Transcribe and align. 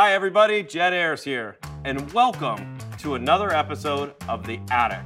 Hi, 0.00 0.12
everybody. 0.12 0.62
Jed 0.62 0.94
Ayres 0.94 1.24
here, 1.24 1.56
and 1.84 2.12
welcome 2.12 2.78
to 2.98 3.16
another 3.16 3.52
episode 3.52 4.14
of 4.28 4.46
The 4.46 4.60
Attic. 4.70 5.02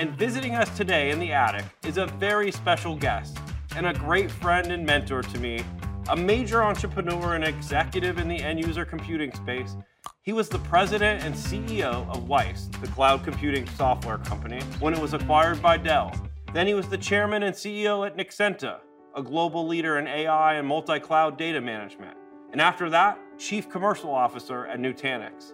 And 0.00 0.10
visiting 0.18 0.56
us 0.56 0.76
today 0.76 1.12
in 1.12 1.20
The 1.20 1.30
Attic 1.30 1.66
is 1.84 1.96
a 1.96 2.06
very 2.06 2.50
special 2.50 2.96
guest 2.96 3.38
and 3.76 3.86
a 3.86 3.94
great 3.94 4.28
friend 4.28 4.72
and 4.72 4.84
mentor 4.84 5.22
to 5.22 5.38
me, 5.38 5.62
a 6.08 6.16
major 6.16 6.64
entrepreneur 6.64 7.36
and 7.36 7.44
executive 7.44 8.18
in 8.18 8.26
the 8.26 8.42
end 8.42 8.58
user 8.58 8.84
computing 8.84 9.32
space. 9.32 9.76
He 10.20 10.32
was 10.32 10.48
the 10.48 10.58
president 10.58 11.22
and 11.22 11.32
CEO 11.32 12.10
of 12.10 12.26
Wyse, 12.26 12.68
the 12.80 12.88
cloud 12.88 13.22
computing 13.22 13.68
software 13.76 14.18
company, 14.18 14.60
when 14.80 14.94
it 14.94 15.00
was 15.00 15.14
acquired 15.14 15.62
by 15.62 15.76
Dell. 15.76 16.12
Then 16.52 16.66
he 16.66 16.74
was 16.74 16.88
the 16.88 16.98
chairman 16.98 17.44
and 17.44 17.54
CEO 17.54 18.04
at 18.04 18.16
Nexenta, 18.16 18.80
a 19.14 19.22
global 19.22 19.64
leader 19.64 20.00
in 20.00 20.08
AI 20.08 20.54
and 20.54 20.66
multi 20.66 20.98
cloud 20.98 21.38
data 21.38 21.60
management. 21.60 22.16
And 22.50 22.60
after 22.60 22.90
that, 22.90 23.18
chief 23.38 23.68
commercial 23.68 24.10
officer 24.10 24.66
at 24.66 24.78
Nutanix. 24.78 25.52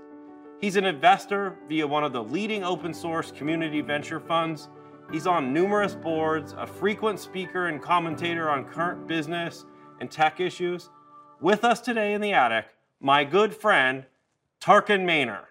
He's 0.61 0.77
an 0.77 0.85
investor 0.85 1.57
via 1.69 1.87
one 1.87 2.05
of 2.05 2.13
the 2.13 2.23
leading 2.23 2.63
open 2.63 2.95
source 2.95 3.33
community 3.33 3.81
venture 3.81 4.21
funds. 4.21 4.69
He's 5.11 5.27
on 5.27 5.53
numerous 5.53 5.95
boards, 5.95 6.55
a 6.57 6.67
frequent 6.67 7.19
speaker 7.19 7.67
and 7.67 7.83
commentator 7.83 8.49
on 8.49 8.65
current 8.65 9.09
business 9.09 9.65
and 10.01 10.11
tech 10.11 10.39
issues. 10.39 10.91
With 11.41 11.65
us 11.65 11.81
today 11.81 12.15
in 12.15 12.21
the 12.21 12.33
attic, 12.33 12.67
my 13.01 13.25
good 13.25 13.55
friend, 13.55 14.05
Tarkan 14.61 15.05
Maner. 15.05 15.49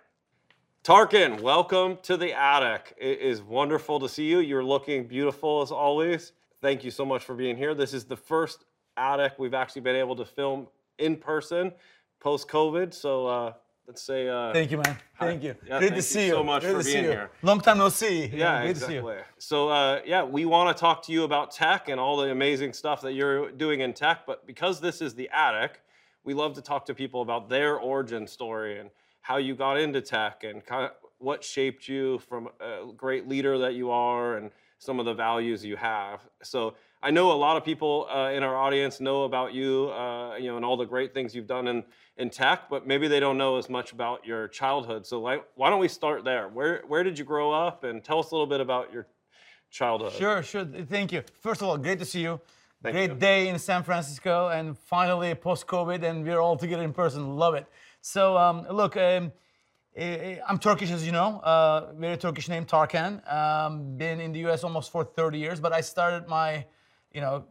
Tarkan, 0.84 1.41
welcome 1.41 1.98
to 2.04 2.16
the 2.16 2.34
attic. 2.34 2.95
It 2.98 3.20
is 3.20 3.41
wonderful 3.41 3.99
to 3.99 4.07
see 4.07 4.26
you. 4.26 4.40
You're 4.40 4.63
looking 4.63 5.05
beautiful 5.05 5.62
as 5.62 5.71
always. 5.71 6.32
Thank 6.62 6.85
you 6.85 6.91
so 6.91 7.05
much 7.05 7.23
for 7.23 7.35
being 7.35 7.57
here. 7.57 7.76
This 7.76 7.93
is 7.93 8.05
the 8.05 8.16
first 8.16 8.63
attic 8.95 9.34
we've 9.38 9.54
actually 9.54 9.82
been 9.82 9.98
able 9.98 10.16
to 10.16 10.26
film 10.26 10.68
in 10.98 11.18
person 11.18 11.73
post 12.22 12.48
COVID. 12.48 12.94
So 12.94 13.27
uh, 13.27 13.54
let's 13.88 14.02
say. 14.02 14.30
Uh, 14.30 14.54
thank 14.54 14.72
you, 14.72 14.77
man. 14.77 14.98
Thank 15.20 15.44
you. 15.44 15.55
Yeah, 15.68 15.80
Great 15.80 15.90
thank 15.90 15.96
to 15.96 16.02
see 16.02 16.28
you. 16.28 16.32
so 16.32 16.44
much 16.44 16.63
Great 16.63 16.78
for 16.78 16.84
being 16.84 17.04
here. 17.04 17.30
Long 17.41 17.60
time 17.60 17.78
no 17.78 17.90
see. 17.90 18.28
Yeah, 18.28 18.62
Great 18.62 18.70
exactly. 18.72 18.96
to 18.96 19.02
see 19.02 19.08
you. 19.08 19.24
So 19.40 19.70
uh, 19.70 20.02
yeah, 20.05 20.24
we 20.24 20.46
want 20.46 20.76
to 20.76 20.80
talk 20.80 21.04
to 21.08 21.12
you 21.12 21.24
about 21.24 21.52
tech 21.52 21.90
and 21.90 22.00
all 22.00 22.16
the 22.18 22.32
amazing 22.32 22.74
stuff 22.74 23.02
that 23.02 23.13
you're 23.13 23.52
doing 23.52 23.82
in 23.82 23.94
tech. 23.94 24.26
But 24.26 24.48
because 24.48 24.80
this 24.80 25.02
is 25.02 25.16
the 25.16 25.30
attic, 25.34 25.82
we 26.24 26.34
love 26.34 26.54
to 26.54 26.62
talk 26.62 26.86
to 26.86 26.94
people 26.94 27.22
about 27.22 27.50
their 27.50 27.78
origin 27.78 28.28
story 28.28 28.80
and 28.80 28.90
how 29.22 29.38
you 29.38 29.56
got 29.56 29.78
into 29.78 30.02
tech 30.02 30.44
and 30.44 30.66
kind 30.66 30.85
of 30.85 30.91
what 31.20 31.44
shaped 31.44 31.88
you 31.88 32.18
from 32.20 32.50
a 32.60 32.91
great 32.96 33.28
leader 33.28 33.58
that 33.60 33.76
you 33.76 33.91
are 33.91 34.38
and 34.38 34.52
some 34.82 34.99
of 34.99 35.05
the 35.05 35.13
values 35.13 35.63
you 35.63 35.76
have. 35.76 36.27
So 36.41 36.74
I 37.04 37.12
know 37.12 37.32
a 37.32 37.34
lot 37.34 37.55
of 37.55 37.63
people 37.63 38.07
uh, 38.12 38.32
in 38.32 38.41
our 38.41 38.55
audience 38.55 38.99
know 38.99 39.26
about 39.26 39.54
you, 39.54 39.91
uh, 39.91 40.38
you 40.38 40.48
know, 40.48 40.55
and 40.55 40.65
all 40.65 40.76
the 40.76 40.85
great 40.85 41.13
things 41.13 41.35
you've 41.35 41.46
done 41.46 41.68
in, 41.68 41.84
in 42.18 42.32
tech, 42.32 42.68
but 42.68 42.88
maybe 42.88 43.07
they 43.07 43.20
don't 43.20 43.38
know 43.38 43.57
as 43.57 43.70
much 43.70 43.91
about 43.91 44.26
your 44.26 44.48
childhood. 44.48 45.05
So 45.05 45.20
why, 45.20 45.41
why 45.54 45.70
don't 45.70 45.79
we 45.79 45.88
start 45.88 46.23
there? 46.23 46.48
Where, 46.48 46.82
where 46.88 47.04
did 47.04 47.20
you 47.20 47.26
grow 47.26 47.51
up 47.51 47.84
and 47.84 48.04
tell 48.04 48.18
us 48.18 48.32
a 48.32 48.34
little 48.34 48.48
bit 48.48 48.60
about 48.60 48.91
your 48.91 49.05
childhood? 49.70 50.13
Sure, 50.13 50.41
sure. 50.41 50.65
Thank 50.65 51.12
you. 51.12 51.21
First 51.41 51.62
of 51.62 51.68
all, 51.68 51.77
great 51.77 51.99
to 51.99 52.05
see 52.05 52.21
you. 52.21 52.41
Thank 52.82 52.95
great 52.95 53.12
you. 53.12 53.18
day 53.18 53.49
in 53.49 53.60
San 53.60 53.84
Francisco, 53.84 54.48
and 54.48 54.76
finally 54.76 55.35
post 55.35 55.68
COVID, 55.68 56.01
and 56.01 56.26
we're 56.26 56.40
all 56.40 56.57
together 56.57 56.82
in 56.82 56.93
person. 56.93 57.38
Love 57.38 57.54
it. 57.54 57.68
So 58.01 58.35
um, 58.35 58.66
look, 58.71 58.98
um, 58.98 59.32
I'm 59.94 60.58
Turkish, 60.58 60.90
as 60.90 61.06
you 61.06 61.12
know. 61.12 61.42
Uh, 61.44 61.92
very 61.98 62.16
Turkish 62.16 62.48
name, 62.48 62.66
Tarkan. 62.66 63.22
Um, 63.32 63.98
been 63.98 64.22
in 64.22 64.31
the 64.31 64.40
U.S. 64.40 64.64
almost 64.64 64.90
for 64.90 65.03
30 65.03 65.38
years, 65.38 65.59
but 65.59 65.74
I 65.74 65.81
started 65.81 66.29
my, 66.29 66.66
you 67.13 67.19
know, 67.19 67.44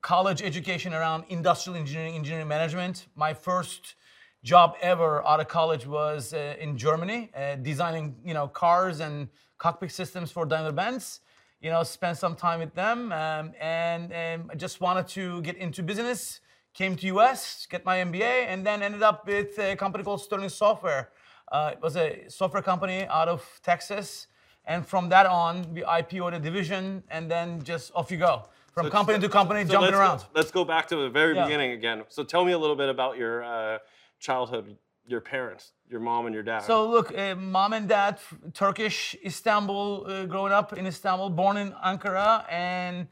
college 0.00 0.40
education 0.40 0.94
around 0.94 1.24
industrial 1.28 1.78
engineering, 1.78 2.14
engineering 2.14 2.48
management. 2.48 3.08
My 3.14 3.34
first 3.34 3.96
job 4.42 4.76
ever 4.80 5.26
out 5.26 5.40
of 5.40 5.48
college 5.48 5.86
was 5.86 6.32
uh, 6.32 6.54
in 6.58 6.78
Germany, 6.78 7.30
uh, 7.36 7.56
designing, 7.56 8.16
you 8.24 8.32
know, 8.32 8.48
cars 8.48 9.00
and 9.00 9.28
cockpit 9.58 9.92
systems 9.92 10.30
for 10.30 10.46
Daimler-Benz. 10.46 11.20
You 11.60 11.70
know, 11.70 11.82
spent 11.82 12.16
some 12.16 12.34
time 12.34 12.60
with 12.60 12.74
them, 12.74 13.12
um, 13.12 13.52
and 13.60 14.12
um, 14.12 14.50
I 14.50 14.54
just 14.54 14.80
wanted 14.80 15.06
to 15.08 15.42
get 15.42 15.56
into 15.56 15.82
business. 15.82 16.40
Came 16.72 16.96
to 16.96 17.06
US, 17.18 17.66
get 17.70 17.84
my 17.84 17.98
MBA, 17.98 18.46
and 18.48 18.66
then 18.66 18.82
ended 18.82 19.02
up 19.02 19.26
with 19.26 19.58
a 19.58 19.76
company 19.76 20.02
called 20.02 20.22
Sterling 20.22 20.48
Software. 20.48 21.10
Uh, 21.50 21.70
it 21.72 21.80
was 21.82 21.96
a 21.96 22.24
software 22.28 22.62
company 22.62 23.06
out 23.06 23.28
of 23.28 23.60
Texas, 23.62 24.26
and 24.66 24.86
from 24.86 25.08
that 25.10 25.26
on, 25.26 25.72
we 25.74 25.82
IPO'd 25.82 26.34
a 26.34 26.38
division, 26.38 27.02
and 27.10 27.30
then 27.30 27.62
just 27.62 27.92
off 27.94 28.10
you 28.10 28.16
go, 28.16 28.44
from 28.72 28.86
So- 28.86 28.90
company 28.90 29.18
to 29.20 29.28
company, 29.28 29.64
So 29.64 29.72
jumping 29.72 29.90
let's 29.90 29.98
around. 29.98 30.18
Go, 30.18 30.24
let's 30.34 30.50
go 30.50 30.64
back 30.64 30.88
to 30.88 30.96
the 30.96 31.10
very 31.10 31.34
Yeah. 31.34 31.44
beginning 31.44 31.72
again. 31.72 32.04
So 32.08 32.24
tell 32.24 32.44
me 32.44 32.52
a 32.52 32.58
little 32.58 32.76
bit 32.76 32.88
about 32.88 33.16
your 33.18 33.44
uh, 33.44 33.78
childhood, 34.18 34.76
your 35.06 35.20
parents, 35.20 35.72
your 35.88 36.00
mom 36.00 36.24
and 36.26 36.34
your 36.34 36.42
dad. 36.42 36.60
So 36.60 36.88
look, 36.88 37.16
uh, 37.16 37.34
mom 37.34 37.74
and 37.74 37.86
dad, 37.88 38.18
Turkish, 38.54 39.14
Istanbul, 39.24 40.06
uh, 40.06 40.24
growing 40.24 40.52
up 40.52 40.72
in 40.72 40.86
Istanbul, 40.86 41.28
born 41.30 41.56
in 41.58 41.72
Ankara, 41.72 42.50
and 42.50 43.06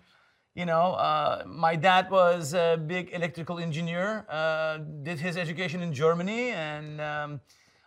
you 0.54 0.66
know, 0.66 0.92
uh, 0.94 1.44
my 1.46 1.76
dad 1.76 2.10
was 2.10 2.52
a 2.52 2.76
big 2.76 3.10
electrical 3.12 3.58
engineer. 3.58 4.26
Uh, 4.28 4.78
did 5.02 5.18
his 5.18 5.36
education 5.38 5.80
in 5.82 5.92
Germany, 5.94 6.50
and 6.50 7.00
um, 7.00 7.40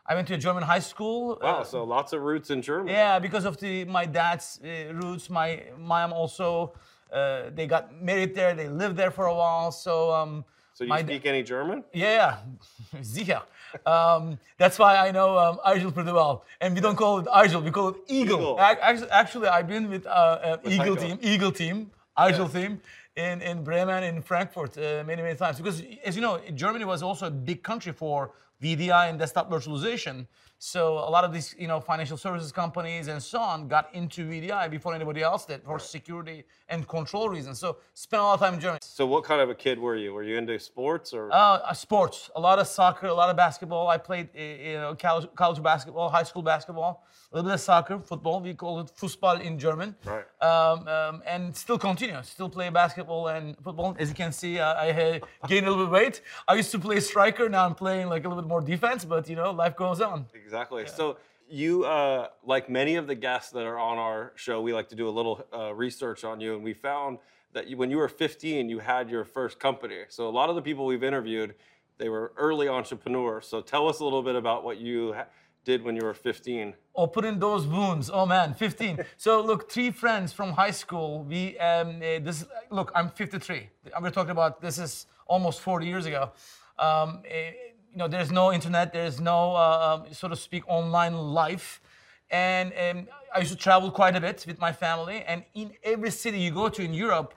I 0.07 0.13
went 0.15 0.27
to 0.27 0.35
a 0.35 0.37
German 0.37 0.63
high 0.63 0.79
school. 0.81 1.39
wow, 1.41 1.61
uh, 1.61 1.63
so 1.63 1.83
lots 1.83 2.13
of 2.13 2.21
roots 2.21 2.49
in 2.51 2.61
Germany. 2.61 2.91
yeah, 2.91 3.19
because 3.19 3.45
of 3.45 3.57
the 3.57 3.85
my 3.85 4.05
dad's 4.05 4.59
uh, 4.63 4.93
roots, 4.93 5.29
my 5.29 5.63
mom 5.77 6.13
also. 6.13 6.73
Uh, 7.11 7.49
they 7.55 7.65
got 7.67 7.83
married 8.01 8.33
there. 8.35 8.53
They 8.55 8.67
lived 8.67 8.97
there 8.97 9.11
for 9.11 9.25
a 9.27 9.33
while. 9.33 9.71
So 9.71 10.11
um, 10.11 10.43
So 10.73 10.83
you 10.83 10.89
my 10.89 11.01
speak 11.03 11.25
any 11.25 11.43
German? 11.43 11.83
yeah, 11.93 12.37
sicher. 13.01 13.41
Um, 13.85 14.37
that's 14.57 14.77
why 14.77 14.97
I 15.07 15.11
know 15.11 15.37
um, 15.37 15.59
Argel 15.63 15.91
pretty 15.93 16.11
well. 16.11 16.43
And 16.61 16.73
we 16.75 16.81
don't 16.81 16.95
call 16.97 17.19
it 17.19 17.27
Argel, 17.27 17.61
we 17.63 17.71
call 17.71 17.89
it 17.89 17.95
Eagle. 18.07 18.39
Eagle. 18.39 18.57
Ac- 18.59 18.79
Actually, 18.81 19.09
actually, 19.11 19.47
I've 19.47 19.67
been 19.67 19.89
with 19.89 20.05
uh, 20.05 20.09
uh, 20.09 20.57
Eagle 20.65 20.95
Heiko. 20.95 20.99
team, 21.01 21.19
Eagle 21.21 21.51
team, 21.51 21.91
Argel 22.17 22.49
team 22.49 22.81
in, 23.15 23.41
in 23.41 23.63
Bremen, 23.63 24.03
in 24.03 24.21
Frankfurt 24.21 24.77
uh, 24.77 25.03
many, 25.05 25.21
many 25.21 25.35
times. 25.35 25.57
Because 25.57 25.81
as 26.03 26.15
you 26.15 26.21
know, 26.21 26.39
Germany 26.53 26.85
was 26.85 27.01
also 27.03 27.27
a 27.27 27.31
big 27.31 27.63
country 27.63 27.93
for 27.93 28.31
VDI 28.61 29.09
and 29.09 29.19
desktop 29.19 29.49
virtualization. 29.49 30.27
So 30.57 30.93
a 30.93 31.09
lot 31.09 31.23
of 31.23 31.33
these, 31.33 31.53
you 31.59 31.67
know, 31.67 31.79
financial 31.79 32.17
services 32.17 32.51
companies 32.51 33.07
and 33.07 33.21
so 33.21 33.39
on 33.39 33.67
got 33.67 33.93
into 33.93 34.25
VDI 34.25 34.71
before 34.71 34.95
anybody 34.95 35.21
else 35.21 35.45
did 35.45 35.63
for 35.63 35.79
security 35.79 36.45
and 36.69 36.87
control 36.87 37.29
reasons. 37.29 37.59
So 37.59 37.77
spent 37.93 38.21
a 38.21 38.23
lot 38.23 38.35
of 38.35 38.39
time 38.39 38.53
in 38.55 38.59
Germany. 38.59 38.79
So 38.81 39.05
what 39.05 39.25
kind 39.25 39.41
of 39.41 39.49
a 39.49 39.55
kid 39.55 39.77
were 39.77 39.97
you? 39.97 40.13
Were 40.13 40.23
you 40.23 40.37
into 40.37 40.57
sports 40.57 41.13
or? 41.13 41.31
Uh, 41.31 41.35
uh, 41.35 41.73
sports, 41.73 42.29
a 42.35 42.39
lot 42.39 42.57
of 42.57 42.67
soccer, 42.67 43.07
a 43.07 43.13
lot 43.13 43.29
of 43.29 43.35
basketball. 43.35 43.89
I 43.89 43.97
played, 43.97 44.29
you 44.33 44.75
know, 44.75 44.95
college, 44.95 45.27
college 45.35 45.61
basketball, 45.61 46.09
high 46.09 46.23
school 46.23 46.41
basketball, 46.41 47.05
a 47.31 47.35
little 47.35 47.49
bit 47.49 47.55
of 47.55 47.61
soccer, 47.61 47.99
football. 47.99 48.39
We 48.39 48.53
call 48.53 48.79
it 48.79 48.91
Fußball 48.97 49.41
in 49.41 49.59
German. 49.59 49.95
Right. 50.05 50.25
Um, 50.41 50.87
um, 50.87 51.23
and 51.25 51.55
still 51.55 51.77
continue, 51.77 52.17
still 52.23 52.49
play 52.49 52.69
basketball 52.69 53.27
and 53.27 53.57
football. 53.63 53.95
As 53.99 54.09
you 54.09 54.15
can 54.15 54.31
see, 54.31 54.59
I 54.59 54.89
uh, 54.89 55.19
gained 55.47 55.67
a 55.67 55.69
little 55.69 55.85
bit 55.85 55.87
of 55.87 55.91
weight. 55.91 56.21
I 56.47 56.55
used 56.55 56.71
to 56.71 56.79
play 56.79 56.99
striker. 56.99 57.49
Now 57.49 57.65
I'm 57.65 57.75
playing 57.75 58.07
like 58.07 58.25
a 58.25 58.29
little 58.29 58.41
bit 58.41 58.47
more 58.47 58.61
defense. 58.61 59.05
But 59.05 59.29
you 59.29 59.35
know, 59.35 59.51
life 59.51 59.75
goes 59.75 60.01
on. 60.01 60.25
Exactly. 60.33 60.85
So 60.87 61.17
you, 61.49 61.85
uh, 61.85 62.27
like 62.43 62.69
many 62.69 62.95
of 62.95 63.07
the 63.07 63.15
guests 63.15 63.51
that 63.51 63.65
are 63.65 63.77
on 63.77 63.97
our 63.97 64.33
show, 64.35 64.61
we 64.61 64.73
like 64.73 64.89
to 64.89 64.95
do 64.95 65.07
a 65.07 65.11
little 65.11 65.45
uh, 65.53 65.73
research 65.73 66.23
on 66.23 66.39
you, 66.39 66.55
and 66.55 66.63
we 66.63 66.73
found 66.73 67.19
that 67.53 67.67
you, 67.67 67.77
when 67.77 67.89
you 67.89 67.97
were 67.97 68.09
15, 68.09 68.69
you 68.69 68.79
had 68.79 69.09
your 69.09 69.23
first 69.23 69.59
company. 69.59 69.99
So 70.09 70.27
a 70.27 70.29
lot 70.29 70.49
of 70.49 70.55
the 70.55 70.61
people 70.61 70.85
we've 70.85 71.03
interviewed, 71.03 71.55
they 71.97 72.09
were 72.09 72.33
early 72.37 72.67
entrepreneurs. 72.67 73.47
So 73.47 73.61
tell 73.61 73.87
us 73.87 73.99
a 73.99 74.03
little 74.03 74.21
bit 74.21 74.35
about 74.35 74.63
what 74.63 74.77
you 74.77 75.13
ha- 75.13 75.27
did 75.65 75.83
when 75.83 75.95
you 75.95 76.03
were 76.03 76.13
15. 76.13 76.73
opening 76.95 77.39
those 77.39 77.67
wounds. 77.67 78.09
Oh 78.09 78.25
man, 78.25 78.53
15. 78.53 78.99
so 79.17 79.41
look, 79.41 79.69
three 79.69 79.91
friends 79.91 80.31
from 80.31 80.53
high 80.53 80.71
school. 80.71 81.23
We 81.23 81.57
um, 81.59 81.97
uh, 81.97 82.19
this 82.19 82.45
look. 82.69 82.91
I'm 82.95 83.09
53. 83.09 83.69
We're 84.01 84.11
talking 84.11 84.31
about 84.31 84.61
this 84.61 84.77
is 84.77 85.07
almost 85.27 85.59
40 85.61 85.87
years 85.87 86.05
ago. 86.05 86.31
Um, 86.79 87.21
eh, 87.25 87.51
you 87.91 87.99
know, 87.99 88.07
there's 88.07 88.31
no 88.31 88.51
internet. 88.51 88.91
There's 88.91 89.19
no, 89.21 89.55
uh, 89.55 90.03
um, 90.05 90.13
so 90.13 90.27
to 90.27 90.35
speak, 90.35 90.63
online 90.67 91.13
life. 91.13 91.81
And 92.29 92.73
um, 92.73 93.07
I 93.33 93.39
used 93.39 93.51
to 93.51 93.57
travel 93.57 93.89
quite 93.89 94.15
a 94.15 94.21
bit 94.21 94.43
with 94.45 94.59
my 94.59 94.73
family. 94.73 95.23
And 95.25 95.43
in 95.53 95.71
every 95.83 96.11
city 96.11 96.39
you 96.39 96.51
go 96.51 96.67
to 96.69 96.81
in 96.83 96.93
Europe, 96.93 97.33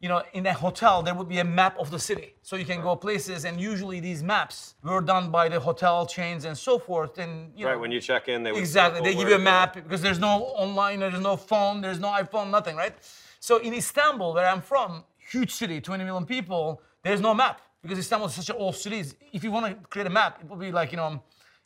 you 0.00 0.08
know, 0.08 0.22
in 0.32 0.46
a 0.46 0.52
hotel, 0.52 1.02
there 1.02 1.14
would 1.14 1.28
be 1.28 1.38
a 1.38 1.44
map 1.44 1.76
of 1.78 1.90
the 1.90 1.98
city. 1.98 2.34
So 2.42 2.54
you 2.56 2.64
can 2.64 2.80
go 2.80 2.94
places, 2.94 3.44
and 3.44 3.60
usually 3.60 3.98
these 3.98 4.22
maps 4.22 4.74
were 4.82 5.00
done 5.00 5.30
by 5.30 5.48
the 5.48 5.58
hotel 5.58 6.06
chains 6.06 6.44
and 6.44 6.56
so 6.56 6.78
forth. 6.78 7.18
And 7.18 7.52
you 7.56 7.66
Right, 7.66 7.74
know, 7.74 7.80
when 7.80 7.90
you 7.90 8.00
check 8.00 8.28
in, 8.28 8.44
they 8.44 8.52
would 8.52 8.58
Exactly. 8.60 9.00
They 9.00 9.14
give 9.16 9.28
you 9.28 9.34
a 9.34 9.40
map 9.40 9.74
because 9.74 10.00
there's 10.00 10.20
no 10.20 10.44
online, 10.64 11.00
there's 11.00 11.20
no 11.20 11.36
phone, 11.36 11.80
there's 11.80 11.98
no 11.98 12.08
iPhone, 12.08 12.50
nothing, 12.50 12.76
right? 12.76 12.94
So 13.40 13.58
in 13.58 13.74
Istanbul, 13.74 14.34
where 14.34 14.46
I'm 14.46 14.62
from, 14.62 15.04
huge 15.18 15.52
city, 15.52 15.80
20 15.80 16.04
million 16.04 16.24
people, 16.24 16.80
there's 17.02 17.20
no 17.20 17.34
map 17.34 17.60
because 17.82 17.98
Istanbul 17.98 18.28
is 18.28 18.34
such 18.34 18.50
an 18.50 18.56
old 18.56 18.76
city. 18.76 19.02
If 19.32 19.42
you 19.42 19.50
want 19.50 19.66
to 19.66 19.88
create 19.88 20.06
a 20.06 20.10
map, 20.10 20.38
it 20.40 20.48
would 20.48 20.60
be 20.60 20.70
like, 20.70 20.92
you 20.92 20.96
know, 20.96 21.10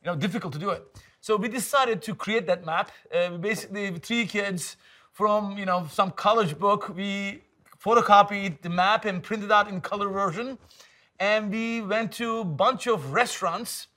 you 0.02 0.06
know, 0.10 0.16
difficult 0.16 0.52
to 0.54 0.58
do 0.58 0.70
it. 0.70 0.82
So 1.20 1.36
we 1.36 1.48
decided 1.48 2.00
to 2.02 2.14
create 2.14 2.46
that 2.46 2.64
map. 2.64 2.90
Uh, 3.14 3.28
we 3.32 3.38
basically, 3.38 3.90
three 3.98 4.26
kids 4.26 4.76
from, 5.12 5.56
you 5.58 5.66
know, 5.66 5.86
some 5.92 6.10
college 6.10 6.58
book, 6.58 6.94
we 6.96 7.42
photocopied 7.82 8.60
the 8.62 8.68
map 8.70 9.04
and 9.04 9.22
printed 9.22 9.50
out 9.50 9.68
in 9.68 9.80
color 9.80 10.08
version. 10.08 10.58
And 11.18 11.50
we 11.50 11.80
went 11.80 12.12
to 12.12 12.40
a 12.40 12.44
bunch 12.44 12.86
of 12.86 13.12
restaurants 13.12 13.88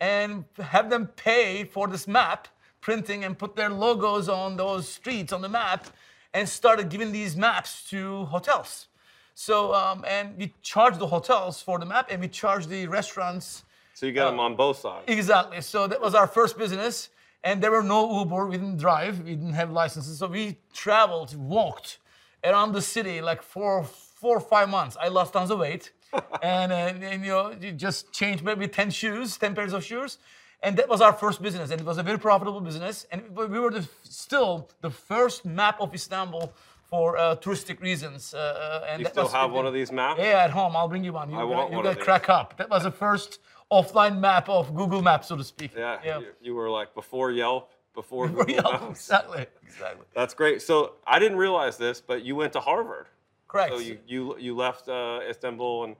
and 0.00 0.44
have 0.58 0.90
them 0.90 1.06
pay 1.06 1.64
for 1.64 1.88
this 1.88 2.06
map 2.08 2.48
printing 2.80 3.24
and 3.24 3.38
put 3.38 3.54
their 3.54 3.70
logos 3.70 4.28
on 4.28 4.56
those 4.56 4.88
streets 4.88 5.32
on 5.32 5.40
the 5.40 5.48
map 5.48 5.86
and 6.34 6.48
started 6.48 6.88
giving 6.88 7.12
these 7.12 7.36
maps 7.36 7.88
to 7.90 8.24
hotels. 8.24 8.88
So, 9.34 9.72
um, 9.74 10.04
and 10.06 10.36
we 10.36 10.52
charge 10.62 10.98
the 10.98 11.06
hotels 11.06 11.62
for 11.62 11.78
the 11.78 11.86
map 11.86 12.08
and 12.10 12.20
we 12.20 12.28
charge 12.28 12.66
the 12.66 12.86
restaurants. 12.88 13.64
So 13.94 14.06
you 14.06 14.12
got 14.12 14.30
them 14.30 14.40
on 14.40 14.56
both 14.56 14.78
sides. 14.78 15.04
Exactly. 15.06 15.60
So 15.60 15.86
that 15.86 16.00
was 16.00 16.14
our 16.14 16.26
first 16.26 16.58
business. 16.58 17.10
And 17.44 17.62
there 17.62 17.70
were 17.70 17.82
no 17.82 18.20
Uber. 18.20 18.46
We 18.46 18.56
didn't 18.56 18.78
drive. 18.78 19.20
We 19.20 19.34
didn't 19.34 19.54
have 19.54 19.70
licenses. 19.70 20.18
So 20.18 20.26
we 20.26 20.58
traveled, 20.72 21.34
walked 21.36 21.98
around 22.44 22.72
the 22.72 22.82
city 22.82 23.20
like 23.20 23.42
for 23.42 23.84
four 23.84 24.36
or 24.36 24.40
five 24.40 24.68
months. 24.68 24.96
I 25.00 25.08
lost 25.08 25.32
tons 25.32 25.50
of 25.50 25.58
weight. 25.58 25.92
and, 26.42 26.72
uh, 26.72 26.74
and, 26.74 27.24
you 27.24 27.30
know, 27.30 27.54
you 27.58 27.72
just 27.72 28.12
changed 28.12 28.44
maybe 28.44 28.68
10 28.68 28.90
shoes, 28.90 29.36
10 29.38 29.54
pairs 29.54 29.72
of 29.72 29.82
shoes. 29.82 30.18
And 30.62 30.76
that 30.76 30.88
was 30.88 31.00
our 31.00 31.12
first 31.12 31.42
business. 31.42 31.70
And 31.70 31.80
it 31.80 31.86
was 31.86 31.98
a 31.98 32.02
very 32.02 32.18
profitable 32.18 32.60
business. 32.60 33.06
And 33.10 33.22
we 33.34 33.58
were 33.58 33.70
the, 33.70 33.88
still 34.04 34.68
the 34.80 34.90
first 34.90 35.44
map 35.44 35.80
of 35.80 35.94
Istanbul 35.94 36.52
for 36.88 37.16
uh, 37.16 37.36
touristic 37.36 37.80
reasons. 37.80 38.34
Uh, 38.34 38.38
uh 38.38 38.86
and 38.88 39.00
you 39.00 39.08
still 39.08 39.26
have 39.28 39.50
one 39.50 39.66
of 39.66 39.72
these 39.72 39.90
maps? 39.90 40.20
Yeah, 40.20 40.44
at 40.44 40.50
home. 40.50 40.76
I'll 40.76 40.88
bring 40.88 41.02
you 41.02 41.14
one. 41.14 41.30
You, 41.30 41.38
I 41.38 41.44
want 41.44 41.70
you 41.70 41.78
one 41.78 41.84
got 41.84 41.98
crack 41.98 42.28
up. 42.28 42.58
That 42.58 42.68
was 42.68 42.82
the 42.82 42.90
first 42.90 43.40
offline 43.72 44.20
map 44.20 44.48
of 44.50 44.74
Google 44.74 45.00
Maps, 45.02 45.28
so 45.28 45.36
to 45.36 45.42
speak. 45.42 45.72
Yeah, 45.74 45.98
yeah. 46.04 46.18
You, 46.18 46.26
you, 46.42 46.54
were 46.54 46.68
like 46.68 46.94
before 46.94 47.30
Yelp, 47.30 47.71
before, 47.94 48.28
Google. 48.46 48.62
Maps. 48.62 49.00
Exactly, 49.00 49.46
exactly. 49.62 50.06
That's 50.14 50.34
great. 50.34 50.62
So 50.62 50.94
I 51.06 51.18
didn't 51.18 51.38
realize 51.38 51.76
this, 51.76 52.00
but 52.00 52.24
you 52.24 52.36
went 52.36 52.52
to 52.54 52.60
Harvard. 52.60 53.06
Correct. 53.48 53.72
So 53.72 53.78
you 53.78 53.98
you, 54.06 54.38
you 54.38 54.56
left 54.56 54.88
uh, 54.88 55.20
Istanbul 55.28 55.84
and 55.84 55.96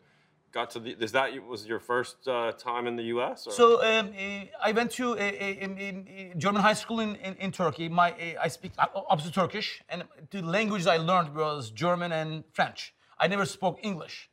got 0.53 0.71
to 0.71 0.81
the. 0.81 0.97
Is 1.03 1.13
that 1.13 1.31
was 1.47 1.67
your 1.67 1.81
first 1.81 2.29
uh, 2.29 2.53
time 2.53 2.87
in 2.87 2.97
the 2.97 3.05
U.S.? 3.15 3.47
Or? 3.47 3.53
So 3.53 3.83
um, 3.83 4.13
eh, 4.17 4.47
I 4.63 4.73
went 4.73 4.91
to 4.93 5.15
a, 5.15 5.19
a, 5.19 6.33
a, 6.33 6.35
German 6.37 6.63
high 6.63 6.75
school 6.75 7.01
in, 7.01 7.17
in, 7.17 7.35
in 7.37 7.53
Turkey. 7.53 7.89
My 7.89 8.15
eh, 8.19 8.35
I 8.41 8.49
speak 8.49 8.73
obviously 8.79 9.33
Turkish, 9.33 9.83
and 9.89 10.05
the 10.31 10.43
languages 10.43 10.87
I 10.87 10.99
learned 10.99 11.35
was 11.35 11.71
German 11.71 12.13
and 12.13 12.45
French. 12.53 12.95
I 13.19 13.29
never 13.29 13.47
spoke 13.47 13.79
English. 13.83 14.31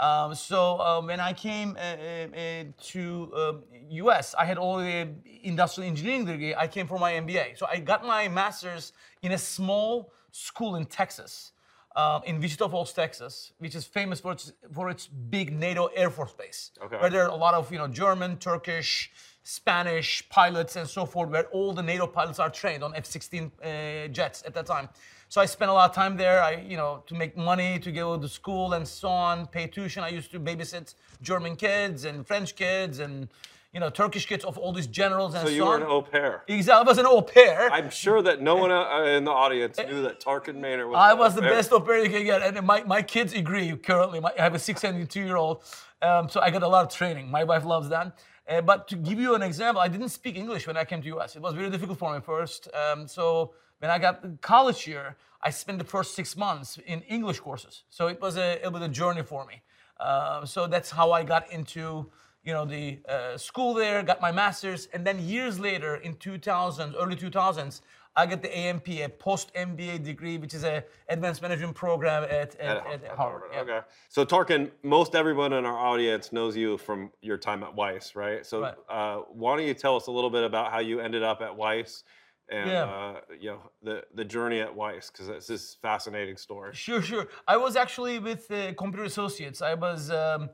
Um, 0.00 0.34
so 0.34 0.80
uh, 0.80 1.02
when 1.02 1.20
I 1.20 1.34
came 1.34 1.76
uh, 1.76 1.80
uh, 1.80 2.64
to 2.92 3.32
um, 3.36 3.62
US, 3.90 4.34
I 4.34 4.46
had 4.46 4.56
already 4.56 5.10
industrial 5.42 5.90
engineering 5.90 6.24
degree. 6.24 6.54
I 6.54 6.66
came 6.66 6.86
for 6.86 6.98
my 6.98 7.12
MBA. 7.12 7.58
So 7.58 7.66
I 7.70 7.80
got 7.80 8.06
my 8.06 8.26
master's 8.26 8.92
in 9.22 9.32
a 9.32 9.38
small 9.38 10.10
school 10.32 10.76
in 10.76 10.86
Texas 10.86 11.52
um, 11.96 12.22
in 12.24 12.40
Wichita 12.40 12.68
Falls, 12.68 12.92
Texas, 12.92 13.52
which 13.58 13.74
is 13.74 13.84
famous 13.84 14.20
for 14.20 14.32
its, 14.32 14.52
for 14.72 14.88
its 14.90 15.06
big 15.06 15.52
NATO 15.52 15.86
Air 15.86 16.10
Force 16.10 16.32
base, 16.32 16.70
okay. 16.82 16.96
where 16.96 17.10
there 17.10 17.24
are 17.24 17.30
a 17.30 17.36
lot 17.36 17.54
of 17.54 17.70
you 17.72 17.78
know 17.78 17.88
German, 17.88 18.36
Turkish, 18.38 19.10
Spanish 19.42 20.26
pilots 20.28 20.76
and 20.76 20.88
so 20.88 21.04
forth, 21.04 21.30
where 21.30 21.44
all 21.48 21.72
the 21.72 21.82
NATO 21.82 22.06
pilots 22.06 22.38
are 22.38 22.50
trained 22.50 22.84
on 22.84 22.94
F-16 22.94 23.50
uh, 23.62 24.08
jets 24.08 24.42
at 24.46 24.54
that 24.54 24.66
time. 24.66 24.88
So 25.30 25.40
I 25.40 25.46
spent 25.46 25.70
a 25.70 25.74
lot 25.74 25.88
of 25.88 25.94
time 25.94 26.16
there. 26.16 26.42
I, 26.42 26.56
you 26.56 26.76
know, 26.76 27.04
to 27.06 27.14
make 27.14 27.36
money, 27.36 27.78
to 27.78 27.92
go 27.92 28.18
to 28.18 28.28
school 28.28 28.72
and 28.72 28.86
so 28.86 29.08
on, 29.08 29.46
pay 29.46 29.68
tuition. 29.68 30.02
I 30.02 30.08
used 30.08 30.32
to 30.32 30.40
babysit 30.40 30.96
German 31.22 31.54
kids 31.54 32.04
and 32.04 32.26
French 32.26 32.56
kids 32.56 32.98
and 32.98 33.28
you 33.72 33.78
know, 33.78 33.90
Turkish 33.90 34.26
kids 34.26 34.44
of 34.44 34.58
all 34.58 34.72
these 34.72 34.88
generals 34.88 35.34
and 35.34 35.42
so, 35.42 35.46
so 35.46 35.54
you 35.54 35.64
were 35.64 35.76
an 35.76 35.84
au 35.84 36.02
pair. 36.02 36.42
Exactly, 36.48 36.84
I 36.84 36.88
was 36.88 36.98
an 36.98 37.06
au 37.06 37.22
pair. 37.22 37.70
I'm 37.70 37.90
sure 37.90 38.20
that 38.22 38.42
no 38.42 38.56
one 38.56 38.72
uh, 38.72 39.04
in 39.04 39.22
the 39.22 39.30
audience 39.30 39.78
knew 39.78 40.02
that 40.02 40.18
Tarkan 40.18 40.56
Maner 40.56 40.88
was. 40.88 40.96
I 40.96 41.14
was 41.14 41.36
the 41.36 41.42
best 41.42 41.70
au 41.70 41.78
pair 41.78 42.02
you 42.02 42.10
can 42.10 42.24
get, 42.24 42.42
and 42.42 42.66
my, 42.66 42.82
my 42.82 43.00
kids 43.00 43.32
agree. 43.32 43.70
Currently, 43.76 44.18
my, 44.18 44.32
I 44.36 44.42
have 44.42 44.56
a 44.56 44.58
six 44.58 44.82
and 44.82 45.08
two 45.08 45.22
year 45.22 45.36
old, 45.36 45.62
um, 46.02 46.28
so 46.28 46.40
I 46.40 46.50
got 46.50 46.64
a 46.64 46.68
lot 46.68 46.84
of 46.84 46.92
training. 46.92 47.30
My 47.30 47.44
wife 47.44 47.64
loves 47.64 47.88
that. 47.90 48.18
Uh, 48.48 48.60
but 48.60 48.88
to 48.88 48.96
give 48.96 49.20
you 49.20 49.36
an 49.36 49.42
example, 49.42 49.80
I 49.80 49.86
didn't 49.86 50.08
speak 50.08 50.36
English 50.36 50.66
when 50.66 50.76
I 50.76 50.84
came 50.84 51.00
to 51.02 51.08
US. 51.18 51.36
It 51.36 51.42
was 51.42 51.54
very 51.54 51.70
difficult 51.70 52.00
for 52.00 52.12
me 52.12 52.20
first. 52.20 52.66
Um, 52.74 53.06
so 53.06 53.54
when 53.80 53.90
I 53.90 53.98
got 53.98 54.40
college 54.40 54.82
here, 54.84 55.16
I 55.42 55.50
spent 55.50 55.78
the 55.78 55.84
first 55.84 56.14
six 56.14 56.36
months 56.36 56.78
in 56.86 57.02
English 57.02 57.40
courses. 57.40 57.84
So 57.90 58.06
it 58.06 58.20
was 58.20 58.36
a 58.36 58.64
it 58.64 58.72
was 58.72 58.82
a 58.82 58.88
journey 58.88 59.22
for 59.22 59.44
me. 59.44 59.62
Uh, 59.98 60.46
so 60.46 60.66
that's 60.66 60.90
how 60.90 61.12
I 61.12 61.24
got 61.24 61.50
into 61.52 62.10
you 62.42 62.54
know, 62.54 62.64
the 62.64 62.98
uh, 63.08 63.36
school 63.36 63.74
there, 63.74 64.02
got 64.02 64.20
my 64.20 64.32
master's, 64.32 64.88
and 64.94 65.06
then 65.06 65.18
years 65.18 65.60
later, 65.60 65.96
in 65.96 66.14
2000s, 66.14 66.94
early 66.98 67.16
2000s, 67.16 67.82
I 68.16 68.26
got 68.26 68.42
the 68.42 68.56
AMP, 68.56 68.88
a 68.88 69.08
post 69.08 69.54
MBA 69.54 70.02
degree, 70.02 70.36
which 70.36 70.52
is 70.52 70.64
a 70.64 70.82
advanced 71.08 71.42
management 71.42 71.74
program 71.76 72.24
at, 72.24 72.56
at, 72.56 72.86
at, 72.86 73.04
at 73.04 73.16
Harvard. 73.16 73.42
Yeah. 73.52 73.60
Okay. 73.60 73.80
So 74.08 74.24
Tarkan, 74.24 74.70
most 74.82 75.14
everyone 75.14 75.52
in 75.52 75.64
our 75.64 75.78
audience 75.78 76.32
knows 76.32 76.56
you 76.56 76.76
from 76.76 77.12
your 77.22 77.36
time 77.36 77.62
at 77.62 77.74
Wyse, 77.74 78.16
right? 78.16 78.44
So 78.44 78.62
right. 78.62 78.74
Uh, 78.88 79.18
why 79.32 79.56
don't 79.56 79.66
you 79.66 79.74
tell 79.74 79.94
us 79.96 80.08
a 80.08 80.10
little 80.10 80.30
bit 80.30 80.42
about 80.42 80.72
how 80.72 80.80
you 80.80 80.98
ended 81.00 81.22
up 81.22 81.40
at 81.40 81.56
Wyse? 81.56 82.02
And 82.50 82.68
yeah. 82.68 82.84
uh, 82.84 83.20
you 83.38 83.50
know 83.50 83.60
the 83.82 84.02
the 84.14 84.24
journey 84.24 84.60
at 84.60 84.74
Wyse 84.74 85.10
because 85.12 85.28
it's 85.28 85.46
this 85.46 85.76
fascinating 85.80 86.36
story. 86.36 86.74
Sure, 86.74 87.00
sure. 87.00 87.28
I 87.46 87.56
was 87.56 87.76
actually 87.76 88.18
with 88.18 88.50
uh, 88.50 88.74
Computer 88.74 89.04
Associates. 89.04 89.62
I 89.62 89.74
was 89.74 90.10
um, 90.10 90.50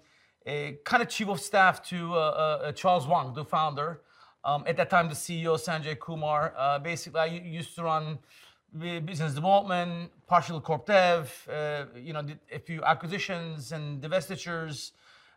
a 0.46 0.78
kind 0.84 1.02
of 1.02 1.08
chief 1.08 1.28
of 1.28 1.40
staff 1.40 1.82
to 1.88 2.14
uh, 2.14 2.19
uh, 2.19 2.72
Charles 2.72 3.06
Wang, 3.06 3.32
the 3.34 3.44
founder. 3.44 4.02
Um, 4.44 4.62
at 4.66 4.76
that 4.76 4.90
time, 4.90 5.08
the 5.08 5.14
CEO, 5.14 5.56
Sanjay 5.56 5.98
Kumar. 5.98 6.52
Uh, 6.56 6.78
basically, 6.78 7.20
I 7.20 7.26
used 7.26 7.75
to 7.76 7.82
run 7.82 8.19
business 8.78 9.34
development, 9.34 10.10
partial 10.26 10.60
corp 10.60 10.87
dev, 10.87 11.49
uh, 11.50 11.84
you 11.96 12.12
know, 12.12 12.22
did 12.22 12.38
a 12.52 12.58
few 12.58 12.82
acquisitions 12.84 13.72
and 13.72 14.02
divestitures, 14.02 14.92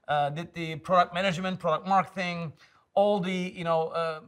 uh, 0.08 0.30
did 0.30 0.54
the 0.54 0.76
product 0.76 1.14
management, 1.14 1.60
product 1.60 1.88
marketing, 1.88 2.52
all 2.94 3.20
the, 3.20 3.54
you 3.56 3.64
know, 3.64 3.88
uh, 3.90 4.20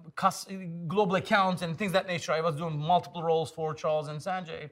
global 0.88 1.16
accounts 1.16 1.62
and 1.62 1.78
things 1.78 1.92
that 1.92 2.08
nature. 2.08 2.32
I 2.32 2.42
was 2.42 2.56
doing 2.56 2.78
multiple 2.78 3.24
roles 3.24 3.52
for 3.52 3.74
Charles 3.74 4.08
and 4.08 4.20
Sanjay 4.20 4.70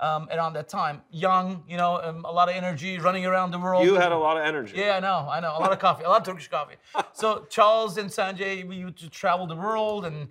um, 0.00 0.28
around 0.30 0.54
that 0.54 0.68
time. 0.68 1.02
Young, 1.10 1.64
you 1.68 1.76
know, 1.76 2.00
um, 2.02 2.24
a 2.24 2.32
lot 2.32 2.48
of 2.48 2.54
energy, 2.54 2.98
running 2.98 3.26
around 3.26 3.50
the 3.50 3.58
world. 3.58 3.84
You 3.84 3.94
had 3.94 4.12
a 4.12 4.18
lot 4.18 4.36
of 4.36 4.44
energy. 4.44 4.76
Yeah, 4.76 4.96
I 4.96 5.00
know, 5.00 5.28
I 5.30 5.40
know. 5.40 5.52
A 5.56 5.60
lot 5.60 5.72
of 5.72 5.78
coffee, 5.78 6.04
a 6.04 6.08
lot 6.08 6.20
of 6.20 6.26
Turkish 6.26 6.48
coffee. 6.48 6.76
So 7.12 7.46
Charles 7.48 7.96
and 7.96 8.10
Sanjay, 8.10 8.66
we 8.66 8.76
used 8.76 8.98
to 8.98 9.08
travel 9.08 9.46
the 9.46 9.56
world, 9.56 10.04
and 10.04 10.28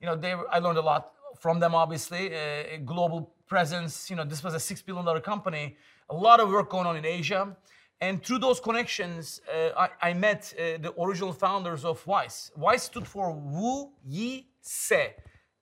you 0.00 0.06
know, 0.06 0.16
they. 0.16 0.32
I 0.32 0.58
learned 0.58 0.78
a 0.78 0.82
lot 0.82 1.12
from 1.38 1.60
them. 1.60 1.74
Obviously, 1.74 2.32
a 2.32 2.78
global 2.84 3.32
presence. 3.46 4.10
You 4.10 4.16
know, 4.16 4.24
this 4.24 4.42
was 4.42 4.54
a 4.54 4.60
six 4.60 4.82
billion 4.82 5.04
dollar 5.04 5.20
company. 5.20 5.76
A 6.10 6.14
lot 6.14 6.40
of 6.40 6.48
work 6.50 6.70
going 6.70 6.86
on 6.86 6.96
in 6.96 7.04
Asia. 7.04 7.56
And 8.04 8.22
through 8.22 8.40
those 8.40 8.60
connections, 8.60 9.40
uh, 9.48 9.84
I, 9.84 10.10
I, 10.10 10.12
met 10.12 10.52
uh, 10.52 10.62
the 10.84 10.92
original 11.00 11.32
founders 11.32 11.84
of 11.84 12.04
Wyse. 12.04 12.50
Wyse 12.64 12.82
stood 12.90 13.06
for 13.06 13.32
Wu 13.32 13.92
Yi 14.06 14.46
Se 14.60 15.14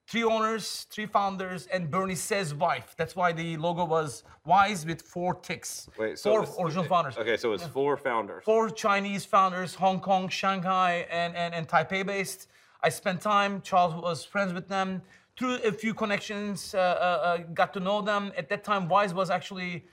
three 0.07 0.23
owners, 0.23 0.85
three 0.91 1.05
founders, 1.05 1.67
and 1.67 1.89
Bernie 1.89 2.15
Tse's 2.15 2.53
wife. 2.53 2.93
That's 2.97 3.15
why 3.15 3.31
the 3.31 3.57
logo 3.57 3.85
was 3.85 4.23
Wyse 4.45 4.85
with 4.85 5.01
four 5.01 5.35
ticks. 5.35 5.89
Wait, 5.97 6.19
so 6.19 6.31
four 6.31 6.45
this, 6.45 6.55
original 6.59 6.83
founders. 6.83 7.17
Okay, 7.17 7.37
so 7.37 7.53
it's 7.53 7.65
four 7.65 7.97
founders. 7.97 8.43
Four 8.43 8.69
Chinese 8.69 9.25
founders, 9.25 9.73
Hong 9.75 9.99
Kong, 9.99 10.27
Shanghai, 10.29 11.07
and, 11.09 11.35
and, 11.35 11.53
and 11.55 11.67
Taipei 11.67 12.05
based. 12.05 12.47
I 12.81 12.89
spent 12.89 13.21
time, 13.21 13.61
Charles 13.61 13.95
was 13.95 14.23
friends 14.23 14.53
with 14.53 14.67
them. 14.67 15.01
Through 15.37 15.55
a 15.63 15.71
few 15.71 15.93
connections, 15.93 16.75
uh, 16.75 16.77
uh, 16.77 16.81
uh 16.81 17.37
got 17.53 17.73
to 17.73 17.79
know 17.79 18.01
them. 18.01 18.31
At 18.37 18.49
that 18.49 18.63
time, 18.63 18.87
Wyse 18.89 19.13
was 19.13 19.29
actually 19.29 19.85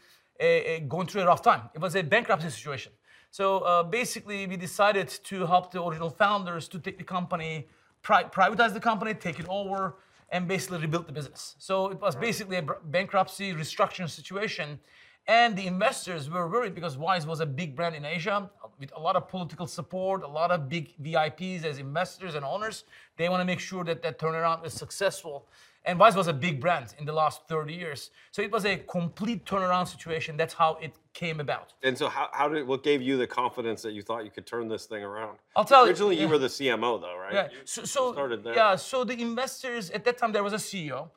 going 0.89 1.07
through 1.07 1.23
a 1.23 1.27
rough 1.27 1.43
time. 1.43 1.63
It 1.75 1.81
was 1.81 1.95
a 1.97 2.03
bankruptcy 2.03 2.51
situation. 2.51 2.93
So 3.31 3.59
uh, 3.59 3.83
basically, 3.85 4.47
we 4.47 4.57
decided 4.57 5.09
to 5.25 5.47
help 5.47 5.71
the 5.71 5.83
original 5.83 6.11
founders 6.11 6.67
to 6.69 6.79
take 6.79 6.99
the 6.99 7.05
company 7.05 7.69
pri- 8.03 8.25
privatize 8.25 8.73
the 8.73 8.81
company, 8.81 9.15
take 9.15 9.39
it 9.39 9.47
over, 9.49 9.97
and 10.31 10.49
basically 10.49 10.79
rebuild 10.79 11.07
the 11.07 11.13
business. 11.13 11.55
So 11.59 11.89
it 11.89 12.01
was 12.01 12.17
basically 12.17 12.57
a 12.57 12.63
bankruptcy 12.85 13.53
restructuring 13.53 14.09
situation. 14.09 14.79
And 15.27 15.57
the 15.57 15.67
investors 15.67 16.29
were 16.29 16.49
worried 16.49 16.75
because 16.75 16.97
Wyse 16.97 17.27
was 17.27 17.41
a 17.41 17.47
big 17.47 17.77
brand 17.77 17.95
in 17.95 18.05
Asia 18.05 18.51
with 18.81 18.91
a 18.97 19.01
lot 19.01 19.17
of 19.17 19.29
political 19.29 19.67
support, 19.67 20.23
a 20.23 20.27
lot 20.27 20.51
of 20.51 20.69
big 20.69 20.97
VIPs 21.01 21.65
as 21.65 21.79
investors 21.79 22.35
and 22.35 22.45
owners. 22.45 22.85
They 23.17 23.29
want 23.29 23.41
to 23.41 23.45
make 23.45 23.61
sure 23.61 23.85
that 23.85 24.03
that 24.03 24.19
turnaround 24.19 24.67
is 24.67 24.73
successful. 24.73 25.47
And 25.87 25.99
Wyse 25.99 26.15
was 26.15 26.27
a 26.27 26.33
big 26.33 26.61
brand 26.61 26.95
in 26.99 27.07
the 27.07 27.13
last 27.13 27.49
30 27.49 27.73
years. 27.73 28.11
So 28.33 28.43
it 28.43 28.53
was 28.53 28.67
a 28.67 28.77
complete 28.77 29.47
turnaround 29.47 29.89
situation. 29.89 30.37
That's 30.37 30.53
how 30.53 30.75
it 30.83 30.95
came 31.15 31.41
about. 31.41 31.73
And 31.83 31.97
so 31.97 32.09
how, 32.09 32.29
how 32.33 32.49
did 32.49 32.67
what 32.67 32.83
gave 32.83 33.01
you 33.01 33.17
the 33.17 33.27
confidence 33.27 33.81
that 33.83 33.93
you 33.93 34.03
thought 34.03 34.25
you 34.25 34.31
could 34.31 34.47
turn 34.47 34.69
this 34.69 34.85
thing 34.85 35.03
around? 35.03 35.39
I'll 35.57 35.65
tell 35.65 35.87
Originally 35.87 36.17
you. 36.17 36.27
Originally 36.29 36.67
you 36.67 36.75
were 36.75 36.79
the 36.79 36.87
CMO 36.89 37.01
though, 37.01 37.17
right? 37.17 37.33
Yeah. 37.33 37.49
You, 37.51 37.59
so, 37.65 37.85
so 37.85 38.13
started 38.13 38.45
there. 38.45 38.55
Yeah, 38.55 38.77
so 38.77 39.05
the 39.05 39.21
investors 39.21 39.91
at 39.91 40.05
that 40.05 40.19
time 40.19 40.33
there 40.33 40.45
was 40.45 40.53
a 40.53 40.57
CEO. 40.57 41.09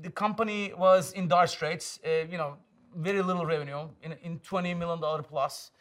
The 0.00 0.10
company 0.10 0.72
was 0.76 1.12
in 1.12 1.26
dire 1.26 1.48
straits, 1.48 1.98
uh, 2.06 2.26
you 2.30 2.38
know, 2.38 2.56
very 2.96 3.22
little 3.22 3.44
revenue 3.44 3.88
in, 4.02 4.12
in 4.22 4.38
20 4.38 4.74
million 4.74 5.00
dollar 5.00 5.22
plus. 5.22 5.72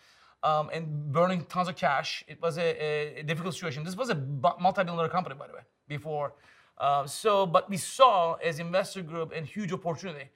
Um, 0.43 0.71
and 0.73 1.11
burning 1.11 1.45
tons 1.45 1.67
of 1.67 1.75
cash. 1.75 2.23
It 2.27 2.41
was 2.41 2.57
a, 2.57 3.19
a 3.19 3.21
difficult 3.21 3.53
situation. 3.53 3.83
This 3.83 3.95
was 3.95 4.09
a 4.09 4.15
multi-billion 4.15 4.97
dollar 4.97 5.07
company, 5.07 5.35
by 5.37 5.45
the 5.45 5.53
way, 5.53 5.59
before 5.87 6.33
uh, 6.81 7.05
so, 7.05 7.45
but 7.45 7.69
we 7.69 7.77
saw 7.77 8.33
as 8.43 8.59
investor 8.59 9.03
group 9.03 9.31
a 9.33 9.41
huge 9.41 9.71
opportunity. 9.71 10.29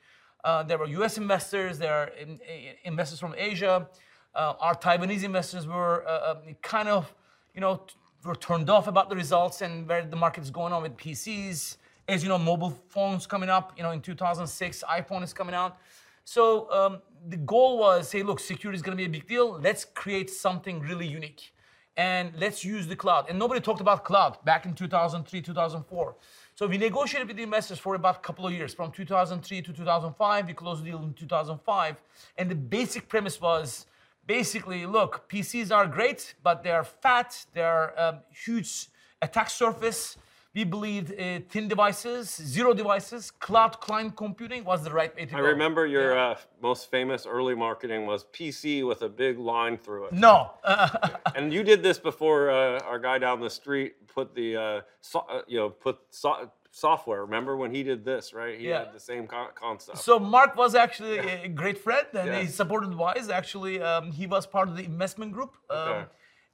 Uh, 0.44 0.62
there 0.62 0.78
were 0.78 0.86
U.S. 1.00 1.18
investors, 1.18 1.80
there 1.80 1.94
are 1.94 2.08
in, 2.10 2.40
in, 2.48 2.76
investors 2.84 3.20
from 3.20 3.34
Asia. 3.36 3.88
Uh, 4.36 4.54
our 4.60 4.76
Taiwanese 4.76 5.24
investors 5.24 5.66
were 5.66 6.08
uh, 6.08 6.34
um, 6.34 6.56
kind 6.62 6.88
of, 6.88 7.12
you 7.56 7.62
know, 7.62 7.82
were 8.24 8.36
turned 8.36 8.70
off 8.70 8.88
about 8.88 9.10
the 9.10 9.16
results 9.16 9.62
and 9.62 9.90
where 9.90 10.06
the 10.06 10.16
market 10.16 10.44
is 10.44 10.52
going 10.52 10.72
on 10.72 10.84
with 10.84 10.96
PCs. 10.98 11.78
As 12.08 12.22
you 12.22 12.30
know, 12.30 12.38
mobile 12.38 12.80
phones 12.90 13.26
coming 13.26 13.50
up. 13.50 13.74
You 13.76 13.82
know, 13.82 13.90
in 13.90 14.02
2006, 14.02 14.84
iPhone 14.88 15.24
is 15.24 15.34
coming 15.34 15.56
out. 15.56 15.78
So 16.26 16.72
um, 16.72 17.02
the 17.28 17.38
goal 17.38 17.80
was, 17.80 18.10
say, 18.10 18.22
look, 18.22 18.40
security 18.40 18.76
is 18.76 18.84
going 18.84 18.96
to 18.96 19.02
be 19.02 19.06
a 19.06 19.10
big 19.10 19.28
deal. 19.28 19.60
Let's 19.60 19.84
create 19.84 20.30
something 20.30 20.80
really 20.82 21.08
unique, 21.08 21.54
and 21.98 22.34
let's 22.38 22.64
use 22.64 22.88
the 22.88 22.96
cloud. 22.96 23.26
And 23.30 23.40
nobody 23.40 23.62
talked 23.62 23.82
about 23.82 24.04
cloud 24.04 24.44
back 24.44 24.66
in 24.66 24.74
2003, 24.74 25.42
2004. 25.42 26.16
So 26.56 26.68
we 26.68 26.78
negotiated 26.78 27.28
with 27.28 27.38
the 27.38 27.44
investors 27.44 27.80
for 27.80 27.96
about 27.96 28.18
a 28.18 28.20
couple 28.20 28.48
of 28.48 28.54
years, 28.54 28.74
from 28.74 28.92
2003 28.92 29.62
to 29.62 29.74
2005. 29.74 30.48
We 30.48 30.54
closed 30.54 30.82
the 30.84 30.90
deal 30.92 31.04
in 31.04 31.14
2005, 31.14 31.96
and 32.38 32.50
the 32.50 32.56
basic 32.56 33.08
premise 33.08 33.40
was 33.40 33.86
basically, 34.28 34.86
look, 34.86 35.30
PCs 35.30 35.72
are 35.72 35.88
great, 35.88 36.36
but 36.44 36.64
they 36.64 36.72
are 36.72 36.84
fat. 36.84 37.46
They 37.54 37.62
are 37.62 37.94
um, 38.00 38.20
huge 38.32 38.88
attack 39.22 39.50
surface. 39.50 40.18
We 40.56 40.64
believed 40.64 41.12
uh, 41.12 41.42
thin 41.50 41.68
devices, 41.68 42.30
zero 42.34 42.74
devices, 42.74 43.30
cloud 43.30 43.82
client 43.82 44.16
computing 44.16 44.64
was 44.64 44.86
the 44.86 44.90
right 44.92 45.14
way 45.14 45.26
to 45.26 45.32
go. 45.32 45.38
I 45.38 45.42
remember 45.42 45.86
your 45.86 46.18
uh, 46.18 46.38
most 46.62 46.90
famous 46.90 47.26
early 47.26 47.56
marketing 47.56 48.06
was 48.06 48.24
PC 48.32 48.88
with 48.88 49.02
a 49.02 49.10
big 49.10 49.38
line 49.38 49.78
through 49.78 50.06
it. 50.06 50.14
No, 50.14 50.52
And 51.36 51.52
you 51.54 51.62
did 51.62 51.84
this 51.84 52.00
before 52.00 52.50
uh, 52.52 52.80
our 52.86 53.00
guy 53.00 53.18
down 53.18 53.42
the 53.42 53.50
street 53.50 54.08
put 54.08 54.34
the, 54.34 54.56
uh, 54.56 54.82
so, 55.02 55.26
uh, 55.30 55.42
you 55.46 55.58
know, 55.58 55.70
put 55.72 55.98
so- 56.10 56.50
software. 56.72 57.26
Remember 57.26 57.58
when 57.58 57.72
he 57.76 57.84
did 57.84 58.06
this, 58.06 58.34
right? 58.34 58.58
He 58.58 58.70
Yeah. 58.70 58.80
had 58.86 58.94
the 58.94 59.00
same 59.02 59.28
con- 59.28 59.50
concept. 59.56 59.98
So 59.98 60.20
Mark 60.20 60.56
was 60.56 60.74
actually 60.74 61.18
a 61.18 61.50
great 61.62 61.78
friend, 61.78 62.08
and 62.14 62.28
Yeah. 62.30 62.40
he 62.40 62.48
supported 62.48 62.92
Wyse. 62.92 63.30
Actually, 63.30 63.82
um, 63.82 64.10
he 64.14 64.26
was 64.26 64.48
part 64.48 64.70
of 64.70 64.78
the 64.78 64.86
investment 64.86 65.34
group, 65.34 65.58
um, 65.70 65.78
Okay. 65.78 66.06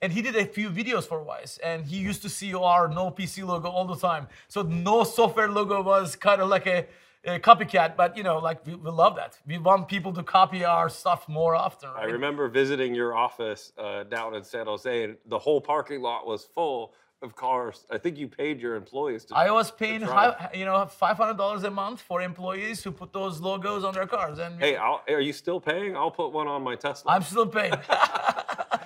And 0.01 0.11
he 0.11 0.21
did 0.21 0.35
a 0.35 0.45
few 0.45 0.69
videos 0.69 1.03
for 1.03 1.23
Wyse. 1.23 1.59
And 1.63 1.85
he 1.85 1.97
used 1.97 2.21
to 2.23 2.29
see 2.29 2.53
our 2.55 2.87
no 2.87 3.11
PC 3.11 3.45
logo 3.45 3.69
all 3.69 3.85
the 3.85 3.95
time. 3.95 4.27
So 4.47 4.63
no 4.63 5.03
software 5.03 5.47
logo 5.49 5.81
was 5.83 6.15
kind 6.15 6.41
of 6.41 6.49
like 6.49 6.65
a, 6.65 6.87
a 7.23 7.39
copycat, 7.39 7.95
but 7.95 8.17
you 8.17 8.23
know, 8.23 8.39
like 8.39 8.65
we, 8.65 8.73
we 8.75 8.89
love 8.89 9.15
that. 9.17 9.37
We 9.45 9.59
want 9.59 9.87
people 9.87 10.11
to 10.13 10.23
copy 10.23 10.65
our 10.65 10.89
stuff 10.89 11.29
more 11.29 11.55
often. 11.55 11.89
I 11.95 12.05
remember 12.05 12.47
visiting 12.47 12.95
your 12.95 13.15
office 13.15 13.73
uh, 13.77 14.03
down 14.05 14.33
in 14.33 14.43
San 14.43 14.65
Jose, 14.65 15.03
and 15.03 15.17
the 15.27 15.37
whole 15.37 15.61
parking 15.61 16.01
lot 16.01 16.25
was 16.25 16.45
full 16.45 16.93
of 17.21 17.35
cars. 17.35 17.85
I 17.91 17.99
think 17.99 18.17
you 18.17 18.27
paid 18.27 18.59
your 18.59 18.75
employees 18.75 19.25
to. 19.25 19.35
I 19.35 19.51
was 19.51 19.69
paying, 19.69 20.01
high, 20.01 20.49
you 20.55 20.65
know, 20.65 20.83
five 20.87 21.17
hundred 21.17 21.37
dollars 21.37 21.63
a 21.63 21.69
month 21.69 22.01
for 22.01 22.23
employees 22.23 22.83
who 22.83 22.91
put 22.91 23.13
those 23.13 23.39
logos 23.39 23.83
on 23.83 23.93
their 23.93 24.07
cars, 24.07 24.39
and 24.39 24.59
Hey, 24.59 24.75
I'll, 24.75 25.03
are 25.07 25.21
you 25.21 25.33
still 25.33 25.61
paying? 25.61 25.95
I'll 25.95 26.09
put 26.09 26.31
one 26.31 26.47
on 26.47 26.63
my 26.63 26.75
Tesla. 26.75 27.11
I'm 27.11 27.21
still 27.21 27.45
paying. 27.45 27.73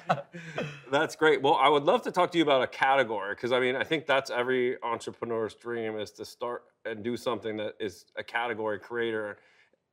That's 0.92 1.16
great. 1.16 1.42
Well, 1.42 1.56
I 1.56 1.68
would 1.68 1.84
love 1.84 2.02
to 2.04 2.12
talk 2.12 2.32
to 2.32 2.38
you 2.38 2.44
about 2.44 2.62
a 2.62 2.68
category 2.68 3.34
because 3.36 3.52
I 3.52 3.60
mean, 3.60 3.76
I 3.76 3.84
think 3.84 4.06
that's 4.06 4.30
every 4.30 4.78
entrepreneur's 4.84 5.56
dream 5.56 5.98
is 5.98 6.12
to 6.12 6.26
start 6.26 6.64
and 6.86 7.04
do 7.04 7.18
something 7.18 7.58
that 7.58 7.76
is 7.80 8.06
a 8.16 8.24
category 8.24 8.80
creator. 8.80 9.38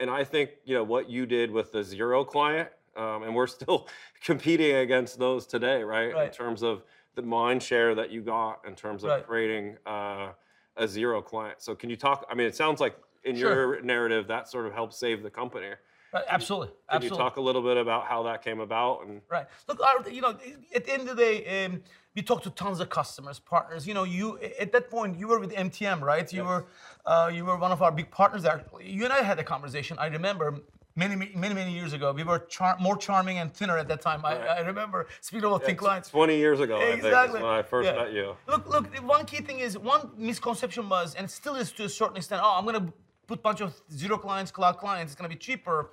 And 0.00 0.10
I 0.10 0.24
think 0.24 0.50
you 0.64 0.74
know 0.74 0.84
what 0.84 1.08
you 1.08 1.26
did 1.26 1.50
with 1.50 1.72
the 1.72 1.82
zero 1.82 2.24
client, 2.24 2.68
um, 2.96 3.22
and 3.22 3.34
we're 3.34 3.46
still 3.46 3.88
competing 4.22 4.76
against 4.76 5.18
those 5.18 5.46
today, 5.46 5.82
right? 5.82 6.14
In 6.26 6.30
terms 6.30 6.62
of 6.62 6.82
the 7.14 7.22
mind 7.22 7.62
share 7.62 7.94
that 7.94 8.10
you 8.10 8.20
got 8.22 8.60
in 8.66 8.74
terms 8.74 9.02
of 9.04 9.10
Right. 9.10 9.26
creating 9.26 9.76
uh, 9.86 10.32
a 10.76 10.86
zero 10.88 11.20
client. 11.22 11.60
So 11.62 11.74
can 11.74 11.90
you 11.90 11.96
talk? 11.96 12.26
I 12.30 12.34
mean, 12.34 12.46
it 12.46 12.56
sounds 12.56 12.80
like 12.80 12.96
in 13.24 13.36
Sure. 13.36 13.74
your 13.76 13.82
narrative 13.82 14.26
that 14.28 14.48
sort 14.48 14.66
of 14.66 14.72
helped 14.72 14.94
save 14.94 15.22
the 15.22 15.30
company. 15.30 15.70
Right, 16.12 16.24
absolutely, 16.28 16.68
Can 16.68 16.96
absolutely. 16.96 17.16
you 17.18 17.24
talk 17.24 17.36
a 17.36 17.40
little 17.40 17.62
bit 17.62 17.78
about 17.78 18.04
how 18.04 18.22
that 18.24 18.42
came 18.44 18.60
about 18.60 19.06
and 19.06 19.22
Right. 19.30 19.46
Look, 19.66 19.80
our, 19.80 20.08
you 20.10 20.20
know, 20.20 20.36
at 20.74 20.84
the 20.84 20.92
end 20.92 21.08
of 21.08 21.16
the 21.16 21.22
day, 21.22 21.64
um, 21.64 21.82
we 22.14 22.20
talk 22.20 22.42
to 22.42 22.50
tons 22.50 22.80
of 22.80 22.90
customers, 22.90 23.38
partners. 23.38 23.86
You 23.86 23.94
know, 23.94 24.04
you 24.04 24.38
at 24.60 24.72
that 24.72 24.90
point 24.90 25.18
you 25.18 25.26
were 25.28 25.38
with 25.40 25.52
MTM, 25.52 26.02
right? 26.02 26.30
You 26.30 26.42
Yes. 26.42 26.48
were, 26.48 26.66
uh, 27.06 27.30
you 27.32 27.46
were 27.46 27.56
one 27.56 27.72
of 27.72 27.80
our 27.80 27.90
big 27.90 28.10
partners. 28.10 28.44
Actually, 28.44 28.90
you 28.90 29.04
and 29.04 29.12
I 29.12 29.22
had 29.22 29.38
a 29.38 29.44
conversation. 29.44 29.98
I 29.98 30.06
remember. 30.06 30.60
Many, 30.94 31.16
many, 31.34 31.54
many 31.54 31.72
years 31.72 31.94
ago, 31.94 32.12
we 32.12 32.22
were 32.22 32.40
char- 32.40 32.76
more 32.78 32.98
charming 32.98 33.38
and 33.38 33.50
thinner 33.50 33.78
at 33.78 33.88
that 33.88 34.02
time. 34.02 34.20
Right. 34.20 34.38
I, 34.38 34.58
I 34.58 34.60
remember. 34.60 35.06
Speaking 35.22 35.48
of 35.50 35.64
thin 35.64 35.74
clients, 35.74 36.10
20 36.10 36.36
years 36.36 36.60
ago, 36.60 36.76
I 36.76 36.80
think, 36.80 36.96
Exactly. 36.96 37.40
when 37.40 37.48
I 37.50 37.62
first 37.62 37.86
Yeah. 37.88 37.96
met 37.96 38.12
you. 38.12 38.36
Look, 38.46 38.68
look. 38.68 38.94
One 38.98 39.24
key 39.24 39.38
thing 39.40 39.60
is 39.60 39.78
one 39.78 40.10
misconception 40.18 40.90
was, 40.90 41.14
and 41.14 41.30
still 41.30 41.54
is 41.54 41.72
to 41.72 41.84
a 41.84 41.88
certain 41.88 42.18
extent. 42.18 42.42
Oh, 42.44 42.56
I'm 42.58 42.66
gonna 42.66 42.92
put 43.26 43.38
a 43.38 43.42
bunch 43.42 43.60
of 43.60 43.80
zero 43.92 44.18
clients, 44.18 44.50
cloud 44.50 44.78
clients. 44.78 45.12
It's 45.12 45.18
gonna 45.18 45.28
be 45.28 45.36
cheaper. 45.36 45.90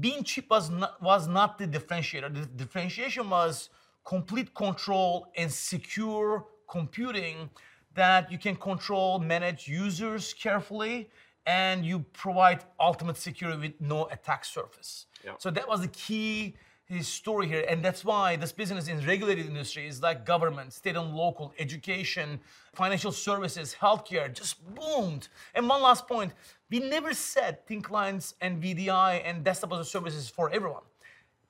Being 0.00 0.24
cheap 0.24 0.50
was 0.50 0.70
not, 0.70 1.00
was 1.00 1.28
not 1.28 1.58
the 1.58 1.66
differentiator. 1.66 2.34
The 2.34 2.46
differentiation 2.46 3.30
was 3.30 3.70
complete 4.04 4.54
control 4.54 5.28
and 5.36 5.50
secure 5.52 6.46
computing 6.68 7.50
that 7.94 8.30
you 8.30 8.38
can 8.38 8.56
control, 8.56 9.18
manage 9.18 9.68
users 9.68 10.34
carefully, 10.34 11.10
and 11.46 11.84
you 11.84 12.00
provide 12.12 12.64
ultimate 12.80 13.16
security 13.16 13.60
with 13.60 13.80
no 13.80 14.06
attack 14.06 14.44
surface. 14.44 15.06
Yeah. 15.24 15.32
So 15.38 15.50
that 15.50 15.68
was 15.68 15.82
the 15.82 15.88
key 15.88 16.56
his 16.86 17.08
story 17.08 17.48
here, 17.48 17.64
and 17.68 17.82
that's 17.82 18.04
why 18.04 18.36
this 18.36 18.52
business 18.52 18.88
in 18.88 19.04
regulated 19.06 19.46
industries 19.46 20.02
like 20.02 20.26
government, 20.26 20.72
state 20.72 20.96
and 20.96 21.14
local, 21.14 21.54
education, 21.58 22.38
financial 22.74 23.10
services, 23.12 23.74
healthcare 23.80 24.32
just 24.32 24.56
boomed. 24.74 25.28
And 25.54 25.68
one 25.68 25.80
last 25.82 26.06
point, 26.06 26.32
we 26.70 26.80
never 26.80 27.14
said 27.14 27.66
thin 27.66 27.80
clients 27.80 28.34
and 28.40 28.62
VDI 28.62 29.22
and 29.24 29.42
desktop 29.42 29.72
as 29.72 29.78
a 29.80 29.84
service 29.84 30.14
is 30.14 30.28
for 30.28 30.50
everyone. 30.50 30.82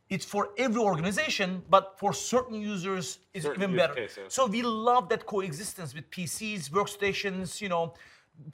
It's 0.09 0.25
for 0.25 0.51
every 0.59 0.81
organization, 0.81 1.63
but 1.71 1.99
for 1.99 2.13
certain 2.13 2.61
users, 2.61 3.19
it's 3.33 3.45
Certain 3.45 3.63
even 3.63 3.77
better. 3.77 3.95
cases. 3.95 4.33
So 4.33 4.47
we 4.47 4.63
love 4.63 5.09
that 5.09 5.27
coexistence 5.27 5.95
with 5.95 6.09
PCs, 6.11 6.71
workstations, 6.71 7.61
you 7.61 7.69
know, 7.69 7.95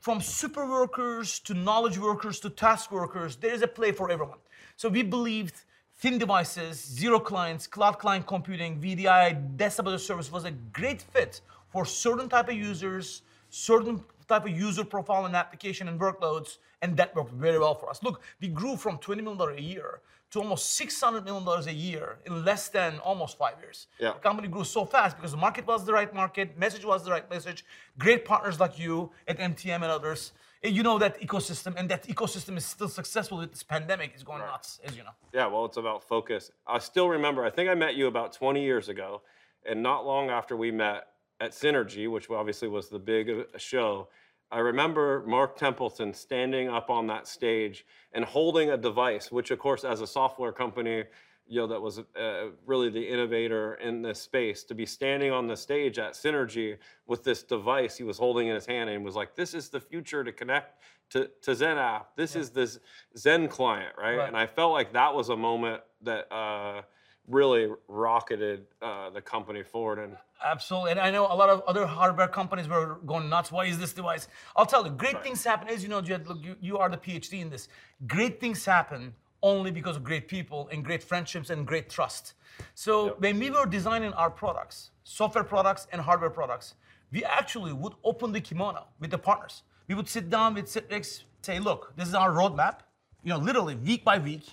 from 0.01 0.21
super 0.21 0.67
workers 0.67 1.41
to 1.41 1.55
knowledge 1.55 1.99
workers 1.99 2.39
to 2.41 2.51
task 2.51 2.93
workers, 2.93 3.37
there 3.37 3.53
is 3.53 3.63
a 3.63 3.67
play 3.69 3.93
for 3.93 4.11
everyone. 4.11 4.39
So 4.77 4.89
we 4.89 5.03
believed 5.03 5.65
thin 6.00 6.16
devices, 6.16 6.83
zero 6.83 7.21
clients, 7.21 7.66
cloud 7.66 7.99
client 7.99 8.26
computing, 8.26 8.80
VDI, 8.80 9.57
desktop 9.57 9.88
as 9.88 9.95
a 9.95 9.99
service 9.99 10.33
was 10.33 10.45
a 10.45 10.50
great 10.73 11.02
fit 11.02 11.42
for 11.69 11.85
certain 11.85 12.28
type 12.28 12.49
of 12.49 12.54
users, 12.54 13.23
certain 13.50 14.02
type 14.26 14.47
of 14.47 14.50
user 14.50 14.83
profile 14.83 15.26
and 15.26 15.37
application 15.37 15.88
and 15.88 16.00
workloads, 16.00 16.57
and 16.80 16.97
that 16.97 17.14
worked 17.14 17.35
very 17.35 17.59
well 17.59 17.75
for 17.75 17.90
us. 17.90 18.02
Look, 18.02 18.23
we 18.40 18.49
grew 18.49 18.76
from 18.76 18.97
$20 18.97 19.23
million 19.23 19.59
a 19.59 19.61
year 19.61 20.00
to 20.30 20.38
almost 20.38 20.80
$600 20.80 21.25
million 21.25 21.47
a 21.69 21.73
year 21.73 22.16
in 22.25 22.45
less 22.45 22.69
than 22.69 22.99
almost 23.00 23.37
five 23.37 23.57
years. 23.61 23.88
Yeah. 23.99 24.12
The 24.12 24.21
company 24.21 24.49
grew 24.49 24.64
so 24.64 24.87
fast 24.87 25.16
because 25.16 25.33
the 25.33 25.37
market 25.37 25.66
was 25.66 25.85
the 25.85 25.92
right 25.92 26.12
market, 26.14 26.57
message 26.59 26.85
was 26.85 27.04
the 27.04 27.11
right 27.11 27.28
message, 27.28 27.64
great 27.99 28.25
partners 28.25 28.59
like 28.59 28.78
you 28.78 29.11
at 29.28 29.38
MTM 29.38 29.83
and 29.83 29.85
others. 29.85 30.33
You 30.62 30.83
know 30.83 30.99
that 30.99 31.19
ecosystem, 31.23 31.75
and 31.79 31.88
that 31.88 32.07
ecosystem 32.07 32.59
is 32.59 32.67
still 32.67 32.88
successful 32.88 33.38
with 33.38 33.50
this 33.50 33.62
pandemic. 33.62 34.14
is 34.14 34.23
going 34.23 34.40
nuts, 34.40 34.79
as 34.85 34.95
you 34.95 35.02
know. 35.02 35.11
Yeah, 35.33 35.47
well, 35.47 35.64
it's 35.64 35.79
about 35.79 36.05
focus. 36.05 36.50
I 36.67 36.79
still 36.79 37.09
remember, 37.09 37.47
I 37.47 37.50
think 37.50 37.71
I 37.71 37.75
met 37.75 37.95
you 37.95 38.09
about 38.09 38.35
20 38.35 38.62
years 38.62 38.90
ago, 38.90 39.23
and 39.64 39.83
not 39.83 40.05
long 40.05 40.29
after 40.29 40.59
we 40.59 40.71
met 40.71 41.07
at 41.40 41.52
Synergy, 41.52 42.11
which 42.11 42.29
obviously 42.29 42.69
was 42.69 42.90
the 42.90 42.99
big 42.99 43.31
uh, 43.31 43.45
show, 43.57 44.09
I 44.52 44.59
remember 44.59 45.25
Mark 45.26 45.57
Templeton 45.57 46.12
standing 46.12 46.69
up 46.69 46.90
on 46.90 47.07
that 47.07 47.26
stage 47.26 47.87
and 48.12 48.25
holding 48.25 48.71
a 48.71 48.76
device, 48.76 49.33
which, 49.33 49.50
of 49.50 49.59
course, 49.59 49.83
as 49.83 50.02
a 50.02 50.07
software 50.07 50.52
company, 50.52 51.05
you 51.50 51.61
know, 51.61 51.66
that 51.66 51.83
was 51.83 51.99
uh, 51.99 52.47
really 52.64 52.88
the 52.90 53.02
innovator 53.02 53.75
in 53.75 54.02
this 54.02 54.21
space, 54.21 54.62
to 54.62 54.75
be 54.75 54.87
standing 54.87 55.33
on 55.33 55.49
the 55.49 55.57
stage 55.57 55.99
at 55.99 56.12
Synergy 56.12 56.78
with 57.09 57.25
this 57.25 57.42
device 57.42 57.97
he 57.97 58.04
was 58.04 58.19
holding 58.19 58.47
in 58.47 58.54
his 58.54 58.66
hand 58.66 58.88
and 58.88 59.04
was 59.04 59.16
like, 59.16 59.35
this 59.35 59.52
is 59.52 59.69
the 59.69 59.80
future 59.80 60.23
to 60.23 60.30
connect 60.30 60.80
to, 61.11 61.28
to 61.42 61.50
XenApp. 61.50 62.04
This 62.14 62.37
is 62.37 62.50
this 62.50 62.78
XenClient, 63.16 63.97
right? 63.99 64.16
Right. 64.16 64.28
And 64.28 64.37
I 64.37 64.47
felt 64.47 64.73
like 64.73 64.92
that 64.92 65.12
was 65.12 65.28
a 65.28 65.37
moment 65.37 65.83
that 66.02 66.33
uh, 66.33 66.83
really 67.26 67.69
rocketed 67.88 68.66
uh, 68.80 69.11
the 69.11 69.21
company 69.21 69.64
forward. 69.64 69.99
And 69.99 70.16
Absolutely. 70.45 70.92
And 70.92 71.00
I 71.00 71.11
know 71.11 71.26
a 71.26 71.35
lot 71.35 71.49
of 71.49 71.62
other 71.66 71.85
hardware 71.85 72.28
companies 72.28 72.69
were 72.69 73.00
going 73.04 73.28
nuts. 73.28 73.50
Why 73.50 73.64
is 73.64 73.76
this 73.76 73.92
device? 73.92 74.28
I'll 74.54 74.66
tell 74.66 74.85
you, 74.85 74.92
great 74.92 75.21
things 75.25 75.42
happen. 75.42 75.66
As 75.69 75.83
you 75.83 75.88
know, 75.88 76.00
Jed, 76.00 76.28
look, 76.28 76.45
you, 76.45 76.54
you 76.61 76.78
are 76.78 76.88
the 76.88 76.97
PhD 76.97 77.40
in 77.40 77.50
this. 77.50 77.66
Great 78.07 78.38
things 78.40 78.64
happen 78.64 79.14
only 79.43 79.71
because 79.71 79.97
of 79.97 80.05
great 80.05 80.29
people 80.29 80.69
and 80.73 80.85
great 80.85 81.03
friendships 81.03 81.51
and 81.51 81.67
great 81.67 81.89
trust. 81.89 82.35
So 82.75 83.07
Yep. 83.07 83.21
when 83.21 83.39
we 83.39 83.51
were 83.51 83.67
designing 83.67 84.13
our 84.15 84.31
products, 84.31 84.91
software 85.05 85.45
products 85.45 85.87
and 85.93 86.01
hardware 86.01 86.31
products, 86.31 86.75
we 87.13 87.25
actually 87.25 87.73
would 87.73 87.95
open 88.05 88.33
the 88.33 88.41
kimono 88.41 88.87
with 89.01 89.11
the 89.11 89.19
partners. 89.19 89.63
We 89.89 89.95
would 89.95 90.09
sit 90.09 90.31
down 90.31 90.55
with 90.55 90.67
Citrix, 90.67 91.25
say, 91.43 91.59
look, 91.59 91.93
this 91.97 92.07
is 92.09 92.15
our 92.15 92.31
roadmap, 92.31 92.81
you 93.25 93.31
know, 93.31 93.39
literally 93.39 93.75
week 93.77 94.05
by 94.05 94.19
week, 94.19 94.45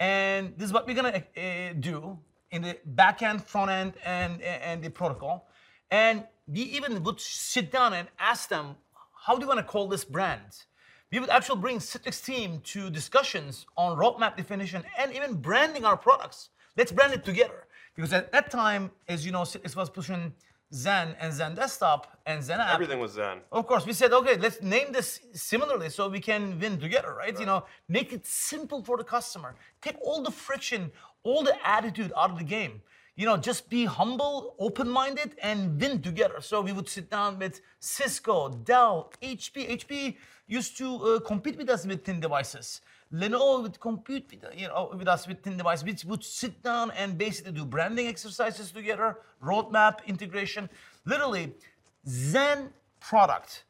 and 0.00 0.54
this 0.56 0.66
is 0.66 0.72
what 0.72 0.86
we're 0.86 0.94
gonna 0.94 1.22
uh, 1.36 1.72
do 1.80 2.18
in 2.50 2.62
the 2.62 2.78
back 2.84 3.22
end, 3.22 3.44
front 3.44 3.70
end, 3.70 3.92
and, 4.04 4.40
and 4.40 4.82
the 4.82 4.88
protocol. 4.90 5.48
And 5.90 6.24
we 6.46 6.62
even 6.62 7.02
would 7.02 7.20
sit 7.20 7.70
down 7.70 7.92
and 7.92 8.08
ask 8.18 8.48
them, 8.48 8.76
how 9.26 9.34
do 9.36 9.42
you 9.42 9.48
want 9.48 9.58
to 9.58 9.64
call 9.64 9.88
this 9.88 10.04
brand? 10.04 10.64
We 11.10 11.20
would 11.20 11.30
actually 11.30 11.60
bring 11.60 11.78
Citrix 11.78 12.22
team 12.24 12.60
to 12.64 12.90
discussions 12.90 13.66
on 13.76 13.96
roadmap 13.96 14.36
definition 14.36 14.82
and 14.98 15.12
even 15.14 15.34
branding 15.34 15.84
our 15.84 15.96
products. 15.96 16.50
Let's 16.76 16.92
brand 16.92 17.14
it 17.14 17.24
together. 17.24 17.66
Because 17.96 18.12
at 18.12 18.30
that 18.32 18.50
time, 18.50 18.90
as 19.08 19.24
you 19.24 19.32
know, 19.32 19.40
Citrix 19.42 19.74
was 19.74 19.88
pushing 19.88 20.34
Xen 20.72 21.16
and 21.18 21.32
XenDesktop 21.32 22.04
and 22.26 22.42
XenApp. 22.42 22.74
Everything 22.74 23.00
was 23.00 23.16
Xen. 23.16 23.38
Of 23.50 23.66
course, 23.66 23.86
we 23.86 23.94
said, 23.94 24.12
okay, 24.12 24.36
let's 24.36 24.60
name 24.60 24.92
this 24.92 25.20
similarly 25.32 25.88
so 25.88 26.08
we 26.08 26.20
can 26.20 26.60
win 26.60 26.78
together, 26.78 27.14
right? 27.14 27.38
You 27.40 27.46
know, 27.46 27.64
make 27.88 28.12
it 28.12 28.26
simple 28.26 28.84
for 28.84 28.98
the 28.98 29.04
customer. 29.04 29.54
Take 29.80 29.96
all 30.02 30.22
the 30.22 30.30
friction, 30.30 30.92
all 31.22 31.42
the 31.42 31.56
attitude 31.66 32.12
out 32.14 32.30
of 32.30 32.38
the 32.38 32.44
game. 32.44 32.82
You 33.18 33.26
know, 33.26 33.36
just 33.36 33.68
be 33.68 33.84
humble, 33.84 34.54
open-minded, 34.60 35.34
and 35.42 35.80
win 35.80 36.00
together. 36.00 36.36
So 36.40 36.60
we 36.60 36.70
would 36.70 36.88
sit 36.88 37.10
down 37.10 37.40
with 37.40 37.60
Cisco, 37.80 38.50
Dell, 38.50 39.12
HP. 39.20 39.68
HP 39.76 40.16
used 40.46 40.78
to 40.78 40.86
uh, 40.86 41.18
compete 41.18 41.58
with 41.58 41.68
us 41.68 41.84
with 41.84 42.04
thin 42.04 42.20
devices. 42.20 42.80
Lenovo 43.12 43.62
would 43.62 43.80
compete 43.80 44.30
with, 44.30 44.44
you 44.56 44.68
know, 44.68 44.94
with 44.96 45.08
us 45.08 45.26
with 45.26 45.42
thin 45.42 45.56
devices. 45.56 46.04
We 46.04 46.10
would 46.12 46.22
sit 46.22 46.62
down 46.62 46.92
and 46.92 47.18
basically 47.18 47.50
do 47.50 47.64
branding 47.64 48.06
exercises 48.06 48.70
together, 48.70 49.18
roadmap 49.42 50.06
integration. 50.06 50.70
Literally, 51.04 51.54
Xen 52.06 52.68
product 53.00 53.64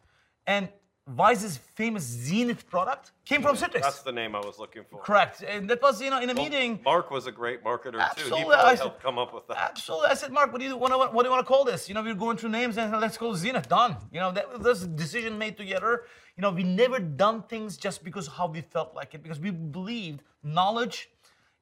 and 0.47 0.69
Wyse's 1.17 1.57
famous 1.57 2.05
Xenith 2.15 2.67
product 2.67 3.13
came 3.25 3.41
from 3.41 3.57
Citrix. 3.57 3.81
That's 3.81 4.03
the 4.03 4.13
name 4.13 4.35
I 4.35 4.41
was 4.41 4.59
looking 4.59 4.85
for. 4.91 5.01
Correct. 5.01 5.43
And 5.43 5.69
that 5.71 5.81
was, 5.81 6.03
you 6.03 6.11
know, 6.11 6.21
in 6.21 6.29
a 6.29 6.35
Well, 6.35 6.45
meeting. 6.45 6.81
Mark 6.85 7.11
was 7.11 7.27
a 7.27 7.33
great 7.33 7.65
marketer 7.65 7.93
too. 7.93 7.99
He 7.99 8.03
Absolutely. 8.03 8.45
probably 8.45 8.73
I- 8.73 8.77
helped 8.77 9.03
come 9.03 9.19
up 9.19 9.33
with 9.33 9.47
that. 9.49 9.57
Absolutely. 9.71 10.09
I 10.09 10.15
said, 10.15 10.33
Mark, 10.33 10.53
what 10.53 10.61
do 10.61 10.67
you 10.67 10.77
want 10.77 10.93
to, 10.93 10.99
what 10.99 11.23
do 11.23 11.29
you 11.29 11.31
want 11.31 11.45
to 11.47 11.49
call 11.49 11.65
this? 11.65 11.89
You 11.89 11.95
know, 11.95 12.03
we 12.03 12.11
are 12.11 12.15
going 12.15 12.37
through 12.37 12.51
names 12.51 12.77
and 12.77 12.93
let's 13.01 13.17
call 13.17 13.33
it 13.35 13.39
Xenith. 13.39 13.69
Done. 13.69 13.97
You 14.13 14.21
know, 14.21 14.33
that 14.33 14.61
was 14.61 14.83
a 14.83 14.87
decision 14.89 15.39
made 15.39 15.57
together. 15.57 16.05
You 16.37 16.43
know, 16.43 16.51
we 16.51 16.63
never 16.63 16.99
done 16.99 17.43
things 17.43 17.77
just 17.79 18.05
because 18.05 18.27
how 18.27 18.47
we 18.47 18.61
felt 18.61 18.95
like 18.95 19.15
it, 19.15 19.23
because 19.23 19.41
we 19.41 19.51
believed 19.51 20.21
knowledge 20.43 21.09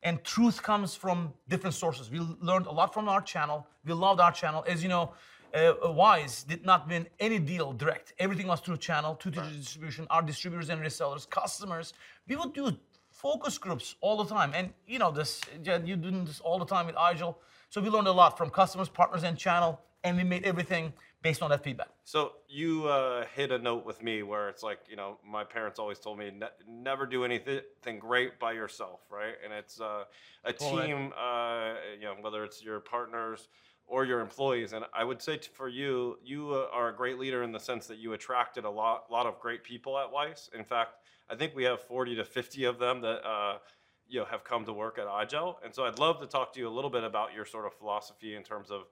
and 0.03 0.23
truth 0.25 0.63
comes 0.63 0.95
from 0.95 1.33
different 1.49 1.75
sources. 1.75 2.11
We 2.11 2.19
learned 2.41 2.67
a 2.67 2.73
lot 2.73 2.93
from 2.93 3.09
our 3.09 3.21
channel. 3.21 3.67
We 3.85 3.93
loved 3.93 4.21
our 4.21 4.33
channel. 4.33 4.65
As 4.67 4.83
you 4.83 4.89
know, 4.89 5.15
uh, 5.55 5.75
Wyse 5.85 6.47
did 6.47 6.65
not 6.65 6.89
win 6.89 7.07
any 7.21 7.39
deal 7.39 7.73
direct. 7.73 8.13
Everything 8.19 8.47
was 8.47 8.61
through 8.61 8.79
channel, 8.79 9.15
through 9.15 9.33
distribution, 9.33 10.07
our 10.11 10.23
distributors 10.23 10.69
and 10.69 10.81
resellers, 10.81 11.29
customers. 11.29 11.95
We 12.29 12.37
would 12.37 12.53
do 12.53 12.77
focus 13.11 13.59
groups 13.59 13.95
all 14.01 14.23
the 14.23 14.29
time. 14.35 14.53
And 14.55 14.73
you 14.87 14.99
know 14.99 15.11
this, 15.11 15.41
Jed, 15.63 15.89
you're 15.89 15.97
doing 15.97 16.25
this 16.25 16.41
all 16.41 16.59
the 16.59 16.67
time 16.67 16.87
with 16.87 16.97
Igel. 16.97 17.39
So 17.71 17.81
we 17.81 17.89
learned 17.89 18.09
a 18.09 18.13
lot 18.13 18.37
from 18.39 18.51
customers, 18.51 18.89
partners, 18.89 19.23
and 19.25 19.37
channel, 19.37 19.81
and 20.05 20.17
we 20.17 20.25
made 20.25 20.45
everything 20.45 20.93
based 21.23 21.43
on 21.43 21.51
that 21.51 21.65
feedback. 21.65 21.89
So 22.05 22.33
you 22.49 22.87
uh, 22.87 23.25
hit 23.35 23.51
a 23.51 23.59
note 23.59 23.85
with 23.85 24.03
me 24.03 24.23
where 24.23 24.49
it's 24.49 24.63
like, 24.63 24.79
you 24.89 24.95
know, 24.95 25.19
my 25.27 25.43
parents 25.43 25.79
always 25.81 25.99
told 25.99 26.19
me 26.19 26.31
ne- 26.31 26.47
never 26.69 27.05
do 27.07 27.25
anything 27.25 27.99
great 27.99 28.39
by 28.39 28.53
yourself, 28.53 29.01
right? 29.11 29.35
And 29.43 29.53
it's 29.53 29.81
uh, 29.81 30.05
a 30.45 30.53
team, 30.53 31.13
uh, 31.19 31.75
you 31.99 32.05
know, 32.05 32.15
whether 32.21 32.45
it's 32.45 32.63
your 32.63 32.79
partners 32.79 33.49
or 33.87 34.05
your 34.05 34.21
employees. 34.21 34.73
And 34.73 34.85
I 34.93 35.05
would 35.05 35.23
say 35.23 35.39
for 35.39 35.69
you, 35.69 36.19
you 36.23 36.53
uh, 36.53 36.69
are 36.73 36.89
a 36.89 36.95
great 36.95 37.19
leader 37.19 37.43
in 37.43 37.53
the 37.53 37.61
sense 37.61 37.87
that 37.87 37.99
you 37.99 38.13
attracted 38.15 38.65
a 38.65 38.71
lot, 38.71 39.11
lot 39.11 39.27
of 39.27 39.39
great 39.39 39.63
people 39.63 39.99
at 39.99 40.11
Wyse. 40.11 40.53
In 40.55 40.65
fact, 40.65 40.97
I 41.31 41.37
think 41.37 41.55
we 41.55 41.65
have 41.65 41.81
40 41.81 42.17
to 42.17 42.25
50 42.25 42.65
of 42.65 42.79
them 42.79 43.01
that, 43.03 43.25
uh, 43.27 43.59
you 44.09 44.21
know, 44.21 44.27
have 44.27 44.45
come 44.45 44.65
to 44.65 44.73
work 44.73 44.99
at 44.99 45.07
iGel. 45.07 45.57
And 45.65 45.75
so 45.75 45.85
I'd 45.85 45.99
love 45.99 46.21
to 46.21 46.27
talk 46.27 46.53
to 46.55 46.61
you 46.61 46.69
a 46.69 46.71
little 46.71 46.91
bit 46.91 47.05
about 47.05 47.33
your 47.35 47.45
sort 47.45 47.67
of 47.67 47.75
philosophy 47.75 48.35
in 48.35 48.43
terms 48.43 48.71
of 48.71 48.83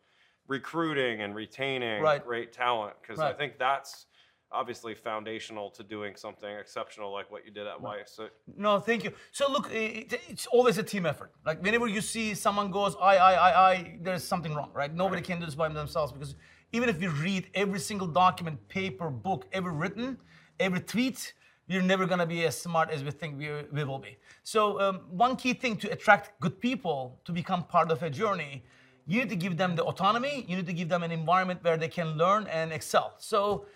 recruiting 0.46 1.22
and 1.22 1.34
retaining 1.34 2.02
Right. 2.02 2.22
great 2.22 2.52
talent 2.52 2.94
because 3.00 3.18
I 3.20 3.32
think 3.32 3.58
that's 3.58 4.06
obviously 4.52 4.94
foundational 4.94 5.70
to 5.70 5.82
doing 5.82 6.14
something 6.16 6.48
exceptional 6.48 7.12
like 7.12 7.30
what 7.30 7.44
you 7.44 7.50
did 7.50 7.66
at 7.66 7.80
Wyse. 7.80 8.08
So, 8.08 8.28
No, 8.56 8.78
thank 8.78 9.04
you. 9.04 9.12
So 9.32 9.50
look, 9.50 9.72
it, 9.72 10.20
it's 10.28 10.46
always 10.46 10.78
a 10.78 10.82
team 10.82 11.06
effort. 11.06 11.32
Like 11.44 11.62
whenever 11.62 11.86
you 11.88 12.00
see 12.00 12.34
someone 12.34 12.70
goes, 12.70 12.94
I, 13.00 13.16
I, 13.16 13.32
I, 13.32 13.70
I, 13.70 13.98
there's 14.00 14.24
something 14.24 14.54
wrong, 14.54 14.70
right? 14.72 14.94
Nobody 14.94 15.22
can 15.22 15.40
do 15.40 15.46
this 15.46 15.54
by 15.54 15.68
themselves 15.68 16.12
because 16.12 16.36
even 16.72 16.88
if 16.88 17.02
you 17.02 17.10
read 17.10 17.48
every 17.54 17.80
single 17.80 18.06
document, 18.06 18.68
paper, 18.68 19.10
book 19.10 19.46
ever 19.52 19.70
written, 19.70 20.18
every 20.60 20.80
tweet, 20.80 21.34
you're 21.66 21.82
never 21.82 22.06
gonna 22.06 22.26
be 22.26 22.44
as 22.44 22.60
smart 22.60 22.90
as 22.90 23.02
we 23.02 23.10
think 23.10 23.38
we, 23.38 23.50
we 23.72 23.84
will 23.84 23.98
be. 23.98 24.16
So 24.42 24.80
um, 24.80 25.00
one 25.10 25.36
key 25.36 25.54
thing 25.54 25.76
to 25.78 25.90
attract 25.90 26.38
good 26.40 26.60
people 26.60 27.20
to 27.24 27.32
become 27.32 27.64
part 27.64 27.90
of 27.90 28.02
a 28.02 28.10
journey, 28.10 28.64
you 29.06 29.20
need 29.20 29.28
to 29.28 29.36
give 29.36 29.56
them 29.56 29.76
the 29.76 29.84
autonomy. 29.84 30.44
You 30.48 30.56
need 30.56 30.66
to 30.66 30.72
give 30.72 30.88
them 30.88 31.02
an 31.02 31.12
environment 31.12 31.60
where 31.62 31.76
they 31.76 31.88
can 31.88 32.16
learn 32.16 32.46
and 32.46 32.72
excel. 32.72 33.14
So 33.18 33.66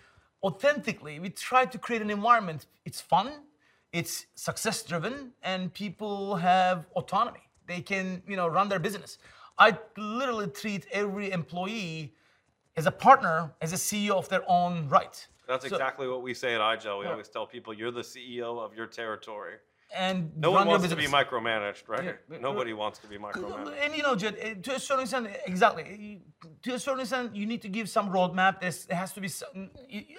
authentically, 0.43 1.19
we 1.19 1.29
try 1.29 1.65
to 1.65 1.77
create 1.77 2.01
an 2.01 2.09
environment. 2.09 2.65
It's 2.85 3.01
fun, 3.01 3.43
it's 3.91 4.25
success 4.35 4.83
driven, 4.83 5.31
and 5.43 5.73
people 5.73 6.35
have 6.35 6.85
autonomy. 6.95 7.41
They 7.67 7.81
can, 7.81 8.21
you 8.27 8.35
know, 8.35 8.47
run 8.47 8.69
their 8.69 8.79
business. 8.79 9.17
I 9.57 9.77
literally 9.97 10.47
treat 10.47 10.87
every 10.91 11.31
employee 11.31 12.13
as 12.77 12.85
a 12.85 12.91
partner, 12.91 13.51
as 13.61 13.73
a 13.73 13.75
CEO 13.75 14.11
of 14.11 14.29
their 14.29 14.43
own 14.47 14.87
right. 14.87 15.27
that's 15.47 15.67
So- 15.67 15.75
exactly 15.75 16.07
what 16.07 16.21
we 16.21 16.33
say 16.33 16.53
at 16.55 16.61
iGel. 16.61 16.99
We 16.99 17.07
always 17.07 17.27
tell 17.27 17.45
people 17.47 17.73
you're 17.73 17.91
the 17.91 18.03
CEO 18.03 18.59
of 18.63 18.75
your 18.75 18.85
territory. 18.85 19.55
And 19.95 20.31
No 20.37 20.51
one 20.51 20.67
wants 20.67 20.87
to 20.87 20.95
be 20.95 21.07
micromanaged, 21.07 21.87
right? 21.87 22.15
Yeah, 22.29 22.37
Nobody 22.39 22.73
wants 22.73 22.99
to 22.99 23.07
be 23.07 23.17
micromanaged. 23.17 23.75
And 23.83 23.95
you 23.95 24.03
know, 24.03 24.15
Jed, 24.15 24.37
eh, 24.39 24.53
to 24.61 24.75
a 24.75 24.79
certain 24.79 25.03
extent, 25.03 25.27
exactly. 25.47 26.21
To 26.61 26.73
a 26.75 26.79
certain 26.79 27.01
extent, 27.01 27.35
you 27.35 27.47
need 27.47 27.61
to 27.63 27.69
give 27.69 27.89
some 27.89 28.11
roadmap. 28.11 28.61
There's, 28.61 28.85
there 28.85 28.97
has 28.97 29.13
to 29.13 29.21
be 29.21 29.27
some. 29.27 29.71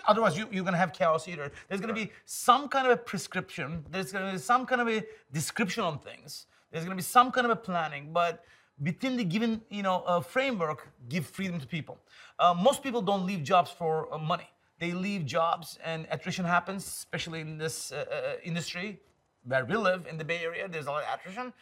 Otherwise, 0.09 0.37
you, 0.37 0.49
you're 0.51 0.65
going 0.65 0.75
to 0.75 0.79
have 0.79 0.93
chaos 0.93 1.29
either. 1.29 1.53
There's 1.69 1.81
going 1.81 1.95
to 1.95 2.01
be 2.01 2.11
some 2.25 2.69
kind 2.69 2.87
of 2.87 2.93
a 2.93 2.97
prescription. 2.97 3.85
There's 3.91 4.11
going 4.11 4.27
to 4.27 4.33
be 4.33 4.39
some 4.39 4.67
kind 4.67 4.81
of 4.81 4.89
a 4.89 5.05
description 5.33 5.85
on 5.85 6.01
things. 6.01 6.47
There's 6.73 6.85
going 6.85 6.97
to 6.97 7.01
be 7.01 7.07
some 7.07 7.31
kind 7.31 7.45
of 7.45 7.53
a 7.53 7.57
planning, 7.57 8.13
but 8.13 8.45
within 8.81 9.17
the 9.17 9.25
given, 9.25 9.61
you 9.71 9.83
know, 9.83 10.03
uh, 10.07 10.21
framework, 10.21 10.89
give 11.09 11.27
freedom 11.27 11.61
to 11.61 11.67
people. 11.67 11.99
Uh, 12.39 12.55
most 12.55 12.83
people 12.83 13.03
don't 13.03 13.25
leave 13.25 13.45
jobs 13.45 13.71
for 13.71 14.13
uh, 14.13 14.19
money. 14.19 14.49
They 14.81 14.93
leave 14.93 15.27
jobs, 15.27 15.79
and 15.85 16.07
attrition 16.11 16.45
happens, 16.45 16.87
especially 16.87 17.41
in 17.41 17.59
this 17.59 17.93
uh, 17.93 18.05
uh, 18.11 18.33
industry 18.43 18.99
where 19.45 19.65
we 19.65 19.77
live 19.77 20.07
in 20.09 20.19
the 20.19 20.25
Bay 20.25 20.41
Area. 20.45 20.69
There's 20.69 20.87
a 20.87 20.91
lot 20.91 21.03
of 21.05 21.09
attrition 21.19 21.53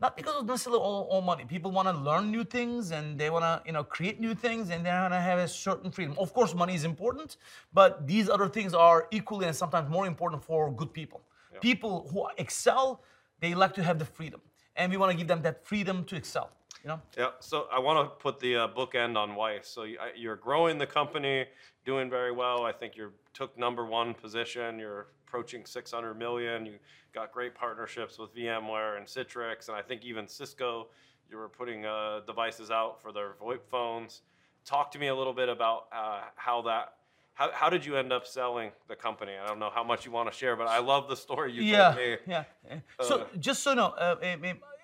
not 0.00 0.16
because 0.16 0.36
of 0.36 0.46
necessarily 0.46 0.80
all, 0.80 1.08
all 1.10 1.20
money. 1.20 1.44
People 1.44 1.72
want 1.72 1.88
to 1.88 1.94
learn 1.94 2.30
new 2.30 2.44
things 2.44 2.92
and 2.92 3.18
they 3.18 3.30
want 3.30 3.42
to, 3.42 3.60
you 3.66 3.72
know, 3.72 3.82
create 3.82 4.20
new 4.20 4.34
things 4.34 4.70
and 4.70 4.86
they 4.86 4.90
want 4.90 5.12
to 5.12 5.20
have 5.20 5.38
a 5.40 5.48
certain 5.48 5.90
freedom. 5.90 6.14
Of 6.18 6.32
course, 6.32 6.54
money 6.54 6.74
is 6.74 6.84
important, 6.84 7.36
but 7.72 8.06
these 8.06 8.28
other 8.28 8.48
things 8.48 8.74
are 8.74 9.08
equally 9.10 9.46
and 9.46 9.56
sometimes 9.56 9.90
more 9.90 10.06
important 10.06 10.44
for 10.44 10.70
good 10.70 10.92
people. 10.92 11.22
People 11.60 12.08
who 12.12 12.28
excel, 12.38 13.02
they 13.40 13.52
like 13.54 13.74
to 13.74 13.82
have 13.82 13.98
the 13.98 14.04
freedom, 14.04 14.40
and 14.76 14.92
we 14.92 14.96
want 14.96 15.10
to 15.10 15.18
give 15.18 15.26
them 15.26 15.42
that 15.42 15.66
freedom 15.66 16.04
to 16.04 16.14
excel. 16.14 16.50
You 16.84 16.90
know. 16.90 17.00
Yeah, 17.16 17.30
so 17.40 17.66
I 17.72 17.80
want 17.80 17.98
to 18.08 18.14
put 18.22 18.38
the 18.38 18.54
uh, 18.54 18.68
bookend 18.68 19.16
on 19.16 19.30
Wyse. 19.30 19.64
So 19.64 19.82
I- 19.82 20.12
you're 20.14 20.36
growing 20.36 20.78
the 20.78 20.86
company, 20.86 21.46
doing 21.84 22.08
very 22.08 22.30
well. 22.30 22.64
I 22.64 22.70
think 22.70 22.96
you 22.96 23.12
took 23.34 23.58
number 23.58 23.84
one 23.84 24.14
position. 24.14 24.78
You're 24.78 25.08
approaching 25.28 25.64
600 25.64 26.14
million. 26.14 26.66
You 26.66 26.74
got 27.14 27.32
great 27.32 27.54
partnerships 27.54 28.18
with 28.18 28.34
VMware 28.34 28.96
and 28.96 29.06
Citrix, 29.06 29.68
and 29.68 29.76
I 29.76 29.82
think 29.82 30.04
even 30.04 30.26
Cisco. 30.26 30.88
You 31.30 31.36
were 31.36 31.48
putting 31.48 31.84
uh, 31.84 32.20
devices 32.26 32.70
out 32.70 33.02
for 33.02 33.12
their 33.12 33.34
VoIP 33.40 33.60
phones. 33.70 34.22
Talk 34.64 34.90
to 34.92 34.98
me 34.98 35.08
a 35.08 35.14
little 35.14 35.34
bit 35.34 35.48
about 35.48 35.88
uh, 35.92 36.22
how 36.36 36.62
that. 36.62 36.94
How, 37.34 37.50
how 37.52 37.70
did 37.70 37.86
you 37.86 37.96
end 37.96 38.12
up 38.12 38.26
selling 38.26 38.72
the 38.88 38.96
company? 38.96 39.32
I 39.40 39.46
don't 39.46 39.60
know 39.60 39.70
how 39.72 39.84
much 39.84 40.04
you 40.04 40.10
want 40.10 40.32
to 40.32 40.36
share, 40.36 40.56
but 40.56 40.66
I 40.66 40.80
love 40.80 41.08
the 41.08 41.14
story 41.14 41.52
you 41.52 41.62
yeah, 41.62 41.92
told 41.92 41.96
me. 41.96 42.16
Yeah. 42.26 42.44
So 43.00 43.20
Uh, 43.20 43.24
just 43.38 43.62
so 43.62 43.70
you 43.70 43.76
know, 43.76 43.90
uh, 43.90 44.16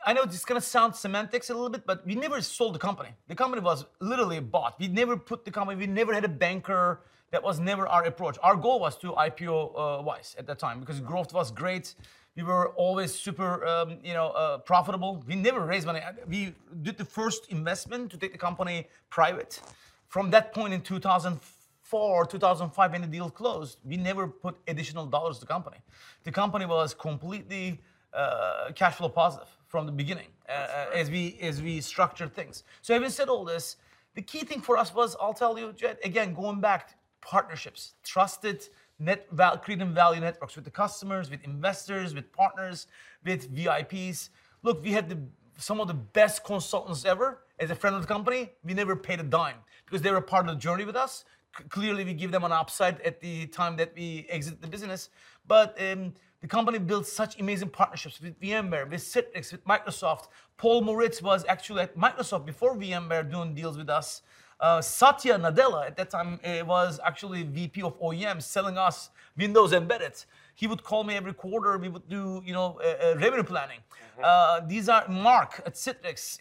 I 0.07 0.13
know 0.13 0.25
this 0.25 0.37
is 0.37 0.45
gonna 0.45 0.61
sound 0.61 0.95
semantics 0.95 1.51
a 1.51 1.55
little 1.55 1.71
bit, 1.71 1.85
but 1.85 2.07
we 2.07 2.15
never 2.15 2.41
sold 2.43 2.77
the 2.77 2.79
company. 2.79 3.09
The 3.27 3.35
company 3.35 3.61
was 3.61 3.87
literally 4.01 4.39
bought. 4.39 4.79
We 4.79 4.87
never 4.87 5.17
put 5.17 5.45
the 5.45 5.51
company. 5.51 5.77
We 5.81 5.89
never 5.89 6.13
had 6.15 6.25
a 6.25 6.29
banker. 6.29 7.01
That 7.31 7.43
was 7.43 7.59
never 7.59 7.89
our 7.89 8.05
approach. 8.05 8.39
Our 8.43 8.57
goal 8.57 8.81
was 8.81 8.97
to 8.99 9.13
IPO 9.13 9.73
uh, 9.75 10.03
Wyse 10.03 10.39
at 10.39 10.47
that 10.47 10.59
time 10.59 10.81
because 10.81 11.01
growth 11.01 11.33
was 11.33 11.51
great. 11.51 11.95
We 12.37 12.43
were 12.43 12.71
always 12.71 13.15
super, 13.15 13.65
um, 13.67 13.99
you 14.03 14.13
know, 14.13 14.29
uh, 14.31 14.59
profitable. 14.59 15.23
We 15.27 15.37
never 15.37 15.61
raised 15.61 15.87
money. 15.87 16.01
We 16.29 16.55
did 16.83 16.99
the 16.99 17.05
first 17.05 17.51
investment 17.51 18.11
to 18.11 18.17
take 18.17 18.33
the 18.33 18.39
company 18.39 18.89
private. 19.09 19.61
From 20.09 20.31
that 20.31 20.53
point 20.53 20.75
in 20.75 20.81
2004, 20.81 22.27
2005, 22.27 22.93
when 22.93 23.01
the 23.01 23.07
deal 23.07 23.31
closed, 23.31 23.79
we 23.85 23.97
never 23.97 24.27
put 24.27 24.57
additional 24.67 25.07
dollars 25.07 25.37
to 25.39 25.41
the 25.43 25.53
company. 25.53 25.79
The 26.25 26.33
company 26.33 26.67
was 26.67 26.93
completely 26.95 27.81
uh, 28.13 28.71
cash 28.75 28.95
flow 28.95 29.09
positive 29.09 29.49
from 29.69 29.87
the 29.87 29.93
beginning 29.93 30.29
uh, 30.49 30.87
as 30.95 31.11
we 31.11 31.37
as 31.43 31.61
we 31.61 31.81
structured 31.81 32.33
things. 32.33 32.63
So 32.81 32.95
having 32.95 33.11
said 33.11 33.29
all 33.29 33.45
this, 33.45 33.77
the 34.15 34.23
key 34.23 34.41
thing 34.41 34.61
for 34.61 34.77
us 34.77 34.95
was, 34.95 35.17
I'll 35.21 35.35
tell 35.35 35.59
you, 35.59 35.73
Jed, 35.73 35.99
again, 36.05 36.35
going 36.35 36.61
back, 36.61 36.97
partnerships, 37.25 37.95
trusted 38.05 38.69
net 38.99 39.27
val- 39.33 39.61
value 39.67 40.21
networks 40.21 40.55
with 40.55 40.65
the 40.65 40.71
customers, 40.71 41.31
with 41.31 41.43
investors, 41.45 42.15
with 42.15 42.31
partners, 42.33 42.87
with 43.25 43.53
VIPs. 43.55 44.29
Look, 44.63 44.83
we 44.83 44.93
had 44.93 45.09
the, 45.09 45.19
some 45.59 45.81
of 45.81 45.89
the 45.89 45.95
best 45.95 46.45
consultants 46.45 47.05
ever. 47.05 47.41
As 47.59 47.71
a 47.71 47.75
friend 47.75 47.97
of 47.97 48.03
the 48.03 48.09
company, 48.09 48.53
we 48.65 48.75
never 48.75 48.95
paid 48.97 49.21
a 49.21 49.23
dime 49.23 49.57
because 49.87 50.03
they 50.03 50.11
were 50.11 50.21
part 50.21 50.47
of 50.49 50.55
the 50.55 50.61
journey 50.61 50.85
with 50.85 50.97
us. 50.97 51.25
C- 51.57 51.65
clearly, 51.69 52.05
we 52.05 52.15
give 52.15 52.31
them 52.31 52.45
an 52.45 52.53
upside 52.53 53.01
at 53.03 53.21
the 53.21 53.47
time 53.47 53.77
that 53.77 53.93
we 53.97 54.27
exit 54.29 54.61
the 54.61 54.67
business. 54.67 55.11
But 55.47 55.77
um, 55.81 56.15
the 56.41 56.49
company 56.49 56.79
built 56.79 57.07
such 57.07 57.41
amazing 57.41 57.71
partnerships 57.71 58.21
with 58.21 58.39
VMware, 58.41 58.91
with 58.91 59.01
Citrix, 59.01 59.53
with 59.53 59.65
Microsoft. 59.65 60.29
Paul 60.57 60.83
Maritz 60.83 61.23
was 61.23 61.45
actually 61.49 61.83
at 61.83 61.97
Microsoft 61.97 62.45
before 62.45 62.77
VMware 62.77 63.31
doing 63.31 63.55
deals 63.55 63.79
with 63.79 63.89
us. 63.89 64.23
Uh, 64.64 64.81
Satya 64.81 65.38
Nadella 65.38 65.87
at 65.88 65.94
that 65.98 66.09
time 66.09 66.40
uh, 66.42 66.64
was 66.64 66.98
actually 67.05 67.42
VP 67.42 67.83
of 67.83 68.00
OEM 68.00 68.40
selling 68.40 68.79
us 68.79 69.11
Windows 69.37 69.74
embedded. 69.74 70.14
He 70.55 70.66
would 70.66 70.83
call 70.83 71.05
me 71.05 71.14
every 71.16 71.35
quarter. 71.35 71.77
We 71.77 71.90
would 71.90 72.09
do, 72.09 72.40
you 72.46 72.55
know, 72.55 72.81
uh, 72.81 73.14
revenue 73.18 73.42
planning. 73.42 73.81
Uh, 74.22 74.61
these 74.66 74.88
are 74.88 75.07
Mark 75.07 75.61
at 75.66 75.74
Citrix, 75.74 76.38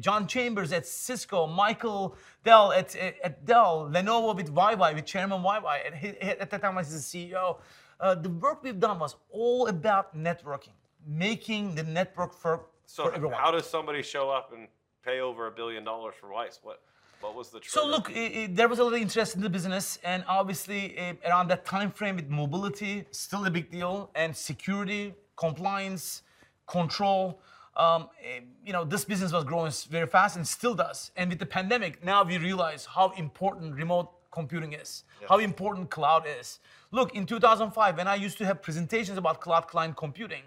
John 0.00 0.28
Chambers 0.28 0.70
at 0.72 0.86
Cisco, 0.86 1.48
Michael 1.48 2.16
Dell 2.44 2.70
at, 2.70 2.94
at 2.94 3.44
Dell, 3.44 3.90
Lenovo 3.90 4.36
with 4.36 4.54
Huawei, 4.54 4.94
with 4.94 5.06
Chairman 5.06 5.40
Huawei. 5.42 5.76
At, 6.22 6.38
at 6.42 6.50
that 6.50 6.62
time, 6.62 6.74
I 6.78 6.82
was 6.82 6.92
the 6.92 7.00
CEO. 7.00 7.58
Uh, 7.98 8.14
the 8.14 8.30
work 8.30 8.62
we've 8.62 8.78
done 8.78 9.00
was 9.00 9.16
all 9.32 9.66
about 9.66 10.16
networking, 10.16 10.76
making 11.08 11.74
the 11.74 11.82
network 11.82 12.32
for, 12.32 12.66
So 12.86 13.06
for 13.06 13.14
everyone. 13.14 13.36
how 13.36 13.50
does 13.50 13.66
somebody 13.66 14.02
show 14.02 14.30
up 14.30 14.52
and 14.52 14.68
pay 15.04 15.18
over 15.18 15.48
a 15.48 15.50
billion 15.50 15.82
dollars 15.82 16.14
for 16.20 16.28
Wyse? 16.28 16.60
What 16.62 16.80
what 17.24 17.34
was 17.34 17.48
the 17.48 17.60
trigger? 17.60 17.70
So 17.70 17.86
look, 17.86 18.10
i 18.10 18.24
i 18.40 18.48
there 18.50 18.68
was 18.68 18.78
a 18.78 18.84
lot 18.84 18.94
of 18.94 19.00
interest 19.00 19.34
in 19.36 19.40
the 19.40 19.50
business, 19.58 19.98
and 20.04 20.24
obviously 20.28 20.80
uh, 20.98 21.28
around 21.28 21.48
that 21.48 21.64
time 21.64 21.90
frame 21.90 22.16
with 22.16 22.28
mobility, 22.28 23.04
still 23.10 23.44
a 23.46 23.50
big 23.50 23.70
deal, 23.70 24.10
and 24.14 24.36
security, 24.36 25.14
compliance, 25.36 26.22
control. 26.66 27.40
Um, 27.76 28.08
eh, 28.22 28.40
you 28.64 28.72
know, 28.72 28.84
this 28.84 29.04
business 29.04 29.32
was 29.32 29.44
growing 29.44 29.72
very 29.90 30.06
fast 30.06 30.36
and 30.36 30.46
still 30.46 30.74
does. 30.74 31.10
And 31.16 31.30
with 31.30 31.40
the 31.44 31.46
pandemic, 31.46 32.04
now 32.04 32.22
we 32.22 32.38
realize 32.38 32.86
how 32.86 33.06
important 33.24 33.74
remote 33.74 34.08
computing 34.30 34.72
is, 34.74 35.04
how 35.28 35.38
important 35.38 35.90
cloud 35.90 36.24
is. 36.40 36.60
Look, 36.90 37.16
in 37.16 37.26
2005, 37.26 37.96
when 37.96 38.06
I 38.06 38.16
used 38.16 38.38
to 38.38 38.46
have 38.46 38.62
presentations 38.62 39.16
about 39.18 39.40
cloud 39.40 39.66
client 39.66 39.96
computing, 39.96 40.42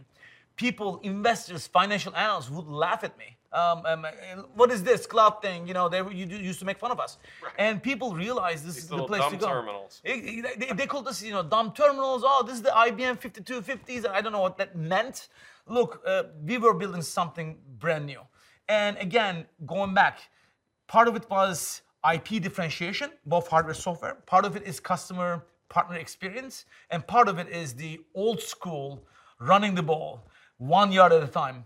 people, 0.55 0.99
investors, 1.03 1.67
financial 1.67 2.15
analysts 2.15 2.49
would 2.49 2.67
laugh 2.67 3.03
at 3.03 3.17
me. 3.17 3.36
Um, 3.53 3.85
um, 3.85 4.05
uh, 4.05 4.09
what 4.55 4.71
is 4.71 4.83
this 4.83 5.05
cloud 5.05 5.41
thing? 5.41 5.67
You 5.67 5.73
know, 5.73 5.87
they 5.87 6.01
were- 6.01 6.11
you 6.11 6.25
used 6.25 6.59
to 6.59 6.65
make 6.65 6.77
fun 6.79 6.91
of 6.91 6.99
us, 6.99 7.17
and 7.57 7.81
people 7.81 8.13
realize 8.13 8.61
this 8.63 8.77
is 8.77 8.87
the 8.89 8.97
place 9.07 9.21
to 9.31 9.37
go. 9.37 9.47
terminals. 9.47 10.01
Eh, 10.03 10.41
eh, 10.45 10.55
They, 10.57 10.65
they 10.73 10.87
called 10.87 11.07
us, 11.07 11.21
you 11.23 11.31
know, 11.31 11.43
dumb 11.43 11.71
terminals. 11.73 12.23
Oh, 12.25 12.43
this 12.45 12.55
is 12.55 12.61
the 12.61 12.71
IBM 12.87 13.15
5250s. 13.17 14.05
I 14.05 14.19
don't 14.21 14.33
know 14.33 14.41
what 14.41 14.57
that 14.57 14.75
meant. 14.75 15.29
Look, 15.65 16.01
uh, 16.05 16.23
we 16.43 16.57
were 16.57 16.73
building 16.73 17.01
something 17.01 17.57
brand 17.79 18.05
new, 18.05 18.21
and 18.67 18.97
again, 18.97 19.45
going 19.65 19.93
back, 19.93 20.19
part 20.87 21.07
of 21.07 21.15
it 21.15 21.29
was 21.29 21.81
IP 22.13 22.39
differentiation, 22.39 23.11
both 23.25 23.47
hardware 23.47 23.73
software. 23.73 24.15
Part 24.25 24.43
of 24.45 24.55
it 24.57 24.63
is 24.63 24.79
customer 24.79 25.45
partner 25.69 25.97
experience, 25.97 26.65
and 26.91 27.05
part 27.07 27.27
of 27.29 27.39
it 27.39 27.47
is 27.49 27.73
the 27.75 27.99
old 28.13 28.41
school 28.41 29.05
running 29.39 29.73
the 29.75 29.83
ball 29.83 30.27
one 30.57 30.91
yard 30.91 31.11
at 31.13 31.21
a 31.23 31.27
time. 31.27 31.65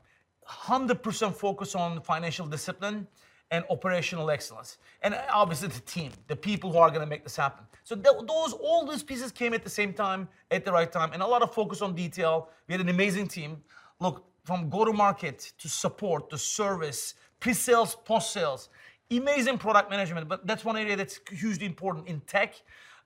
100% 0.51 1.33
focus 1.33 1.75
on 1.75 2.01
financial 2.01 2.45
discipline 2.45 3.07
and 3.51 3.65
operational 3.69 4.29
excellence. 4.29 4.77
And 5.01 5.17
obviously 5.31 5.67
the 5.67 5.79
team, 5.81 6.11
the 6.27 6.35
people 6.35 6.71
who 6.71 6.77
are 6.77 6.89
going 6.89 7.01
to 7.01 7.07
make 7.07 7.23
this 7.23 7.35
happen. 7.35 7.65
So 7.83 7.95
th- 7.95 8.15
those 8.27 8.53
all 8.53 8.85
those 8.85 9.03
pieces 9.03 9.31
came 9.31 9.53
at 9.53 9.63
the 9.63 9.69
same 9.69 9.93
time, 9.93 10.27
at 10.51 10.63
the 10.65 10.71
right 10.71 10.91
time, 10.91 11.11
and 11.13 11.21
a 11.21 11.27
lot 11.27 11.41
of 11.41 11.53
focus 11.53 11.81
on 11.81 11.93
detail. 11.93 12.49
We 12.67 12.73
had 12.73 12.81
an 12.81 12.89
amazing 12.89 13.27
team. 13.27 13.61
Look, 13.99 14.25
from 14.45 14.69
go-to-market 14.69 15.53
to 15.59 15.69
support 15.69 16.29
to 16.29 16.37
service, 16.37 17.15
pre-sales, 17.39 17.95
post-sales, 18.05 18.69
amazing 19.11 19.57
product 19.57 19.89
management. 19.89 20.27
But 20.27 20.47
that's 20.47 20.63
one 20.65 20.77
area 20.77 20.95
that's 20.95 21.19
hugely 21.31 21.65
important 21.65 22.07
in 22.07 22.21
tech. 22.21 22.55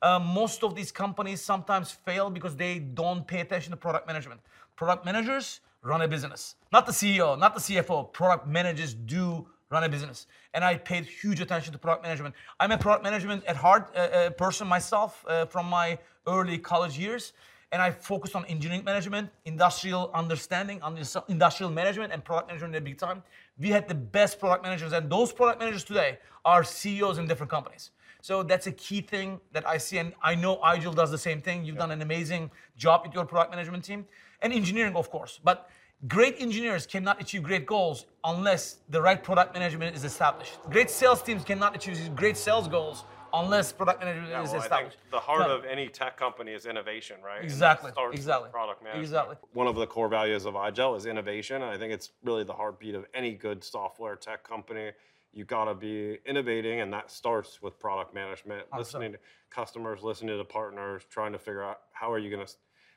Uh, 0.01 0.19
most 0.19 0.63
of 0.63 0.75
these 0.75 0.91
companies 0.91 1.41
sometimes 1.41 1.91
fail 1.91 2.29
because 2.29 2.55
they 2.55 2.79
don't 2.79 3.25
pay 3.25 3.39
attention 3.39 3.71
to 3.71 3.77
product 3.77 4.07
management. 4.07 4.39
Product 4.75 5.03
managers 5.05 5.61
run 5.85 6.01
a 6.01 6.07
business, 6.07 6.55
not 6.73 6.85
the 6.85 6.91
CEO, 6.91 7.37
not 7.37 7.53
the 7.53 7.61
CFO. 7.61 8.11
Product 8.11 8.47
managers 8.47 8.93
do 8.93 9.47
run 9.69 9.83
a 9.83 9.89
business, 9.89 10.27
and 10.53 10.63
I 10.63 10.77
paid 10.77 11.05
huge 11.05 11.39
attention 11.39 11.71
to 11.73 11.79
product 11.79 12.03
management. 12.03 12.33
I'm 12.59 12.71
a 12.71 12.77
product 12.77 13.03
management 13.03 13.45
at 13.45 13.55
heart 13.55 13.93
uh, 13.95 13.99
uh, 13.99 14.29
person 14.31 14.67
myself 14.67 15.23
uh, 15.27 15.45
from 15.45 15.67
my 15.67 15.99
early 16.27 16.57
college 16.57 16.97
years, 16.97 17.33
and 17.71 17.81
I 17.81 17.91
focused 17.91 18.35
on 18.35 18.45
engineering 18.45 18.83
management, 18.83 19.29
industrial 19.45 20.11
understanding, 20.13 20.81
industrial 21.27 21.71
management, 21.71 22.11
and 22.13 22.23
product 22.23 22.47
management 22.47 22.75
at 22.75 22.81
a 22.81 22.85
big 22.85 22.97
time. 22.97 23.21
We 23.59 23.69
had 23.69 23.87
the 23.87 23.95
best 23.95 24.39
product 24.39 24.63
managers, 24.63 24.91
and 24.91 25.09
those 25.09 25.31
product 25.31 25.59
managers 25.59 25.83
today 25.83 26.17
are 26.43 26.63
CEOs 26.63 27.19
in 27.19 27.27
different 27.27 27.51
companies. 27.51 27.91
So 28.25 28.41
that's 28.41 28.65
a 28.65 28.71
key 28.71 29.01
thing 29.01 29.39
that 29.51 29.67
I 29.67 29.77
see, 29.77 29.99
and 29.99 30.11
I 30.19 30.33
know 30.33 30.59
Igel 30.73 30.93
does 30.93 31.11
the 31.11 31.17
same 31.27 31.43
thing. 31.43 31.63
You've 31.63 31.77
done 31.77 31.91
an 31.91 32.01
amazing 32.01 32.49
job 32.75 33.01
with 33.05 33.13
your 33.13 33.23
product 33.23 33.51
management 33.51 33.83
team, 33.83 34.03
and 34.41 34.51
engineering, 34.51 34.95
of 34.95 35.11
course. 35.11 35.39
But 35.43 35.69
great 36.07 36.35
engineers 36.39 36.87
cannot 36.87 37.21
achieve 37.21 37.43
great 37.43 37.67
goals 37.67 38.07
unless 38.23 38.77
the 38.89 38.99
right 38.99 39.23
product 39.23 39.53
management 39.53 39.95
is 39.95 40.03
established. 40.03 40.57
Great 40.71 40.89
sales 40.89 41.21
teams 41.21 41.43
cannot 41.43 41.75
achieve 41.75 42.15
great 42.15 42.35
sales 42.35 42.67
goals 42.67 43.03
unless 43.31 43.71
product 43.71 43.99
management 43.99 44.31
Yeah, 44.31 44.41
is 44.41 44.49
well, 44.49 44.57
I 44.57 44.61
think 44.61 44.71
established. 44.71 44.97
the 45.11 45.19
heart 45.19 45.41
Right. 45.41 45.51
of 45.51 45.63
any 45.65 45.87
tech 45.87 46.17
company 46.17 46.53
is 46.53 46.65
innovation, 46.65 47.17
right? 47.21 47.43
Exactly, 47.43 47.91
exactly, 48.11 48.49
Product 48.49 48.81
management. 48.81 49.03
exactly. 49.05 49.35
One 49.53 49.67
of 49.67 49.75
the 49.75 49.85
core 49.85 50.07
values 50.07 50.45
of 50.45 50.55
iGel 50.55 50.97
is 50.97 51.05
innovation. 51.05 51.61
and 51.61 51.69
I 51.69 51.77
think 51.77 51.93
it's 51.93 52.09
really 52.23 52.43
the 52.43 52.53
heartbeat 52.55 52.95
of 52.95 53.05
any 53.13 53.33
good 53.35 53.63
software 53.63 54.15
tech 54.15 54.43
company. 54.43 54.93
You 55.35 55.43
gotta 55.43 55.75
be 55.75 56.17
innovating, 56.25 56.79
and 56.79 56.91
that 56.93 57.11
starts 57.11 57.61
with 57.61 57.77
product 57.77 58.13
management, 58.15 58.67
listening 58.75 59.11
to 59.11 59.19
customers, 59.49 60.01
listening 60.01 60.37
to 60.37 60.45
partners, 60.45 61.03
trying 61.09 61.33
to 61.33 61.37
figure 61.37 61.61
out 61.61 61.81
how 61.91 62.09
are 62.09 62.17
you 62.17 62.31
gonna 62.31 62.47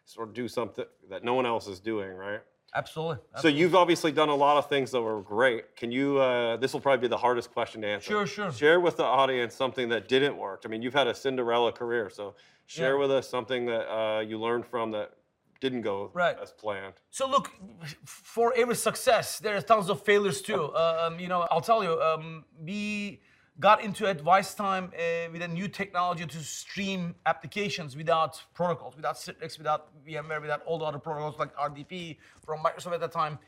sort 0.04 0.28
of 0.28 0.34
do 0.34 0.46
something 0.46 0.84
that 1.10 1.24
no 1.24 1.34
one 1.34 1.44
else 1.46 1.66
is 1.66 1.80
doing, 1.80 2.12
right? 2.12 2.40
Absolutely. 2.76 3.16
So 3.40 3.48
you've 3.48 3.74
obviously 3.74 4.12
done 4.12 4.28
a 4.28 4.34
lot 4.34 4.56
of 4.56 4.68
things 4.68 4.92
that 4.92 5.00
were 5.02 5.20
great. 5.20 5.74
Can 5.74 5.90
you? 5.90 6.18
Uh, 6.18 6.56
this 6.58 6.72
will 6.72 6.80
probably 6.80 7.00
be 7.00 7.08
the 7.08 7.16
hardest 7.16 7.50
question 7.52 7.80
to 7.82 7.88
answer. 7.88 8.10
Sure, 8.10 8.26
sure. 8.26 8.52
Share 8.52 8.78
with 8.78 8.98
the 8.98 9.04
audience 9.04 9.54
something 9.54 9.88
that 9.88 10.06
didn't 10.06 10.36
work. 10.36 10.62
I 10.64 10.68
mean, 10.68 10.80
you've 10.80 10.94
had 10.94 11.08
a 11.08 11.14
Cinderella 11.14 11.72
career, 11.72 12.08
so 12.08 12.36
share 12.66 12.92
Yeah. 12.94 13.00
with 13.00 13.10
us 13.10 13.28
something 13.28 13.66
that 13.66 13.90
uh, 13.92 14.20
you 14.20 14.38
learned 14.38 14.64
from 14.66 14.92
that 14.92 15.14
didn't 15.60 15.82
go 15.82 16.10
Right. 16.14 16.36
as 16.40 16.52
planned. 16.52 16.94
So 17.10 17.28
look, 17.28 17.50
for 18.04 18.52
every 18.56 18.76
success, 18.76 19.38
there 19.38 19.56
are 19.56 19.60
tons 19.62 19.88
of 19.90 20.02
failures 20.02 20.40
too. 20.42 20.74
Um, 20.74 21.18
you 21.18 21.28
know, 21.28 21.46
I'll 21.50 21.60
tell 21.60 21.82
you, 21.82 22.00
um, 22.00 22.44
we 22.60 23.20
got 23.60 23.82
into 23.82 24.06
advice 24.06 24.54
time 24.54 24.92
uh, 24.94 25.30
with 25.32 25.42
a 25.42 25.48
new 25.48 25.66
technology 25.68 26.24
to 26.26 26.38
stream 26.38 27.14
applications 27.26 27.96
without 27.96 28.40
protocols, 28.54 28.94
without 28.94 29.16
Citrix, 29.16 29.58
without 29.58 29.88
VMware, 30.06 30.40
without 30.40 30.62
all 30.64 30.78
the 30.78 30.84
other 30.84 30.98
protocols 31.00 31.38
like 31.38 31.54
RDP 31.56 32.18
from 32.44 32.60
Microsoft 32.60 32.94
at 32.94 33.00
that 33.00 33.12
time. 33.12 33.38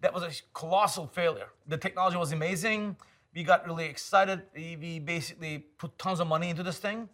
That 0.00 0.12
was 0.12 0.22
a 0.24 0.30
colossal 0.54 1.06
failure. 1.06 1.48
The 1.68 1.76
technology 1.76 2.16
was 2.16 2.32
amazing. 2.32 2.96
We 3.34 3.44
got 3.44 3.64
really 3.64 3.84
excited. 3.84 4.42
We, 4.56 4.76
we 4.80 4.98
basically 4.98 5.58
put 5.78 5.96
tons 5.98 6.18
of 6.18 6.26
money 6.26 6.48
into 6.50 6.64
this 6.64 6.78
thing. 6.78 7.08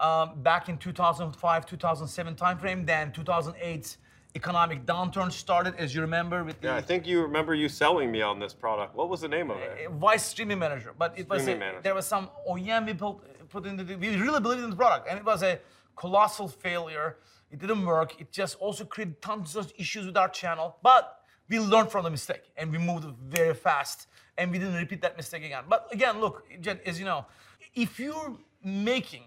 Um, 0.00 0.40
back 0.42 0.70
in 0.70 0.78
2005, 0.78 1.66
2007 1.66 2.34
timeframe, 2.34 2.86
then 2.86 3.12
2008 3.12 3.98
economic 4.34 4.86
downturn 4.86 5.30
started, 5.30 5.74
as 5.76 5.94
you 5.94 6.00
remember, 6.00 6.42
with 6.42 6.58
the 6.62 6.68
Yeah, 6.68 6.76
I 6.76 6.80
think 6.80 7.06
you 7.06 7.20
remember 7.20 7.54
you 7.54 7.68
selling 7.68 8.10
me 8.10 8.22
on 8.22 8.38
this 8.38 8.54
product. 8.54 8.94
What 8.94 9.10
was 9.10 9.20
the 9.20 9.28
name 9.28 9.50
of 9.50 9.58
it? 9.58 9.86
uh, 9.86 9.90
Wyse 9.90 10.20
Streaming 10.20 10.58
Manager, 10.58 10.94
but 10.96 11.18
it 11.18 11.28
was 11.28 11.46
a, 11.46 11.80
there 11.82 11.94
was 11.94 12.06
some 12.06 12.30
OEM 12.48 12.86
we 12.86 12.94
put, 12.94 13.48
put 13.50 13.66
into 13.66 13.84
the, 13.84 13.96
we 13.96 14.16
really 14.16 14.40
believed 14.40 14.64
in 14.64 14.70
the 14.70 14.76
product, 14.76 15.06
and 15.06 15.18
it 15.18 15.24
was 15.24 15.42
a 15.42 15.58
colossal 15.96 16.48
failure. 16.48 17.18
It 17.50 17.58
didn't 17.58 17.84
work. 17.84 18.18
It 18.18 18.32
just 18.32 18.56
also 18.58 18.86
created 18.86 19.20
tons 19.20 19.54
of 19.54 19.70
issues 19.76 20.06
with 20.06 20.16
our 20.16 20.28
channel, 20.28 20.76
but 20.82 21.20
we 21.50 21.58
learned 21.58 21.90
from 21.90 22.04
the 22.04 22.10
mistake 22.10 22.44
and 22.56 22.72
we 22.72 22.78
moved 22.78 23.04
very 23.28 23.52
fast, 23.52 24.06
and 24.38 24.50
we 24.50 24.58
didn't 24.58 24.76
repeat 24.76 25.02
that 25.02 25.18
mistake 25.18 25.44
again. 25.44 25.64
But 25.68 25.88
again, 25.92 26.20
look, 26.20 26.46
as 26.86 26.98
you 26.98 27.04
know, 27.04 27.26
if 27.74 28.00
you're 28.00 28.38
making 28.64 29.24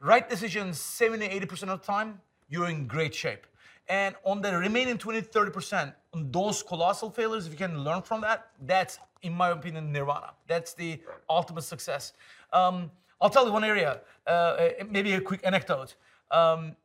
right 0.00 0.28
decisions 0.28 0.78
70, 0.78 1.28
80% 1.28 1.62
of 1.68 1.80
the 1.80 1.86
time, 1.86 2.20
you're 2.48 2.68
in 2.68 2.86
great 2.86 3.14
shape. 3.14 3.46
And 3.88 4.14
on 4.24 4.40
the 4.40 4.56
remaining 4.56 4.98
20, 4.98 5.22
30%, 5.22 5.92
on 6.14 6.30
those 6.30 6.62
colossal 6.62 7.10
failures, 7.10 7.46
if 7.46 7.52
you 7.52 7.58
can 7.58 7.82
learn 7.82 8.02
from 8.02 8.20
that, 8.22 8.50
that's, 8.66 8.98
in 9.22 9.32
my 9.32 9.50
opinion, 9.50 9.92
nirvana. 9.92 10.30
That's 10.46 10.74
the 10.74 11.00
ultimate 11.28 11.62
success. 11.62 12.12
Um, 12.52 12.90
I'll 13.20 13.30
tell 13.30 13.46
you 13.46 13.52
one 13.52 13.64
area, 13.64 14.00
uh, 14.26 14.30
uh, 14.30 14.70
maybe 14.88 15.12
a 15.12 15.20
quick 15.20 15.40
anecdote. 15.44 15.96
Um, 16.30 16.76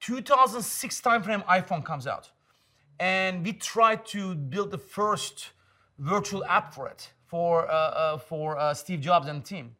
2006 0.00 1.00
timeframe, 1.00 1.44
iPhone 1.46 1.84
comes 1.84 2.06
out, 2.06 2.30
and 3.00 3.44
we 3.44 3.52
tried 3.54 4.04
to 4.06 4.34
build 4.34 4.70
the 4.70 4.78
first 4.78 5.50
virtual 5.98 6.44
app 6.44 6.74
for 6.74 6.88
it 6.88 7.10
for 7.26 7.68
uh, 7.68 7.72
uh, 7.72 8.18
for 8.18 8.58
uh, 8.58 8.74
Steve 8.74 9.00
Jobs 9.00 9.28
and 9.28 9.44
team. 9.44 9.74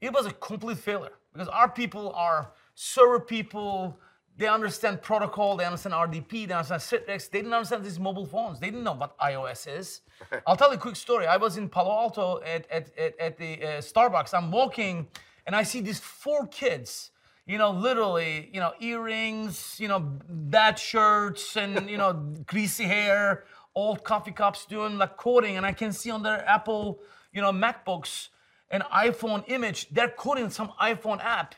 It 0.00 0.12
was 0.12 0.26
a 0.26 0.32
complete 0.32 0.78
failure 0.78 1.17
because 1.32 1.48
our 1.48 1.68
people 1.68 2.12
are 2.14 2.52
server 2.74 3.20
people. 3.20 3.98
They 4.36 4.46
understand 4.46 5.02
protocol, 5.02 5.56
they 5.56 5.64
understand 5.64 5.94
RDP, 5.94 6.46
they 6.46 6.54
understand 6.54 6.80
Citrix. 6.80 7.28
They 7.28 7.38
didn't 7.40 7.52
understand 7.52 7.84
these 7.84 7.98
mobile 7.98 8.24
phones. 8.24 8.60
They 8.60 8.68
didn't 8.68 8.84
know 8.84 8.92
what 8.92 9.18
iOS 9.18 9.66
is. 9.78 10.02
I'll 10.46 10.56
tell 10.56 10.70
you 10.70 10.76
a 10.76 10.80
quick 10.80 10.94
story. 10.94 11.26
I 11.26 11.36
was 11.36 11.56
in 11.56 11.68
Palo 11.68 11.90
Alto 11.90 12.40
at, 12.44 12.70
at, 12.70 12.96
at, 12.96 13.18
at 13.18 13.36
the 13.36 13.54
uh, 13.54 13.66
Starbucks. 13.80 14.34
I'm 14.34 14.52
walking 14.52 15.08
and 15.44 15.56
I 15.56 15.64
see 15.64 15.80
these 15.80 15.98
four 15.98 16.46
kids 16.46 17.10
you 17.48 17.56
know, 17.56 17.70
literally, 17.70 18.50
you 18.52 18.60
know, 18.60 18.74
earrings, 18.78 19.76
you 19.80 19.88
know, 19.88 20.00
bad 20.28 20.78
shirts 20.78 21.56
and, 21.56 21.88
you 21.88 21.96
know, 21.96 22.12
greasy 22.46 22.84
hair, 22.84 23.44
old 23.74 24.04
coffee 24.04 24.32
cups 24.32 24.66
doing 24.66 24.98
like 24.98 25.16
coding. 25.16 25.56
And 25.56 25.64
I 25.64 25.72
can 25.72 25.92
see 25.92 26.10
on 26.10 26.22
their 26.22 26.46
Apple, 26.46 27.00
you 27.32 27.40
know, 27.40 27.50
MacBooks, 27.50 28.28
an 28.70 28.82
iPhone 28.92 29.44
image, 29.48 29.88
they're 29.90 30.08
coding 30.10 30.50
some 30.50 30.72
iPhone 30.80 31.22
app. 31.24 31.54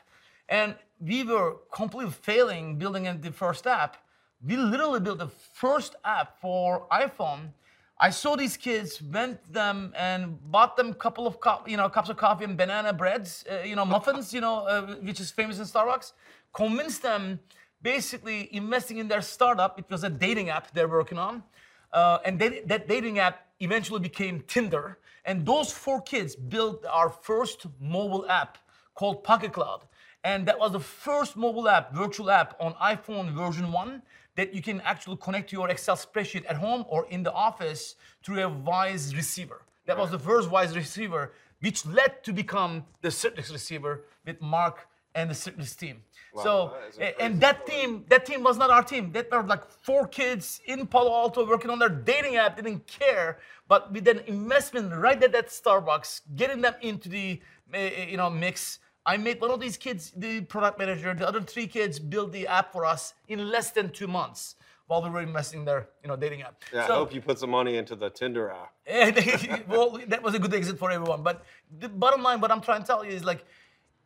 And 0.49 0.75
we 0.99 1.23
were 1.23 1.57
completely 1.71 2.11
failing 2.11 2.77
building 2.77 3.03
the 3.21 3.31
first 3.31 3.67
app. 3.67 3.97
We 4.45 4.57
literally 4.57 4.99
built 4.99 5.19
the 5.19 5.29
first 5.53 5.95
app 6.03 6.39
for 6.39 6.87
iPhone. 6.91 7.51
I 7.99 8.09
saw 8.09 8.35
these 8.35 8.57
kids, 8.57 8.99
went 9.01 9.53
them 9.53 9.93
and 9.95 10.39
bought 10.51 10.75
them 10.75 10.89
a 10.89 10.93
couple 10.95 11.27
of 11.27 11.39
co- 11.39 11.61
you 11.67 11.77
know 11.77 11.87
cups 11.87 12.09
of 12.09 12.17
coffee 12.17 12.45
and 12.45 12.57
banana 12.57 12.93
breads, 12.93 13.45
uh, 13.51 13.61
you 13.63 13.75
know 13.75 13.85
muffins, 13.85 14.33
you 14.33 14.41
know 14.41 14.65
uh, 14.65 14.95
which 14.95 15.19
is 15.19 15.29
famous 15.29 15.59
in 15.59 15.65
Starbucks. 15.65 16.13
Convinced 16.51 17.03
them 17.03 17.39
basically 17.83 18.49
investing 18.55 18.97
in 18.97 19.07
their 19.07 19.21
startup. 19.21 19.77
It 19.77 19.85
was 19.89 20.03
a 20.03 20.09
dating 20.09 20.49
app 20.49 20.71
they're 20.73 20.87
working 20.87 21.19
on, 21.19 21.43
uh, 21.93 22.17
and 22.25 22.39
they, 22.39 22.61
that 22.65 22.87
dating 22.87 23.19
app 23.19 23.45
eventually 23.59 23.99
became 23.99 24.41
Tinder. 24.47 24.97
And 25.25 25.45
those 25.45 25.71
four 25.71 26.01
kids 26.01 26.35
built 26.35 26.85
our 26.85 27.09
first 27.09 27.67
mobile 27.79 28.25
app 28.29 28.57
called 28.95 29.23
Pocket 29.23 29.53
Cloud. 29.53 29.87
And 30.23 30.47
that 30.47 30.59
was 30.59 30.71
the 30.71 30.79
first 30.79 31.35
mobile 31.35 31.67
app, 31.67 31.93
virtual 31.93 32.29
app 32.29 32.55
on 32.59 32.73
iPhone 32.75 33.33
version 33.33 33.71
1 33.71 34.01
that 34.35 34.53
you 34.53 34.61
can 34.61 34.81
actually 34.81 35.17
connect 35.17 35.49
to 35.49 35.55
your 35.55 35.69
Excel 35.69 35.95
spreadsheet 35.95 36.45
at 36.47 36.55
home 36.55 36.85
or 36.87 37.07
in 37.09 37.23
the 37.23 37.33
office 37.33 37.95
through 38.23 38.43
a 38.43 38.49
Wyse 38.49 39.15
receiver. 39.15 39.63
That 39.85 39.97
was 39.97 40.11
the 40.11 40.19
first 40.19 40.49
Wyse 40.49 40.75
receiver, 40.75 41.33
which 41.59 41.85
led 41.85 42.23
to 42.23 42.33
become 42.33 42.85
the 43.01 43.09
Citrix 43.09 43.51
receiver 43.51 44.05
with 44.25 44.41
Mark 44.41 44.87
and 45.15 45.29
the 45.29 45.33
Citrix 45.33 45.75
team. 45.77 46.03
so, 46.41 46.73
that 46.97 47.09
is 47.09 47.15
and 47.19 47.41
that 47.41 47.63
story. 47.63 47.81
team, 47.81 48.05
that 48.09 48.25
team 48.25 48.43
was 48.43 48.57
not 48.57 48.69
our 48.69 48.83
team. 48.83 49.11
That 49.11 49.29
were 49.31 49.43
like 49.43 49.69
four 49.69 50.07
kids 50.07 50.61
in 50.65 50.87
Palo 50.87 51.11
Alto 51.11 51.45
working 51.45 51.69
on 51.69 51.79
their 51.79 51.89
dating 51.89 52.37
app, 52.37 52.55
didn't 52.55 52.87
care. 52.87 53.39
But 53.67 53.91
with 53.91 54.07
an 54.07 54.19
investment 54.27 54.93
right 54.95 55.21
at 55.21 55.31
that 55.33 55.47
Starbucks, 55.47 56.21
getting 56.35 56.61
them 56.61 56.75
into 56.81 57.09
the 57.09 57.41
uh, 57.73 57.77
you 57.77 58.17
know 58.17 58.29
mix, 58.29 58.79
I 59.05 59.17
made 59.17 59.41
one 59.41 59.51
of 59.51 59.59
these 59.59 59.77
kids 59.77 60.11
the 60.15 60.41
product 60.41 60.79
manager. 60.79 61.13
The 61.13 61.27
other 61.27 61.41
three 61.41 61.67
kids 61.67 61.99
built 61.99 62.31
the 62.31 62.47
app 62.47 62.71
for 62.71 62.85
us 62.85 63.13
in 63.27 63.49
less 63.49 63.71
than 63.71 63.89
two 63.89 64.07
months 64.07 64.55
while 64.87 65.01
we 65.01 65.09
were 65.09 65.21
investing 65.21 65.63
their 65.65 65.87
you 66.03 66.07
know 66.09 66.15
dating 66.15 66.41
app. 66.43 66.61
Yeah, 66.73 66.87
So- 66.87 66.93
I 66.93 66.97
hope 66.97 67.13
you 67.13 67.21
put 67.21 67.39
some 67.39 67.49
money 67.51 67.77
into 67.77 67.95
the 67.95 68.09
Tinder 68.09 68.49
app. 68.51 68.71
well, 69.67 69.99
that 70.07 70.21
was 70.21 70.33
a 70.35 70.39
good 70.39 70.53
exit 70.53 70.77
for 70.77 70.91
everyone. 70.91 71.23
But 71.23 71.45
the 71.79 71.87
bottom 71.87 72.21
line, 72.23 72.41
what 72.41 72.51
I'm 72.51 72.61
trying 72.61 72.81
to 72.81 72.87
tell 72.87 73.05
you 73.05 73.11
is 73.11 73.23
like, 73.23 73.45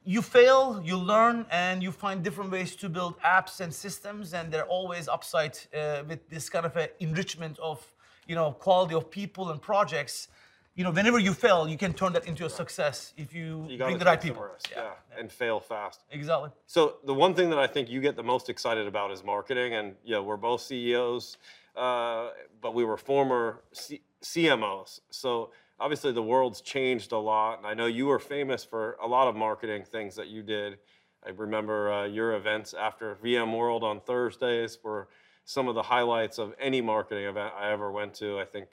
you 0.06 0.22
fail, 0.22 0.80
you 0.84 0.98
learn, 0.98 1.46
and 1.52 1.82
you 1.82 1.91
find 1.91 2.24
different 2.24 2.52
ways 2.52 2.76
to 2.78 2.88
build 2.89 3.20
apps 3.22 3.60
and 3.60 3.74
systems, 3.74 4.34
and 4.34 4.52
they're 4.52 4.65
always 4.68 5.08
upside 5.08 5.58
uh, 5.74 6.04
with 6.08 6.30
this 6.30 6.48
kind 6.50 6.65
of 6.65 6.76
a 6.78 6.89
enrichment 7.04 7.58
of, 7.60 7.84
you 8.28 8.36
know, 8.36 8.52
quality 8.52 8.94
of 8.94 9.10
people 9.10 9.50
and 9.50 9.60
projects. 9.62 10.28
You 10.76 10.84
know, 10.84 10.91
whenever 10.91 11.20
you 11.20 11.34
fail, 11.34 11.68
you 11.68 11.78
can 11.78 11.94
turn 11.94 12.13
that 12.13 12.28
into 12.28 12.46
a 12.46 12.50
success 12.50 13.13
if 13.18 13.34
you, 13.34 13.65
You 13.68 13.78
bring 13.78 13.98
the 13.98 14.06
right 14.06 14.22
people. 14.22 14.44
risk, 14.54 14.70
yeah, 14.76 14.91
and 15.18 15.32
fail 15.32 15.60
fast. 15.60 16.02
exactly. 16.12 16.50
So 16.68 16.98
the 17.06 17.13
one 17.13 17.34
thing 17.34 17.50
that 17.50 17.60
I 17.60 17.65
think 17.68 17.89
you 17.89 18.00
get 18.02 18.15
the 18.15 18.24
most 18.24 18.50
excited 18.50 18.86
about 18.86 19.12
is 19.12 19.24
marketing, 19.24 19.74
and 19.74 19.96
yeah, 20.04 20.20
we're 20.20 20.38
both 20.38 20.62
CEOs, 20.62 21.38
uh, 21.76 22.30
but 22.62 22.74
we 22.74 22.84
were 22.84 22.98
former 22.98 23.62
C- 23.72 24.02
CMOs. 24.22 25.00
So 25.10 25.52
obviously 25.80 26.12
the 26.12 26.24
world's 26.24 26.62
changed 26.62 27.12
a 27.12 27.18
lot, 27.18 27.58
and 27.58 27.68
I 27.68 27.74
know 27.74 27.86
you 27.86 28.06
were 28.08 28.20
famous 28.20 28.64
for 28.64 28.98
a 29.02 29.08
lot 29.08 29.28
of 29.28 29.36
marketing 29.36 29.84
things 29.84 30.16
that 30.16 30.28
you 30.28 30.42
did. 30.44 30.78
I 31.26 31.30
remember 31.30 31.92
uh, 31.92 32.06
your 32.06 32.34
events 32.36 32.74
after 32.74 33.16
VMworld 33.16 33.82
on 33.84 34.00
Thursdays 34.00 34.78
were 34.84 35.08
some 35.44 35.68
of 35.68 35.76
the 35.76 35.84
highlights 35.84 36.38
of 36.38 36.54
any 36.60 36.82
marketing 36.82 37.26
event 37.26 37.54
I 37.58 37.72
ever 37.72 37.92
went 37.92 38.14
to. 38.16 38.40
I 38.40 38.46
think 38.46 38.68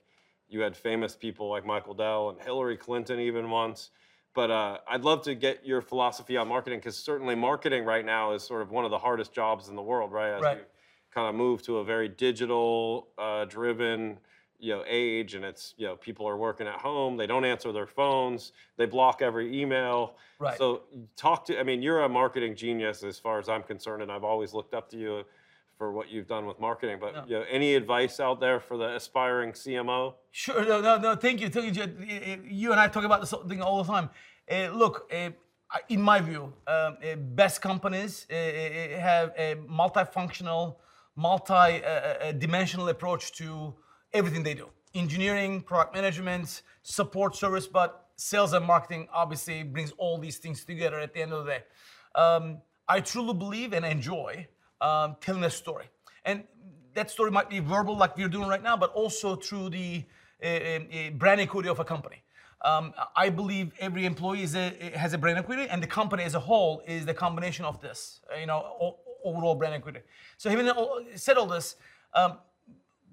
you 0.48 0.60
had 0.60 0.76
famous 0.76 1.16
people 1.16 1.48
like 1.48 1.64
Michael 1.64 1.94
Dell 1.94 2.28
and 2.30 2.40
Hillary 2.40 2.76
Clinton 2.76 3.18
even 3.20 3.50
once. 3.50 3.90
But 4.34 4.50
uh, 4.50 4.78
I'd 4.88 5.02
love 5.02 5.22
to 5.22 5.34
get 5.34 5.66
your 5.66 5.82
philosophy 5.82 6.36
on 6.38 6.48
marketing 6.48 6.78
because 6.78 6.96
certainly 6.96 7.34
marketing 7.34 7.84
right 7.84 8.04
now 8.04 8.32
is 8.32 8.42
sort 8.42 8.62
of 8.62 8.70
one 8.70 8.84
of 8.86 8.90
the 8.90 8.98
hardest 8.98 9.34
jobs 9.34 9.68
in 9.68 9.76
the 9.76 9.82
world, 9.82 10.10
right? 10.12 10.32
As 10.32 10.42
Right. 10.42 10.56
we 10.58 10.62
kind 11.14 11.28
of 11.28 11.34
move 11.34 11.62
to 11.64 11.78
a 11.78 11.84
very 11.84 12.08
digital 12.08 13.08
uh, 13.18 13.44
driven 13.44 14.18
you 14.62 14.72
know 14.72 14.84
age 14.86 15.34
and 15.34 15.44
it's 15.44 15.74
you 15.76 15.86
know 15.86 15.96
people 15.96 16.26
are 16.26 16.36
working 16.36 16.66
at 16.68 16.78
home 16.78 17.16
they 17.16 17.26
don't 17.26 17.44
answer 17.44 17.72
their 17.72 17.86
phones 18.00 18.52
they 18.78 18.86
block 18.86 19.20
every 19.20 19.46
email 19.60 20.14
Right. 20.38 20.56
so 20.56 20.82
talk 21.16 21.44
to 21.46 21.58
i 21.58 21.64
mean 21.64 21.82
you're 21.82 22.02
a 22.02 22.08
marketing 22.08 22.54
genius 22.54 23.02
as 23.02 23.18
far 23.18 23.38
as 23.40 23.48
i'm 23.48 23.64
concerned 23.64 24.02
and 24.02 24.10
i've 24.14 24.24
always 24.32 24.54
looked 24.54 24.72
up 24.72 24.88
to 24.90 24.96
you 24.96 25.24
for 25.78 25.90
what 25.96 26.06
you've 26.12 26.28
done 26.28 26.46
with 26.46 26.58
marketing 26.60 26.98
but 27.00 27.28
you 27.28 27.34
know, 27.38 27.44
any 27.50 27.74
advice 27.74 28.20
out 28.20 28.38
there 28.40 28.60
for 28.60 28.76
the 28.82 28.88
aspiring 29.00 29.50
cmo 29.52 30.14
Sure, 30.30 30.64
no, 30.64 30.80
no, 30.80 30.96
no. 30.98 31.14
Thank 31.16 31.40
you, 31.42 31.48
thank 31.50 31.76
you. 31.76 31.82
Uh, 31.82 31.86
uh, 31.86 32.36
You 32.62 32.68
and 32.72 32.80
I 32.80 32.86
talk 32.88 33.04
about 33.04 33.20
this 33.20 33.34
thing 33.48 33.60
all 33.60 33.82
the 33.84 33.92
time. 33.92 34.08
Uh, 34.50 34.68
look, 34.82 34.94
uh, 35.12 35.28
in 35.90 36.00
my 36.00 36.18
view, 36.22 36.44
um, 36.44 36.96
uh, 37.06 37.16
best 37.42 37.60
companies 37.60 38.26
uh, 38.30 38.34
uh, 38.34 38.98
have 39.08 39.26
a 39.36 39.56
multifunctional, 39.80 40.76
multi-dimensional 41.16 42.88
approach 42.88 43.32
to 43.32 43.74
everything 44.14 44.42
they 44.42 44.54
do: 44.54 44.68
engineering, 44.94 45.60
product 45.60 45.94
management, 45.94 46.62
support 46.82 47.36
service. 47.36 47.66
But 47.66 48.08
sales 48.16 48.52
and 48.52 48.64
marketing 48.64 49.08
obviously 49.12 49.62
brings 49.62 49.92
all 49.98 50.18
these 50.18 50.38
things 50.38 50.64
together 50.64 50.98
at 50.98 51.12
the 51.14 51.22
end 51.22 51.32
of 51.32 51.44
the 51.44 51.52
day. 51.52 51.62
Um, 52.14 52.58
I 52.88 53.00
truly 53.00 53.34
believe 53.34 53.72
and 53.72 53.84
enjoy 53.84 54.46
um, 54.80 55.16
telling 55.20 55.44
a 55.44 55.50
story, 55.50 55.86
and 56.24 56.44
that 56.94 57.10
story 57.10 57.30
might 57.30 57.48
be 57.48 57.58
verbal 57.60 57.96
like 57.96 58.16
we're 58.16 58.28
doing 58.28 58.48
right 58.48 58.62
now, 58.62 58.76
but 58.76 58.92
also 58.92 59.36
through 59.36 59.70
the 59.70 60.04
uh, 60.42 60.46
uh, 60.46 61.10
brand 61.14 61.40
equity 61.40 61.68
of 61.68 61.78
a 61.78 61.84
company. 61.84 62.22
Um, 62.64 62.94
I 63.16 63.28
believe 63.28 63.72
every 63.80 64.06
employee 64.06 64.46
a, 64.54 64.96
has 64.96 65.12
a 65.14 65.18
brand 65.18 65.38
equity, 65.38 65.66
and 65.68 65.82
the 65.82 65.86
company 65.86 66.22
as 66.22 66.34
a 66.34 66.40
whole 66.40 66.82
is 66.86 67.04
the 67.04 67.14
combination 67.14 67.64
of 67.64 67.80
this, 67.80 68.20
you 68.38 68.46
know, 68.46 68.96
overall 69.24 69.54
brand 69.54 69.74
equity. 69.74 70.00
So 70.36 70.48
having 70.48 70.70
said 71.16 71.38
all 71.38 71.46
this, 71.46 71.76
um, 72.14 72.38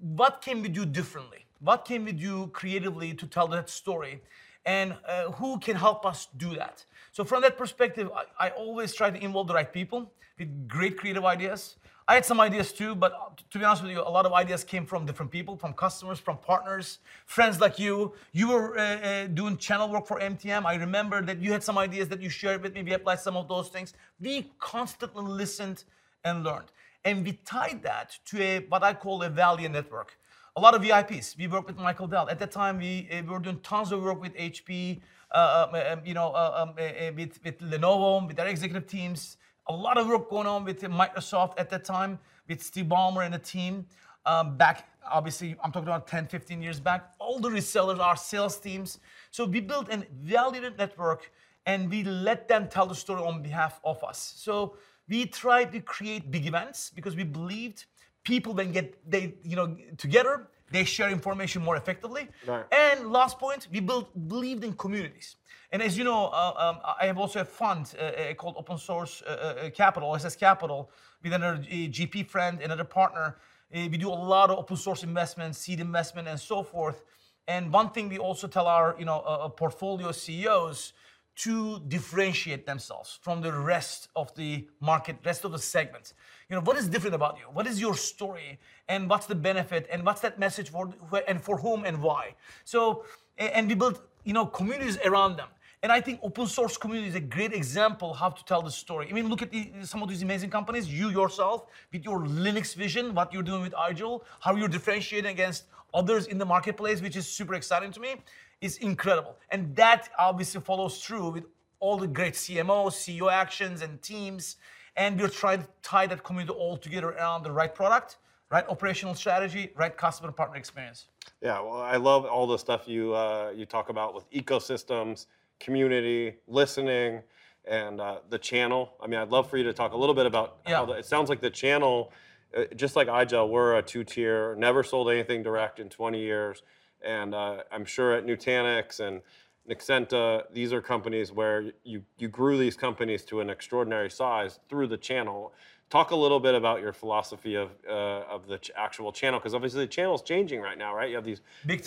what 0.00 0.42
can 0.42 0.62
we 0.62 0.68
do 0.68 0.84
differently? 0.84 1.46
What 1.60 1.84
can 1.84 2.04
we 2.04 2.12
do 2.12 2.48
creatively 2.48 3.14
to 3.14 3.26
tell 3.26 3.46
that 3.48 3.68
story? 3.68 4.22
And 4.66 4.94
uh, 5.06 5.30
who 5.32 5.58
can 5.58 5.76
help 5.76 6.04
us 6.04 6.28
do 6.36 6.54
that? 6.54 6.84
So, 7.12 7.24
from 7.24 7.42
that 7.42 7.56
perspective, 7.56 8.10
I, 8.14 8.46
I 8.46 8.50
always 8.50 8.94
try 8.94 9.10
to 9.10 9.22
involve 9.22 9.48
the 9.48 9.54
right 9.54 9.72
people 9.72 10.12
with 10.38 10.68
great 10.68 10.96
creative 10.98 11.24
ideas. 11.24 11.76
I 12.08 12.14
had 12.14 12.26
some 12.26 12.40
ideas 12.40 12.72
too, 12.72 12.94
but 12.94 13.12
uh, 13.12 13.30
to 13.50 13.58
be 13.58 13.64
honest 13.64 13.82
with 13.82 13.92
you, 13.92 14.00
a 14.00 14.10
lot 14.10 14.26
of 14.26 14.32
ideas 14.32 14.64
came 14.64 14.84
from 14.84 15.06
different 15.06 15.30
people, 15.30 15.56
from 15.56 15.72
customers, 15.72 16.18
from 16.18 16.38
partners, 16.38 16.98
friends 17.26 17.60
like 17.60 17.78
you. 17.78 18.14
You 18.32 18.48
were 18.48 18.76
uh, 18.76 18.82
uh, 18.82 19.26
doing 19.28 19.56
channel 19.56 19.88
work 19.88 20.06
for 20.06 20.18
MTM. 20.18 20.64
I 20.64 20.74
remember 20.74 21.22
that 21.22 21.40
you 21.40 21.52
had 21.52 21.62
some 21.62 21.78
ideas 21.78 22.08
that 22.08 22.20
you 22.20 22.28
shared 22.28 22.62
with 22.62 22.74
me. 22.74 22.82
We 22.82 22.94
applied 22.94 23.20
some 23.20 23.36
of 23.36 23.48
those 23.48 23.68
things. 23.68 23.94
We 24.20 24.50
constantly 24.58 25.22
listened 25.22 25.84
and 26.24 26.42
learned. 26.42 26.72
And 27.04 27.24
we 27.24 27.32
tied 27.44 27.82
that 27.82 28.18
to 28.26 28.42
a 28.42 28.58
what 28.68 28.82
I 28.82 28.94
call 28.94 29.22
a 29.22 29.30
value 29.30 29.68
network. 29.68 30.18
A 30.56 30.60
lot 30.60 30.74
of 30.74 30.82
VIPs. 30.82 31.38
We 31.38 31.46
worked 31.46 31.68
with 31.68 31.78
Michael 31.78 32.06
Dell. 32.06 32.28
At 32.28 32.38
that 32.40 32.50
time, 32.50 32.78
we, 32.78 33.08
uh, 33.10 33.22
we 33.22 33.28
were 33.28 33.38
doing 33.38 33.60
tons 33.60 33.92
of 33.92 34.02
work 34.02 34.20
with 34.20 34.34
HP, 34.34 35.00
uh, 35.30 35.68
um, 35.68 35.74
um, 35.74 36.04
you 36.04 36.12
know, 36.12 36.30
uh, 36.30 36.66
um, 36.66 36.70
uh, 36.70 37.12
with, 37.16 37.38
with 37.44 37.58
Lenovo, 37.60 38.26
with 38.26 38.36
their 38.36 38.48
executive 38.48 38.86
teams. 38.86 39.36
A 39.68 39.72
lot 39.72 39.96
of 39.96 40.08
work 40.08 40.28
going 40.28 40.46
on 40.48 40.64
with 40.64 40.82
Microsoft 40.82 41.54
at 41.56 41.70
that 41.70 41.84
time, 41.84 42.18
with 42.48 42.62
Steve 42.62 42.86
Ballmer 42.86 43.24
and 43.24 43.32
the 43.32 43.38
team. 43.38 43.86
Um, 44.26 44.56
back, 44.56 44.88
obviously, 45.10 45.56
I'm 45.62 45.70
talking 45.72 45.88
about 45.88 46.08
10, 46.08 46.26
15 46.26 46.60
years 46.60 46.80
back. 46.80 47.12
All 47.18 47.38
the 47.38 47.48
resellers, 47.48 47.98
our 48.00 48.16
sales 48.16 48.58
teams. 48.58 48.98
So 49.30 49.44
we 49.46 49.60
built 49.60 49.88
a 49.88 50.04
validated 50.22 50.76
network 50.76 51.30
and 51.64 51.88
we 51.88 52.02
let 52.02 52.48
them 52.48 52.68
tell 52.68 52.86
the 52.86 52.94
story 52.94 53.22
on 53.22 53.42
behalf 53.42 53.80
of 53.84 54.02
us. 54.02 54.34
So 54.36 54.76
we 55.10 55.26
tried 55.26 55.72
to 55.72 55.80
create 55.80 56.30
big 56.30 56.46
events 56.46 56.90
because 56.94 57.14
we 57.16 57.24
believed 57.24 57.84
people 58.22 58.54
then 58.54 58.70
get 58.72 58.86
they 59.10 59.34
you 59.42 59.56
know 59.56 59.76
together 59.98 60.48
they 60.70 60.84
share 60.84 61.10
information 61.10 61.62
more 61.62 61.76
effectively. 61.76 62.28
Right. 62.46 62.64
And 62.72 63.10
last 63.10 63.40
point, 63.40 63.66
we 63.72 63.80
built 63.80 64.08
believed 64.28 64.62
in 64.62 64.72
communities. 64.74 65.34
And 65.72 65.82
as 65.82 65.98
you 65.98 66.04
know, 66.04 66.26
uh, 66.26 66.54
um, 66.56 66.78
I 67.00 67.06
have 67.06 67.18
also 67.18 67.40
a 67.40 67.44
fund 67.44 67.92
uh, 67.98 68.02
uh, 68.02 68.34
called 68.34 68.54
Open 68.56 68.78
Source 68.78 69.22
uh, 69.22 69.30
uh, 69.30 69.70
Capital, 69.70 70.14
SS 70.14 70.36
Capital, 70.36 70.90
with 71.22 71.32
another 71.32 71.56
uh, 71.56 71.66
GP 71.96 72.28
friend, 72.28 72.60
another 72.60 72.84
partner. 72.84 73.36
Uh, 73.74 73.88
we 73.90 73.98
do 73.98 74.08
a 74.08 74.20
lot 74.34 74.50
of 74.50 74.58
open 74.58 74.76
source 74.76 75.02
investments, 75.04 75.58
seed 75.58 75.80
investment, 75.80 76.26
and 76.26 76.38
so 76.38 76.62
forth. 76.62 77.04
And 77.46 77.72
one 77.72 77.90
thing 77.90 78.08
we 78.08 78.18
also 78.18 78.46
tell 78.46 78.66
our 78.66 78.96
you 78.98 79.04
know 79.04 79.22
uh, 79.26 79.46
uh, 79.46 79.48
portfolio 79.48 80.12
CEOs 80.12 80.92
to 81.36 81.80
differentiate 81.88 82.66
themselves 82.66 83.18
from 83.22 83.40
the 83.40 83.52
rest 83.52 84.08
of 84.14 84.34
the 84.34 84.68
market, 84.80 85.16
rest 85.24 85.44
of 85.44 85.52
the 85.52 85.58
segments. 85.58 86.14
You 86.48 86.56
know, 86.56 86.62
what 86.62 86.76
is 86.76 86.88
different 86.88 87.14
about 87.14 87.38
you? 87.38 87.44
What 87.52 87.66
is 87.66 87.80
your 87.80 87.94
story? 87.94 88.58
And 88.88 89.08
what's 89.08 89.26
the 89.26 89.34
benefit? 89.34 89.86
And 89.90 90.04
what's 90.04 90.20
that 90.20 90.38
message 90.38 90.70
for 90.70 90.92
and 91.26 91.40
for 91.42 91.56
whom 91.56 91.84
and 91.84 92.02
why? 92.02 92.34
So, 92.64 93.04
and 93.38 93.68
we 93.68 93.74
build, 93.74 94.00
you 94.24 94.32
know, 94.32 94.46
communities 94.46 94.98
around 95.04 95.36
them. 95.36 95.48
And 95.82 95.90
I 95.90 96.00
think 96.00 96.20
open 96.22 96.46
source 96.46 96.76
community 96.76 97.08
is 97.08 97.14
a 97.14 97.20
great 97.20 97.54
example 97.54 98.12
how 98.12 98.28
to 98.28 98.44
tell 98.44 98.60
the 98.60 98.70
story. 98.70 99.08
I 99.08 99.12
mean, 99.14 99.28
look 99.30 99.40
at 99.40 99.50
the, 99.50 99.72
some 99.82 100.02
of 100.02 100.10
these 100.10 100.22
amazing 100.22 100.50
companies. 100.50 100.92
You 100.92 101.08
yourself, 101.08 101.66
with 101.90 102.04
your 102.04 102.20
Linux 102.20 102.74
vision, 102.74 103.14
what 103.14 103.32
you're 103.32 103.42
doing 103.42 103.62
with 103.62 103.74
Igel, 103.88 104.24
how 104.40 104.54
you're 104.56 104.68
differentiating 104.68 105.30
against 105.30 105.64
others 105.94 106.26
in 106.26 106.36
the 106.36 106.44
marketplace, 106.44 107.00
which 107.00 107.16
is 107.16 107.26
super 107.26 107.54
exciting 107.54 107.92
to 107.92 108.00
me, 108.00 108.16
is 108.60 108.76
incredible. 108.78 109.36
And 109.50 109.74
that 109.76 110.08
obviously 110.18 110.60
follows 110.60 111.02
through 111.04 111.30
with 111.30 111.44
all 111.80 111.96
the 111.96 112.06
great 112.06 112.34
CMO, 112.34 112.86
CEO 112.90 113.32
actions, 113.32 113.82
and 113.82 114.00
teams. 114.02 114.56
And 114.96 115.18
we're 115.18 115.28
trying 115.28 115.62
to 115.62 115.68
tie 115.82 116.06
that 116.08 116.22
community 116.22 116.52
all 116.52 116.76
together 116.76 117.10
around 117.10 117.42
the 117.42 117.52
right 117.52 117.74
product, 117.74 118.18
right 118.50 118.64
operational 118.68 119.14
strategy, 119.14 119.70
right 119.76 119.96
customer 119.96 120.32
partner 120.32 120.56
experience. 120.56 121.06
Yeah, 121.40 121.60
well, 121.60 121.80
I 121.80 121.96
love 121.96 122.26
all 122.26 122.46
the 122.46 122.58
stuff 122.58 122.86
you 122.86 123.14
uh, 123.14 123.52
you 123.54 123.64
talk 123.64 123.88
about 123.88 124.14
with 124.14 124.30
ecosystems, 124.30 125.26
community, 125.58 126.34
listening, 126.46 127.22
and 127.64 128.00
uh, 128.00 128.18
the 128.28 128.38
channel. 128.38 128.92
I 129.00 129.06
mean, 129.06 129.20
I'd 129.20 129.30
love 129.30 129.48
for 129.48 129.56
you 129.56 129.64
to 129.64 129.72
talk 129.72 129.92
a 129.92 129.96
little 129.96 130.14
bit 130.14 130.26
about 130.26 130.58
Yeah. 130.66 130.76
how 130.76 130.86
the, 130.86 130.92
it 130.94 131.06
sounds 131.06 131.30
like 131.30 131.40
the 131.40 131.50
channel, 131.50 132.12
uh, 132.54 132.64
just 132.76 132.94
like 132.96 133.08
iGel, 133.08 133.48
we're 133.48 133.76
a 133.78 133.82
two-tier, 133.82 134.54
never 134.56 134.82
sold 134.82 135.10
anything 135.10 135.42
direct 135.42 135.78
in 135.78 135.88
20 135.88 136.18
years, 136.18 136.62
and 137.04 137.34
uh, 137.34 137.58
I'm 137.70 137.84
sure 137.84 138.12
at 138.12 138.26
Nutanix 138.26 139.00
and 139.00 139.20
Nexenta, 139.68 140.44
these 140.52 140.72
are 140.72 140.80
companies 140.80 141.32
where 141.32 141.72
you 141.84 142.02
you 142.18 142.28
grew 142.28 142.58
these 142.58 142.76
companies 142.76 143.24
to 143.26 143.40
an 143.40 143.50
extraordinary 143.50 144.10
size 144.10 144.58
through 144.68 144.88
the 144.88 144.96
channel. 144.96 145.52
Talk 145.90 146.12
a 146.12 146.16
little 146.16 146.40
bit 146.40 146.54
about 146.54 146.80
your 146.80 146.92
philosophy 146.92 147.56
of 147.56 147.70
uh, 147.88 148.22
of 148.28 148.46
the 148.46 148.58
ch- 148.58 148.70
actual 148.76 149.12
channel, 149.12 149.38
because 149.38 149.54
obviously 149.54 149.80
the 149.80 149.88
channel 149.88 150.14
is 150.14 150.22
changing 150.22 150.60
right 150.60 150.78
now, 150.78 150.94
right? 150.94 151.10
You 151.10 151.16
have 151.16 151.24
these 151.24 151.42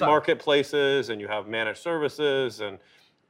marketplaces, 0.08 1.10
and 1.10 1.19
you 1.19 1.28
have 1.28 1.47
managed 1.47 1.80
services, 1.80 2.60
and 2.62 2.80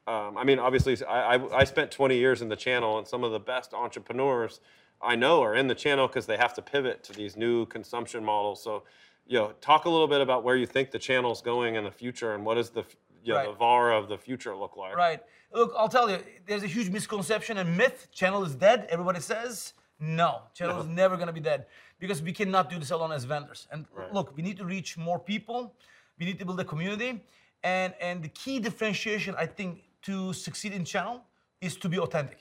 um, 0.05 0.37
I 0.37 0.43
mean, 0.43 0.59
obviously, 0.59 1.03
I, 1.05 1.35
I 1.35 1.59
I 1.59 1.63
spent 1.63 1.91
20 1.91 2.17
years 2.17 2.41
in 2.41 2.49
the 2.49 2.55
channel, 2.55 2.97
and 2.97 3.07
some 3.07 3.23
of 3.23 3.31
the 3.31 3.39
best 3.39 3.73
entrepreneurs 3.73 4.59
I 5.01 5.15
know 5.15 5.41
are 5.43 5.55
in 5.55 5.67
the 5.67 5.75
channel 5.75 6.07
because 6.07 6.25
they 6.25 6.37
have 6.37 6.53
to 6.55 6.61
pivot 6.61 7.03
to 7.05 7.13
these 7.13 7.37
new 7.37 7.65
consumption 7.67 8.23
models. 8.23 8.61
So, 8.61 8.83
you 9.25 9.37
know, 9.39 9.53
talk 9.61 9.85
a 9.85 9.89
little 9.89 10.07
bit 10.07 10.21
about 10.21 10.43
where 10.43 10.55
you 10.55 10.65
think 10.65 10.91
the 10.91 10.99
channel's 10.99 11.41
going 11.41 11.75
in 11.75 11.83
the 11.83 11.91
future, 11.91 12.33
and 12.33 12.45
what 12.45 12.55
does 12.55 12.69
the 12.71 12.85
you 13.23 13.31
know, 13.31 13.39
Right. 13.39 13.47
the 13.47 13.53
VAR 13.53 13.93
of 13.93 14.09
the 14.09 14.17
future 14.17 14.53
look 14.55 14.75
like? 14.75 14.95
Right. 14.95 15.21
Look, 15.53 15.73
I'll 15.77 15.87
tell 15.87 16.09
you, 16.09 16.19
there's 16.45 16.63
a 16.63 16.67
huge 16.67 16.89
misconception 16.89 17.57
and 17.57 17.77
myth. 17.77 18.09
Channel 18.11 18.43
is 18.43 18.53
dead. 18.53 18.85
Everybody 18.89 19.21
says 19.21 19.73
no. 19.99 20.41
Channel 20.53 20.81
is 20.81 20.87
never 21.03 21.15
going 21.15 21.27
to 21.27 21.33
be 21.33 21.39
dead 21.39 21.67
because 21.99 22.21
we 22.21 22.33
cannot 22.33 22.69
do 22.69 22.77
this 22.77 22.91
alone 22.91 23.13
as 23.13 23.23
vendors. 23.23 23.67
And 23.71 23.85
look, 24.11 24.35
we 24.35 24.43
need 24.43 24.57
to 24.57 24.65
reach 24.65 24.97
more 24.97 25.19
people. 25.19 25.73
We 26.19 26.25
need 26.25 26.37
to 26.39 26.45
build 26.45 26.59
a 26.59 26.65
community. 26.65 27.23
And 27.63 27.93
and 28.01 28.21
the 28.21 28.29
key 28.29 28.59
differentiation, 28.59 29.35
I 29.37 29.45
think, 29.45 29.83
to 30.01 30.33
succeed 30.33 30.73
in 30.73 30.83
channel 30.83 31.23
is 31.61 31.77
to 31.77 31.87
be 31.87 31.97
authentic. 31.99 32.39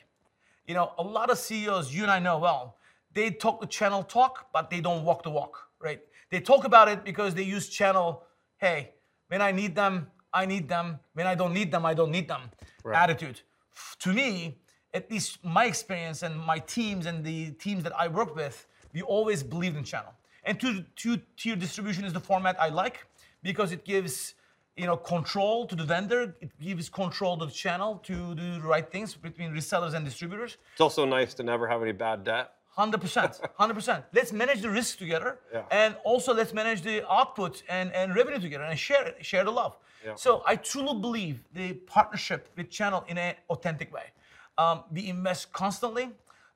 You 0.67 0.75
know, 0.75 0.93
a 0.99 1.03
lot 1.03 1.31
of 1.31 1.39
CEOs, 1.39 1.95
you 1.95 2.03
and 2.03 2.11
I 2.11 2.19
know 2.19 2.39
well, 2.39 2.77
they 3.13 3.31
talk 3.31 3.61
the 3.61 3.67
channel 3.69 4.03
talk, 4.03 4.49
but 4.53 4.69
they 4.69 4.81
don't 4.81 5.05
walk 5.05 5.23
the 5.23 5.31
walk, 5.31 5.69
right? 5.79 6.01
They 6.33 6.41
talk 6.41 6.65
about 6.65 6.89
it 6.89 7.05
because 7.05 7.35
they 7.35 7.43
use 7.43 7.69
channel, 7.69 8.23
hey, 8.57 8.95
when 9.29 9.43
I 9.43 9.53
need 9.53 9.75
them, 9.77 10.07
I 10.33 10.47
need 10.47 10.67
them. 10.67 10.99
When 11.13 11.27
I 11.27 11.35
don't 11.35 11.53
need 11.53 11.71
them, 11.71 11.85
I 11.85 11.93
don't 11.93 12.11
need 12.11 12.27
them. 12.27 12.41
Attitude. 12.91 13.43
To 13.99 14.15
me, 14.15 14.57
at 14.95 15.11
least 15.11 15.45
my 15.45 15.67
experience 15.67 16.23
and 16.23 16.35
my 16.39 16.59
teams 16.59 17.05
and 17.05 17.23
the 17.23 17.51
teams 17.65 17.83
that 17.85 17.93
I 17.99 18.09
work 18.09 18.35
with, 18.35 18.67
we 18.95 19.03
always 19.03 19.43
believed 19.43 19.77
in 19.77 19.85
channel. 19.85 20.15
And 20.45 20.59
two, 20.59 20.85
two 20.97 21.21
tier 21.37 21.55
distribution 21.55 22.05
is 22.07 22.15
the 22.15 22.21
format 22.21 22.57
I 22.59 22.71
like 22.71 23.07
because 23.43 23.71
it 23.71 23.85
gives 23.85 24.35
you 24.77 24.87
know 24.87 24.97
control 24.97 25.67
to 25.67 25.77
the 25.77 25.85
vendor. 25.85 26.35
It 26.41 26.51
gives 26.59 26.89
control 26.89 27.37
to 27.37 27.45
the 27.45 27.53
channel 27.53 27.97
to 28.05 28.35
do 28.35 28.55
the 28.59 28.67
right 28.67 28.91
things 28.91 29.15
between 29.15 29.53
resellers 29.53 29.93
and 29.93 30.03
distributors. 30.03 30.57
It's 30.73 30.81
also 30.81 31.05
nice 31.05 31.35
to 31.35 31.43
never 31.43 31.69
have 31.69 31.83
any 31.83 31.93
bad 31.93 32.25
debt. 32.25 32.53
Hundred 32.75 33.03
percent, 33.03 33.39
hundred 33.59 33.75
percent. 33.75 34.05
Let's 34.15 34.33
manage 34.33 34.63
the 34.63 34.71
risk 34.71 34.97
together, 34.99 35.39
Yeah. 35.53 35.65
and 35.71 35.95
also 36.05 36.33
let's 36.33 36.55
manage 36.55 36.81
the 36.81 37.07
output 37.11 37.63
and, 37.69 37.93
and 37.93 38.17
revenue 38.17 38.41
together, 38.41 38.65
and 38.65 38.79
share 38.79 39.07
it, 39.09 39.23
share 39.25 39.45
the 39.45 39.51
love. 39.51 39.77
Yeah. 40.03 40.15
So 40.15 40.43
I 40.47 40.57
truly 40.57 40.99
believe 40.99 41.41
the 41.53 41.75
partnership 41.75 42.49
with 42.57 42.71
channel 42.71 43.05
in 43.09 43.19
an 43.19 43.35
authentic 43.51 43.93
way. 43.93 44.07
Um, 44.57 44.85
we 44.91 45.09
invest 45.11 45.53
constantly. 45.53 46.09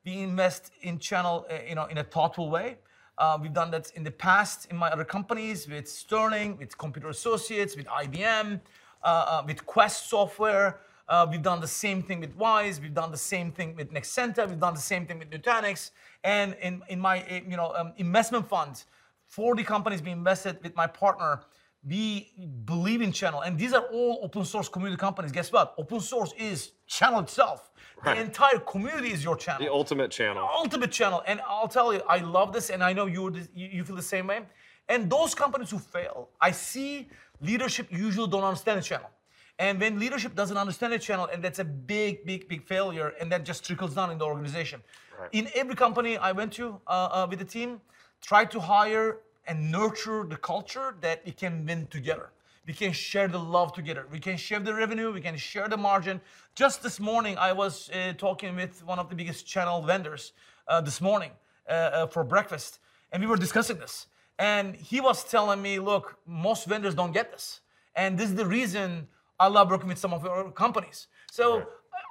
We 0.06 0.20
invest 0.22 0.72
in 0.80 0.98
channel, 0.98 1.46
uh, 1.50 1.58
you 1.68 1.74
know, 1.74 1.84
in 1.84 1.98
a 1.98 2.04
thoughtful 2.04 2.48
way. 2.48 2.78
Uh, 3.18 3.36
we've 3.40 3.52
done 3.52 3.70
that 3.72 3.90
in 3.94 4.02
the 4.02 4.10
past 4.10 4.70
in 4.70 4.76
my 4.78 4.88
other 4.88 5.04
companies 5.04 5.68
with 5.68 5.86
Sterling, 5.86 6.56
with 6.56 6.78
Computer 6.78 7.08
Associates, 7.10 7.76
with 7.76 7.86
IBM, 7.86 8.60
uh, 9.02 9.06
uh, 9.06 9.42
with 9.46 9.66
Quest 9.66 10.08
Software. 10.08 10.80
Uh, 11.08 11.26
we've 11.30 11.42
done 11.42 11.60
the 11.60 11.68
same 11.68 12.02
thing 12.02 12.20
with 12.20 12.36
Wyse. 12.36 12.80
We've 12.80 12.94
done 12.94 13.10
the 13.10 13.16
same 13.16 13.52
thing 13.52 13.76
with 13.76 13.92
Nexenta. 13.92 14.48
We've 14.48 14.58
done 14.58 14.74
the 14.74 14.80
same 14.80 15.06
thing 15.06 15.18
with 15.18 15.30
Nutanix. 15.30 15.90
And 16.24 16.56
in, 16.60 16.82
in 16.88 16.98
my 16.98 17.22
uh, 17.22 17.40
you 17.48 17.56
know 17.56 17.72
um, 17.76 17.92
investment 17.96 18.48
fund, 18.48 18.82
40 19.26 19.62
companies 19.62 20.02
we 20.02 20.10
invested 20.10 20.58
with 20.62 20.74
my 20.74 20.86
partner. 20.86 21.42
We 21.88 22.32
believe 22.64 23.00
in 23.00 23.12
channel, 23.12 23.42
and 23.42 23.56
these 23.56 23.72
are 23.72 23.84
all 23.92 24.18
open 24.22 24.44
source 24.44 24.68
community 24.68 24.98
companies. 24.98 25.30
Guess 25.30 25.52
what? 25.52 25.72
Open 25.78 26.00
source 26.00 26.32
is 26.36 26.72
channel 26.88 27.20
itself. 27.20 27.70
Right. 28.04 28.16
The 28.16 28.22
entire 28.22 28.58
community 28.58 29.12
is 29.12 29.22
your 29.22 29.36
channel 29.36 29.64
The 29.64 29.72
ultimate 29.72 30.10
channel. 30.10 30.48
The 30.48 30.58
ultimate 30.58 30.90
channel. 30.90 31.22
And 31.28 31.40
I'll 31.46 31.68
tell 31.68 31.94
you, 31.94 32.02
I 32.08 32.18
love 32.18 32.52
this, 32.52 32.70
and 32.70 32.82
I 32.82 32.92
know 32.92 33.06
you 33.06 33.32
you 33.54 33.84
feel 33.84 33.94
the 33.94 34.02
same 34.02 34.26
way. 34.26 34.40
And 34.88 35.08
those 35.08 35.32
companies 35.32 35.70
who 35.70 35.78
fail, 35.78 36.30
I 36.40 36.50
see 36.50 37.08
leadership 37.40 37.86
usually 37.90 38.28
don't 38.28 38.44
understand 38.44 38.78
the 38.78 38.82
channel. 38.82 39.10
And 39.58 39.80
when 39.80 39.98
leadership 39.98 40.34
doesn't 40.34 40.56
understand 40.56 40.92
the 40.92 40.98
channel, 40.98 41.28
and 41.32 41.42
that's 41.42 41.58
a 41.58 41.64
big, 41.64 42.26
big, 42.26 42.48
big 42.48 42.62
failure, 42.64 43.14
and 43.20 43.32
that 43.32 43.44
just 43.44 43.64
trickles 43.64 43.94
down 43.94 44.10
in 44.10 44.18
the 44.18 44.24
organization. 44.24 44.82
Right. 45.18 45.30
In 45.32 45.48
every 45.54 45.74
company 45.74 46.18
I 46.18 46.32
went 46.32 46.52
to 46.54 46.78
uh, 46.86 46.90
uh, 46.90 47.26
with 47.28 47.38
the 47.38 47.44
team, 47.44 47.80
try 48.20 48.44
to 48.44 48.60
hire 48.60 49.18
and 49.46 49.70
nurture 49.70 50.26
the 50.28 50.36
culture 50.36 50.96
that 51.00 51.22
we 51.24 51.32
can 51.32 51.64
win 51.64 51.86
together. 51.86 52.30
We 52.66 52.74
can 52.74 52.92
share 52.92 53.28
the 53.28 53.38
love 53.38 53.72
together. 53.72 54.06
We 54.10 54.18
can 54.18 54.36
share 54.36 54.58
the 54.58 54.74
revenue. 54.74 55.12
We 55.12 55.20
can 55.20 55.36
share 55.36 55.68
the 55.68 55.76
margin. 55.76 56.20
Just 56.54 56.82
this 56.82 56.98
morning, 56.98 57.38
I 57.38 57.52
was 57.52 57.88
uh, 57.90 58.12
talking 58.18 58.56
with 58.56 58.84
one 58.84 58.98
of 58.98 59.08
the 59.08 59.14
biggest 59.14 59.46
channel 59.46 59.80
vendors 59.82 60.32
uh, 60.66 60.80
this 60.80 61.00
morning 61.00 61.30
uh, 61.68 61.72
uh, 61.72 62.06
for 62.08 62.24
breakfast, 62.24 62.80
and 63.12 63.22
we 63.22 63.28
were 63.28 63.36
discussing 63.36 63.78
this. 63.78 64.08
And 64.38 64.74
he 64.74 65.00
was 65.00 65.24
telling 65.24 65.62
me, 65.62 65.78
look, 65.78 66.18
most 66.26 66.66
vendors 66.66 66.94
don't 66.94 67.12
get 67.12 67.30
this. 67.30 67.60
And 67.94 68.18
this 68.18 68.28
is 68.28 68.34
the 68.34 68.44
reason 68.44 69.06
I 69.38 69.48
love 69.48 69.70
working 69.70 69.88
with 69.88 69.98
some 69.98 70.12
of 70.12 70.24
your 70.24 70.50
companies. 70.50 71.08
So 71.30 71.60
I 71.60 71.64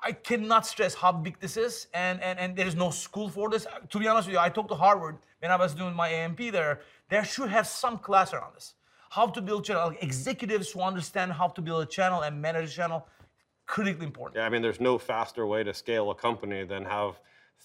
I 0.04 0.12
cannot 0.12 0.66
stress 0.68 0.94
how 0.94 1.12
big 1.12 1.40
this 1.40 1.58
is, 1.58 1.88
and, 1.94 2.22
and, 2.22 2.38
and 2.38 2.56
there 2.56 2.68
is 2.68 2.76
no 2.76 2.90
school 2.92 3.30
for 3.30 3.50
this. 3.50 3.66
To 3.90 4.00
be 4.00 4.08
honest 4.08 4.28
with 4.28 4.34
you, 4.34 4.40
I 4.40 4.50
talked 4.50 4.70
to 4.70 4.76
Harvard 4.76 5.18
when 5.40 5.52
I 5.52 5.56
was 5.56 5.74
doing 5.74 5.96
my 5.96 6.10
AMP 6.10 6.52
there. 6.52 6.82
There 7.10 7.24
should 7.24 7.50
have 7.50 7.68
some 7.68 7.98
class 7.98 8.34
around 8.34 8.54
this. 8.56 8.76
How 9.10 9.28
to 9.28 9.42
build 9.42 9.66
channel, 9.66 9.88
like 9.88 10.04
executives 10.04 10.72
who 10.72 10.82
understand 10.82 11.32
how 11.34 11.48
to 11.50 11.62
build 11.62 11.82
a 11.84 11.86
channel 11.86 12.22
and 12.22 12.40
manage 12.42 12.72
a 12.72 12.74
channel, 12.74 13.08
critically 13.66 14.06
important. 14.06 14.38
Yeah, 14.38 14.46
I 14.46 14.50
mean, 14.50 14.62
there's 14.62 14.80
no 14.80 14.98
faster 14.98 15.46
way 15.48 15.64
to 15.64 15.74
scale 15.74 16.12
a 16.12 16.16
company 16.16 16.66
than 16.66 16.86
have 16.86 17.20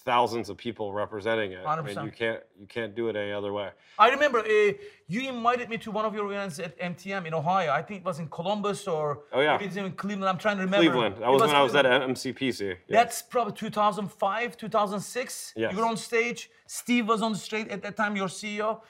thousands 0.04 0.48
of 0.48 0.56
people 0.56 0.92
representing 0.92 1.52
it. 1.52 1.64
I 1.66 1.80
mean, 1.80 2.04
you 2.04 2.10
can't 2.10 2.40
you 2.58 2.66
can't 2.66 2.94
do 2.94 3.08
it 3.08 3.16
any 3.16 3.32
other 3.32 3.52
way. 3.52 3.70
I 3.98 4.08
remember 4.10 4.38
uh, 4.38 4.72
you 5.08 5.28
invited 5.28 5.68
me 5.68 5.78
to 5.78 5.90
one 5.90 6.04
of 6.04 6.14
your 6.14 6.26
events 6.32 6.58
at 6.58 6.78
MTM 6.78 7.26
in 7.26 7.34
Ohio. 7.34 7.70
I 7.70 7.82
think 7.82 8.00
it 8.00 8.06
was 8.06 8.18
in 8.18 8.28
Columbus 8.28 8.88
or 8.88 9.20
Oh, 9.32 9.40
yeah. 9.40 9.52
maybe 9.52 9.66
it's 9.66 9.76
in 9.76 9.92
Cleveland. 9.92 10.28
I'm 10.28 10.38
trying 10.38 10.56
to 10.56 10.64
remember. 10.64 10.90
Cleveland. 10.90 11.16
That 11.16 11.28
It 11.28 11.30
was 11.30 11.42
when 11.42 11.56
I 11.56 11.62
was 11.62 11.74
at 11.74 11.84
MCPC. 11.84 12.60
Yeah. 12.68 12.76
That's 12.88 13.22
probably 13.22 13.52
2005, 13.52 14.56
2006. 14.56 15.52
Yes. 15.56 15.72
You 15.72 15.78
were 15.78 15.86
on 15.86 15.96
stage. 15.96 16.50
Steve 16.66 17.08
was 17.08 17.20
on 17.22 17.32
the 17.32 17.38
stage 17.38 17.68
at 17.68 17.82
that 17.82 17.96
time, 17.96 18.16
your 18.16 18.28
CEO. 18.28 18.80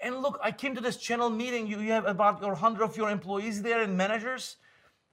And 0.00 0.22
look, 0.22 0.38
I 0.42 0.50
came 0.52 0.74
to 0.74 0.80
this 0.80 0.96
channel 0.96 1.30
meeting. 1.30 1.66
You, 1.66 1.80
you 1.80 1.92
have 1.92 2.06
about 2.06 2.40
your 2.40 2.52
100 2.52 2.82
of 2.82 2.96
your 2.96 3.10
employees 3.10 3.62
there 3.62 3.82
and 3.82 3.96
managers. 3.96 4.56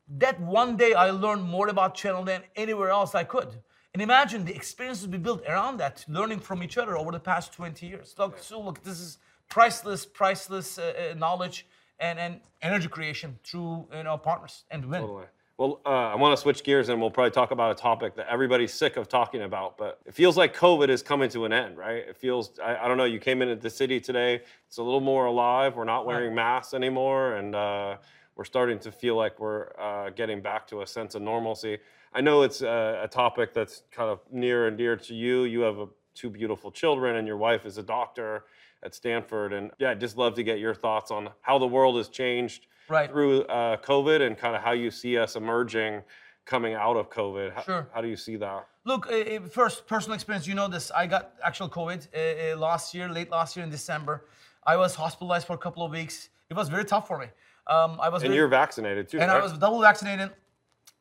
That 0.08 0.40
one 0.40 0.76
day 0.76 0.94
I 0.94 1.12
learned 1.12 1.44
more 1.44 1.68
about 1.70 1.96
channel 1.96 2.24
than 2.24 2.42
anywhere 2.56 2.90
else 2.90 3.16
I 3.16 3.24
could. 3.24 3.62
And 3.94 4.02
imagine 4.02 4.46
the 4.46 4.56
experiences 4.56 5.08
we 5.08 5.18
built 5.18 5.44
around 5.46 5.78
that, 5.78 6.06
learning 6.08 6.40
from 6.40 6.64
each 6.64 6.78
other 6.78 6.98
over 6.98 7.12
the 7.12 7.20
past 7.20 7.52
20 7.54 7.86
years. 7.86 8.16
Look, 8.18 8.40
so 8.40 8.62
look, 8.62 8.82
this 8.84 9.00
is 9.00 9.18
priceless, 9.50 10.06
priceless 10.06 10.80
uh, 10.80 11.12
uh, 11.12 11.18
knowledge 11.18 11.68
and, 12.00 12.18
and 12.18 12.40
energy 12.62 12.88
creation 12.88 13.38
through 13.44 13.88
you 13.94 14.04
know 14.04 14.18
partners 14.18 14.64
and 14.72 14.86
win. 14.86 15.02
Totally. 15.02 15.26
Well, 15.58 15.80
uh, 15.86 15.90
I 15.90 16.16
want 16.16 16.36
to 16.36 16.42
switch 16.42 16.64
gears 16.64 16.90
and 16.90 17.00
we'll 17.00 17.12
probably 17.12 17.30
talk 17.30 17.52
about 17.52 17.70
a 17.70 17.76
topic 17.76 18.16
that 18.16 18.28
everybody's 18.28 18.74
sick 18.74 18.98
of 18.98 19.08
talking 19.08 19.44
about, 19.44 19.78
but 19.78 20.00
it 20.08 20.14
feels 20.16 20.36
like 20.36 20.56
COVID 20.56 20.90
is 20.90 21.04
coming 21.04 21.30
to 21.30 21.46
an 21.46 21.54
end, 21.54 21.78
right? 21.78 21.98
It 21.98 22.18
feels, 22.18 22.58
I, 22.60 22.78
I 22.78 22.88
don't 22.88 22.98
know, 22.98 23.04
you 23.04 23.20
came 23.20 23.44
into 23.44 23.56
the 23.56 23.70
city 23.70 24.00
today, 24.00 24.42
it's 24.68 24.78
a 24.78 24.84
little 24.84 25.02
more 25.02 25.26
alive. 25.26 25.76
We're 25.76 25.84
not 25.84 26.08
wearing 26.08 26.34
masks 26.34 26.74
anymore, 26.74 27.36
and 27.36 27.54
uh, 27.54 27.98
we're 28.36 28.46
starting 28.46 28.80
to 28.80 28.92
feel 28.92 29.16
like 29.16 29.40
we're 29.40 29.68
uh, 29.78 30.10
getting 30.10 30.42
back 30.42 30.66
to 30.68 30.82
a 30.82 30.88
sense 30.88 31.14
of 31.14 31.22
normalcy. 31.22 31.78
I 32.14 32.22
know 32.22 32.42
it's 32.42 32.62
uh, 32.62 33.00
a 33.04 33.08
topic 33.08 33.54
that's 33.54 33.84
kind 33.92 34.10
of 34.10 34.20
near 34.32 34.68
and 34.68 34.78
dear 34.78 34.96
to 34.98 35.14
you. 35.16 35.44
You 35.44 35.62
have 35.62 35.80
a, 35.80 35.88
two 36.14 36.30
beautiful 36.30 36.72
children, 36.72 37.16
and 37.16 37.26
your 37.28 37.38
wife 37.38 37.66
is 37.66 37.78
a 37.78 37.84
doctor 37.84 38.44
at 38.84 38.94
Stanford. 38.94 39.54
And 39.54 39.72
yeah, 39.80 39.92
I'd 39.92 40.00
just 40.00 40.18
love 40.18 40.36
to 40.36 40.44
get 40.44 40.60
your 40.60 40.74
thoughts 40.74 41.10
on 41.12 41.30
how 41.42 41.58
the 41.58 41.68
world 41.68 41.96
has 41.98 42.10
changed 42.10 42.68
Right. 42.90 43.10
through 43.10 43.44
uh, 43.44 43.78
COVID 43.78 44.22
and 44.26 44.38
kind 44.38 44.56
of 44.56 44.62
how 44.62 44.72
you 44.74 44.92
see 44.92 45.18
us 45.18 45.38
emerging 45.38 46.02
coming 46.46 46.74
out 46.74 46.98
of 46.98 47.10
COVID. 47.10 47.54
How, 47.54 47.62
Sure. 47.62 47.88
how 47.94 48.02
do 48.02 48.10
you 48.10 48.18
see 48.18 48.36
that? 48.38 48.68
Look, 48.84 49.08
uh, 49.10 49.40
first 49.50 49.88
personal 49.88 50.16
experience. 50.16 50.46
You 50.48 50.56
know 50.56 50.68
this. 50.68 50.92
I 50.92 51.08
got 51.08 51.34
actual 51.44 51.70
COVID 51.70 52.08
uh, 52.14 52.54
uh, 52.54 52.58
last 52.60 52.94
year, 52.94 53.08
late 53.08 53.30
last 53.32 53.56
year 53.56 53.64
in 53.64 53.70
December. 53.72 54.26
I 54.66 54.76
was 54.76 54.96
hospitalized 54.96 55.48
for 55.48 55.54
a 55.54 55.58
couple 55.58 55.86
of 55.86 55.92
weeks. 55.92 56.30
it 56.50 56.56
was 56.58 56.68
very 56.68 56.84
tough 56.84 57.08
for 57.08 57.18
me. 57.18 57.28
Um, 57.68 57.98
I 58.02 58.10
was 58.10 58.24
And 58.24 58.30
very- 58.32 58.36
you're 58.38 58.50
vaccinated 58.50 59.08
too, 59.08 59.20
and 59.22 59.32
right? 59.32 59.40
I 59.40 59.44
was 59.44 59.54
double 59.58 59.80
vaccinated. 59.80 60.32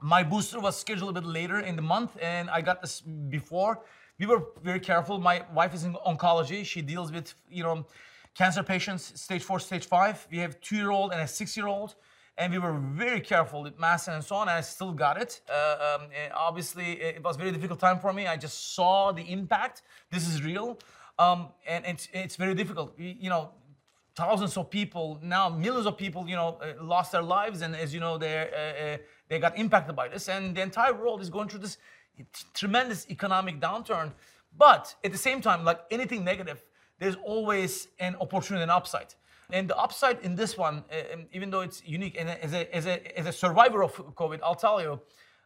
My 0.03 0.22
booster 0.22 0.61
was 0.61 0.78
scheduled 0.78 1.11
a 1.11 1.20
bit 1.20 1.28
later 1.28 1.61
in 1.61 1.76
the 1.76 1.82
month, 1.82 2.16
and 2.22 2.48
I 2.48 2.62
got 2.62 2.80
this 2.80 3.01
before. 3.01 3.82
We 4.18 4.26
were 4.26 4.44
very 4.62 4.80
careful. 4.80 5.18
My 5.18 5.44
wife 5.53 5.74
is 5.74 5.84
in 5.84 5.94
oncology. 6.07 6.64
She 6.64 6.80
deals 6.80 7.12
with 7.12 7.34
you 7.51 7.62
know 7.62 7.86
cancer 8.34 8.62
patients, 8.62 9.20
stage 9.20 9.42
four, 9.42 9.61
stage 9.61 9.86
five. 9.86 10.26
We 10.30 10.38
have 10.38 10.59
two-year-old 10.61 11.12
and 11.12 11.20
a 11.20 11.28
six-year-old, 11.28 11.96
and 12.38 12.51
we 12.51 12.59
were 12.59 12.72
very 12.72 13.20
careful 13.20 13.62
with 13.62 13.78
masks 13.78 14.09
and 14.09 14.24
so 14.24 14.36
on. 14.36 14.48
And 14.48 14.57
I 14.57 14.62
still 14.62 14.92
got 14.92 15.20
it. 15.20 15.42
Uh, 15.51 15.98
um, 16.01 16.09
obviously, 16.34 16.92
it 17.01 17.22
was 17.22 17.36
a 17.36 17.38
very 17.38 17.53
difficult 17.53 17.78
time 17.78 17.98
for 17.98 18.12
me. 18.14 18.26
I 18.26 18.36
just 18.36 18.74
saw 18.74 19.12
the 19.12 19.22
impact. 19.30 19.82
This 20.11 20.26
is 20.26 20.42
real, 20.42 20.78
um, 21.18 21.48
and 21.66 21.84
it's 21.84 22.09
it's 22.14 22.36
very 22.36 22.55
difficult. 22.55 22.94
You 22.98 23.28
know, 23.28 23.51
thousands 24.16 24.57
of 24.57 24.70
people 24.70 25.18
now 25.22 25.48
millions 25.48 25.86
of 25.86 25.96
people 25.96 26.28
you 26.28 26.36
know 26.36 26.59
uh, 26.62 26.72
lost 26.82 27.12
their 27.12 27.22
lives 27.22 27.62
and 27.62 27.76
as 27.76 27.94
you 27.94 28.01
know 28.01 28.18
they 28.18 28.34
uh, 28.38 28.84
uh, 28.84 28.96
they 29.30 29.38
got 29.38 29.56
impacted 29.56 29.96
by 29.96 30.08
this 30.08 30.28
and 30.28 30.54
the 30.54 30.60
entire 30.60 30.92
world 30.92 31.22
is 31.22 31.30
going 31.30 31.48
through 31.48 31.60
this 31.60 31.78
tremendous 32.52 33.08
economic 33.08 33.58
downturn. 33.60 34.12
But 34.58 34.94
at 35.02 35.12
the 35.12 35.18
same 35.18 35.40
time 35.40 35.64
like 35.64 35.80
anything 35.90 36.22
negative 36.24 36.62
there's 36.98 37.16
always 37.24 37.88
an 37.98 38.14
opportunity 38.20 38.62
and 38.62 38.70
upside. 38.70 39.14
And 39.50 39.66
the 39.66 39.78
upside 39.78 40.20
in 40.20 40.36
this 40.36 40.58
one 40.58 40.84
uh, 40.92 41.14
um, 41.14 41.26
even 41.32 41.48
though 41.48 41.62
it's 41.62 41.82
unique 41.86 42.16
and 42.20 42.28
as 42.28 42.52
a, 42.52 42.76
as 42.76 42.86
a, 42.86 43.18
as 43.18 43.26
a 43.26 43.32
survivor 43.32 43.82
of 43.82 43.94
covid 44.14 44.40
i'll 44.44 44.54
tell 44.54 44.82
you 44.82 45.00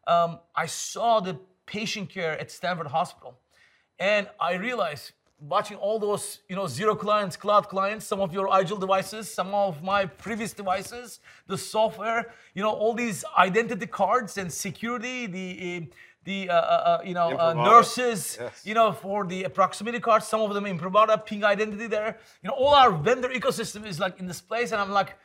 um, 0.07 0.41
i 0.57 0.67
saw 0.67 1.21
the 1.21 1.39
patient 1.65 2.11
care 2.11 2.39
at 2.39 2.51
stanford 2.51 2.89
hospital 2.89 3.39
and 3.99 4.29
I 4.41 4.55
realized 4.55 5.13
watching 5.49 5.77
all 5.77 5.99
those, 5.99 6.41
you 6.49 6.57
know, 6.57 6.67
zero 6.67 6.95
clients, 6.95 7.37
cloud 7.37 7.69
clients, 7.69 8.07
some 8.07 8.21
of 8.21 8.33
your 8.33 8.49
Igel 8.59 8.77
devices, 8.79 9.31
some 9.31 9.55
of 9.55 9.83
my 9.83 10.07
previous 10.07 10.53
devices, 10.53 11.21
the 11.47 11.59
software, 11.59 12.33
you 12.55 12.63
know, 12.63 12.71
all 12.71 12.95
these 12.95 13.25
identity 13.37 13.87
cards 13.87 14.39
and 14.39 14.53
security, 14.53 15.27
the 15.27 15.87
uh, 15.91 15.95
the 16.25 16.49
uh, 16.49 16.55
uh, 16.55 17.03
you 17.05 17.13
know 17.15 17.37
uh, 17.39 17.53
nurses, 17.53 18.39
Yes. 18.41 18.63
you 18.65 18.75
know, 18.75 18.93
for 18.93 19.27
the 19.27 19.47
proximity 19.49 20.01
cards, 20.01 20.27
some 20.27 20.41
of 20.41 20.55
them 20.55 20.65
in 20.67 20.79
Imprivata, 20.79 21.25
Ping 21.25 21.45
Identity 21.45 21.87
there. 21.87 22.19
You 22.43 22.49
know, 22.49 22.55
all 22.55 22.75
our 22.75 22.91
vendor 22.91 23.29
ecosystem 23.29 23.87
is 23.87 24.01
like 24.01 24.19
in 24.19 24.27
this 24.27 24.41
place, 24.41 24.73
and 24.73 24.81
I'm 24.81 24.91
like, 24.91 25.17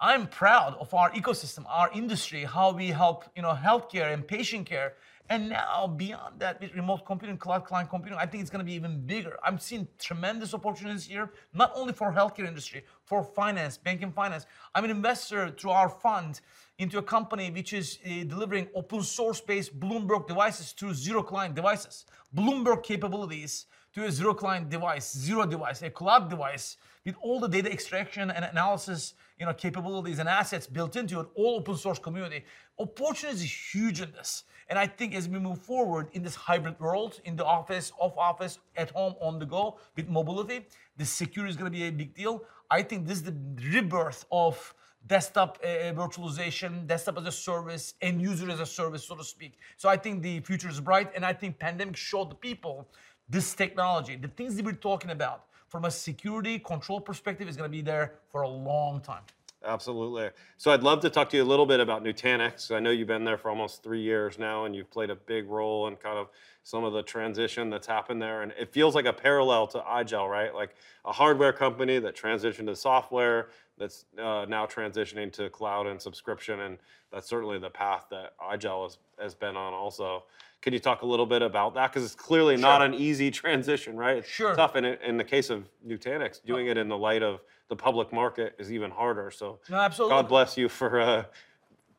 I'm 0.00 0.26
proud 0.26 0.76
of 0.80 0.94
our 0.94 1.10
ecosystem, 1.10 1.64
our 1.68 1.90
industry, 1.92 2.44
how 2.44 2.72
we 2.72 2.88
help, 2.88 3.24
you 3.36 3.42
know, 3.42 3.52
healthcare 3.52 4.12
and 4.14 4.26
patient 4.26 4.64
care. 4.66 4.94
And 5.30 5.48
now 5.48 5.86
beyond 5.86 6.40
that, 6.40 6.60
with 6.60 6.74
remote 6.74 7.06
computing, 7.06 7.38
cloud 7.38 7.64
client 7.64 7.88
computing, 7.88 8.18
I 8.18 8.26
think 8.26 8.40
it's 8.42 8.50
going 8.50 8.58
to 8.58 8.64
be 8.64 8.74
even 8.74 9.06
bigger. 9.06 9.38
I'm 9.44 9.60
seeing 9.60 9.86
tremendous 9.96 10.54
opportunities 10.54 11.06
here, 11.06 11.30
not 11.54 11.70
only 11.76 11.92
for 11.92 12.12
healthcare 12.12 12.48
industry, 12.48 12.82
for 13.04 13.22
finance, 13.22 13.78
banking 13.78 14.10
finance. 14.10 14.46
I'm 14.74 14.84
an 14.84 14.90
investor 14.90 15.50
through 15.50 15.70
our 15.70 15.88
fund 15.88 16.40
into 16.78 16.98
a 16.98 17.02
company 17.02 17.48
which 17.52 17.72
is 17.72 18.00
uh, 18.04 18.24
delivering 18.24 18.66
open 18.74 19.02
source 19.02 19.40
based 19.40 19.78
Bloomberg 19.78 20.26
devices 20.26 20.72
through 20.72 20.94
zero 20.94 21.22
client 21.22 21.54
devices. 21.54 22.06
Bloomberg 22.36 22.82
capabilities 22.82 23.66
to 23.94 24.04
a 24.04 24.10
zero 24.10 24.34
client 24.34 24.68
device, 24.68 25.16
zero 25.16 25.46
device, 25.46 25.82
a 25.82 25.90
cloud 25.90 26.28
device 26.28 26.76
with 27.04 27.14
all 27.22 27.38
the 27.38 27.48
data 27.48 27.70
extraction 27.72 28.30
and 28.30 28.44
analysis, 28.44 29.14
you 29.38 29.46
know, 29.46 29.54
capabilities 29.54 30.18
and 30.18 30.28
assets 30.28 30.66
built 30.66 30.96
into 30.96 31.20
it, 31.20 31.26
all 31.34 31.56
open 31.56 31.76
source 31.76 31.98
community. 31.98 32.44
Opportunity 32.78 33.44
is 33.44 33.74
huge 33.74 34.00
in 34.00 34.10
this. 34.12 34.44
And 34.70 34.78
I 34.78 34.86
think 34.86 35.16
as 35.16 35.28
we 35.28 35.40
move 35.40 35.60
forward 35.60 36.08
in 36.12 36.22
this 36.22 36.36
hybrid 36.36 36.78
world, 36.78 37.20
in 37.24 37.34
the 37.34 37.44
office, 37.44 37.92
off 37.98 38.16
office, 38.16 38.60
at 38.76 38.90
home, 38.92 39.16
on 39.20 39.40
the 39.40 39.44
go, 39.44 39.78
with 39.96 40.08
mobility, 40.08 40.64
the 40.96 41.04
security 41.04 41.50
is 41.50 41.56
going 41.56 41.70
to 41.70 41.76
be 41.76 41.84
a 41.88 41.90
big 41.90 42.14
deal. 42.14 42.44
I 42.70 42.82
think 42.82 43.08
this 43.08 43.18
is 43.18 43.24
the 43.24 43.34
rebirth 43.74 44.24
of 44.30 44.72
desktop 45.08 45.58
uh, 45.64 45.66
virtualization, 45.92 46.86
desktop 46.86 47.18
as 47.18 47.26
a 47.26 47.32
service, 47.32 47.94
end 48.00 48.22
user 48.22 48.48
as 48.48 48.60
a 48.60 48.66
service, 48.66 49.04
so 49.04 49.16
to 49.16 49.24
speak. 49.24 49.54
So 49.76 49.88
I 49.88 49.96
think 49.96 50.22
the 50.22 50.38
future 50.40 50.68
is 50.68 50.80
bright, 50.80 51.10
and 51.16 51.26
I 51.26 51.32
think 51.32 51.58
pandemic 51.58 51.96
showed 51.96 52.30
the 52.30 52.36
people 52.36 52.86
this 53.28 53.54
technology, 53.54 54.14
the 54.14 54.28
things 54.28 54.54
that 54.54 54.64
we're 54.64 54.72
talking 54.72 55.10
about 55.10 55.46
from 55.66 55.84
a 55.84 55.90
security 55.90 56.60
control 56.60 57.00
perspective 57.00 57.48
is 57.48 57.56
going 57.56 57.68
to 57.68 57.76
be 57.76 57.82
there 57.82 58.14
for 58.28 58.42
a 58.42 58.48
long 58.48 59.00
time. 59.00 59.22
Absolutely. 59.64 60.30
So 60.56 60.70
I'd 60.70 60.82
love 60.82 61.00
to 61.00 61.10
talk 61.10 61.28
to 61.30 61.36
you 61.36 61.42
a 61.42 61.44
little 61.44 61.66
bit 61.66 61.80
about 61.80 62.02
Nutanix. 62.02 62.74
I 62.74 62.80
know 62.80 62.90
you've 62.90 63.08
been 63.08 63.24
there 63.24 63.36
for 63.36 63.50
almost 63.50 63.82
three 63.82 64.00
years 64.00 64.38
now, 64.38 64.64
and 64.64 64.74
you've 64.74 64.90
played 64.90 65.10
a 65.10 65.14
big 65.14 65.48
role 65.50 65.86
in 65.88 65.96
kind 65.96 66.16
of 66.16 66.28
some 66.62 66.82
of 66.84 66.92
the 66.94 67.02
transition 67.02 67.68
that's 67.68 67.86
happened 67.86 68.22
there. 68.22 68.40
And 68.42 68.52
it 68.58 68.72
feels 68.72 68.94
like 68.94 69.04
a 69.04 69.12
parallel 69.12 69.66
to 69.68 69.78
iGel, 69.80 70.30
right? 70.30 70.54
Like 70.54 70.74
a 71.04 71.12
hardware 71.12 71.52
company 71.52 71.98
that 71.98 72.16
transitioned 72.16 72.66
to 72.66 72.76
software 72.76 73.48
that's 73.76 74.06
uh, 74.18 74.46
now 74.48 74.66
transitioning 74.66 75.30
to 75.32 75.50
cloud 75.50 75.86
and 75.86 76.00
subscription. 76.00 76.60
And 76.60 76.78
that's 77.12 77.28
certainly 77.28 77.58
the 77.58 77.70
path 77.70 78.06
that 78.10 78.34
iGel 78.38 78.84
has, 78.84 78.98
has 79.18 79.34
been 79.34 79.56
on 79.56 79.74
also. 79.74 80.24
Can 80.62 80.74
you 80.74 80.78
talk 80.78 81.02
a 81.02 81.06
little 81.06 81.24
bit 81.26 81.40
about 81.42 81.74
that? 81.74 81.90
Because 81.90 82.04
it's 82.04 82.14
clearly 82.14 82.56
not 82.56 82.82
an 82.82 82.92
easy 82.94 83.30
transition, 83.30 83.96
right? 83.96 84.18
It's 84.18 84.28
Sure. 84.28 84.54
tough. 84.54 84.74
And 84.74 84.84
in 84.86 85.16
the 85.16 85.24
case 85.24 85.48
of 85.48 85.66
Nutanix, 85.86 86.44
doing 86.44 86.66
it 86.66 86.76
in 86.76 86.88
the 86.88 86.98
light 86.98 87.22
of 87.22 87.40
the 87.70 87.76
public 87.76 88.12
market 88.12 88.54
is 88.58 88.70
even 88.70 88.90
harder. 88.90 89.30
So 89.30 89.60
No, 89.70 89.78
absolutely. 89.78 90.16
God 90.16 90.28
bless 90.28 90.58
you 90.58 90.68
for 90.68 91.00
uh, 91.00 91.24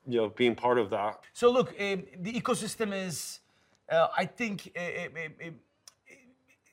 you 0.05 0.17
know 0.19 0.29
being 0.29 0.55
part 0.55 0.77
of 0.77 0.89
that. 0.91 1.13
So 1.33 1.49
look, 1.49 1.69
um, 1.69 2.03
the 2.19 2.33
ecosystem 2.39 2.93
is, 2.93 3.39
uh, 3.89 4.07
I 4.15 4.25
think, 4.25 4.71
uh, 4.77 5.07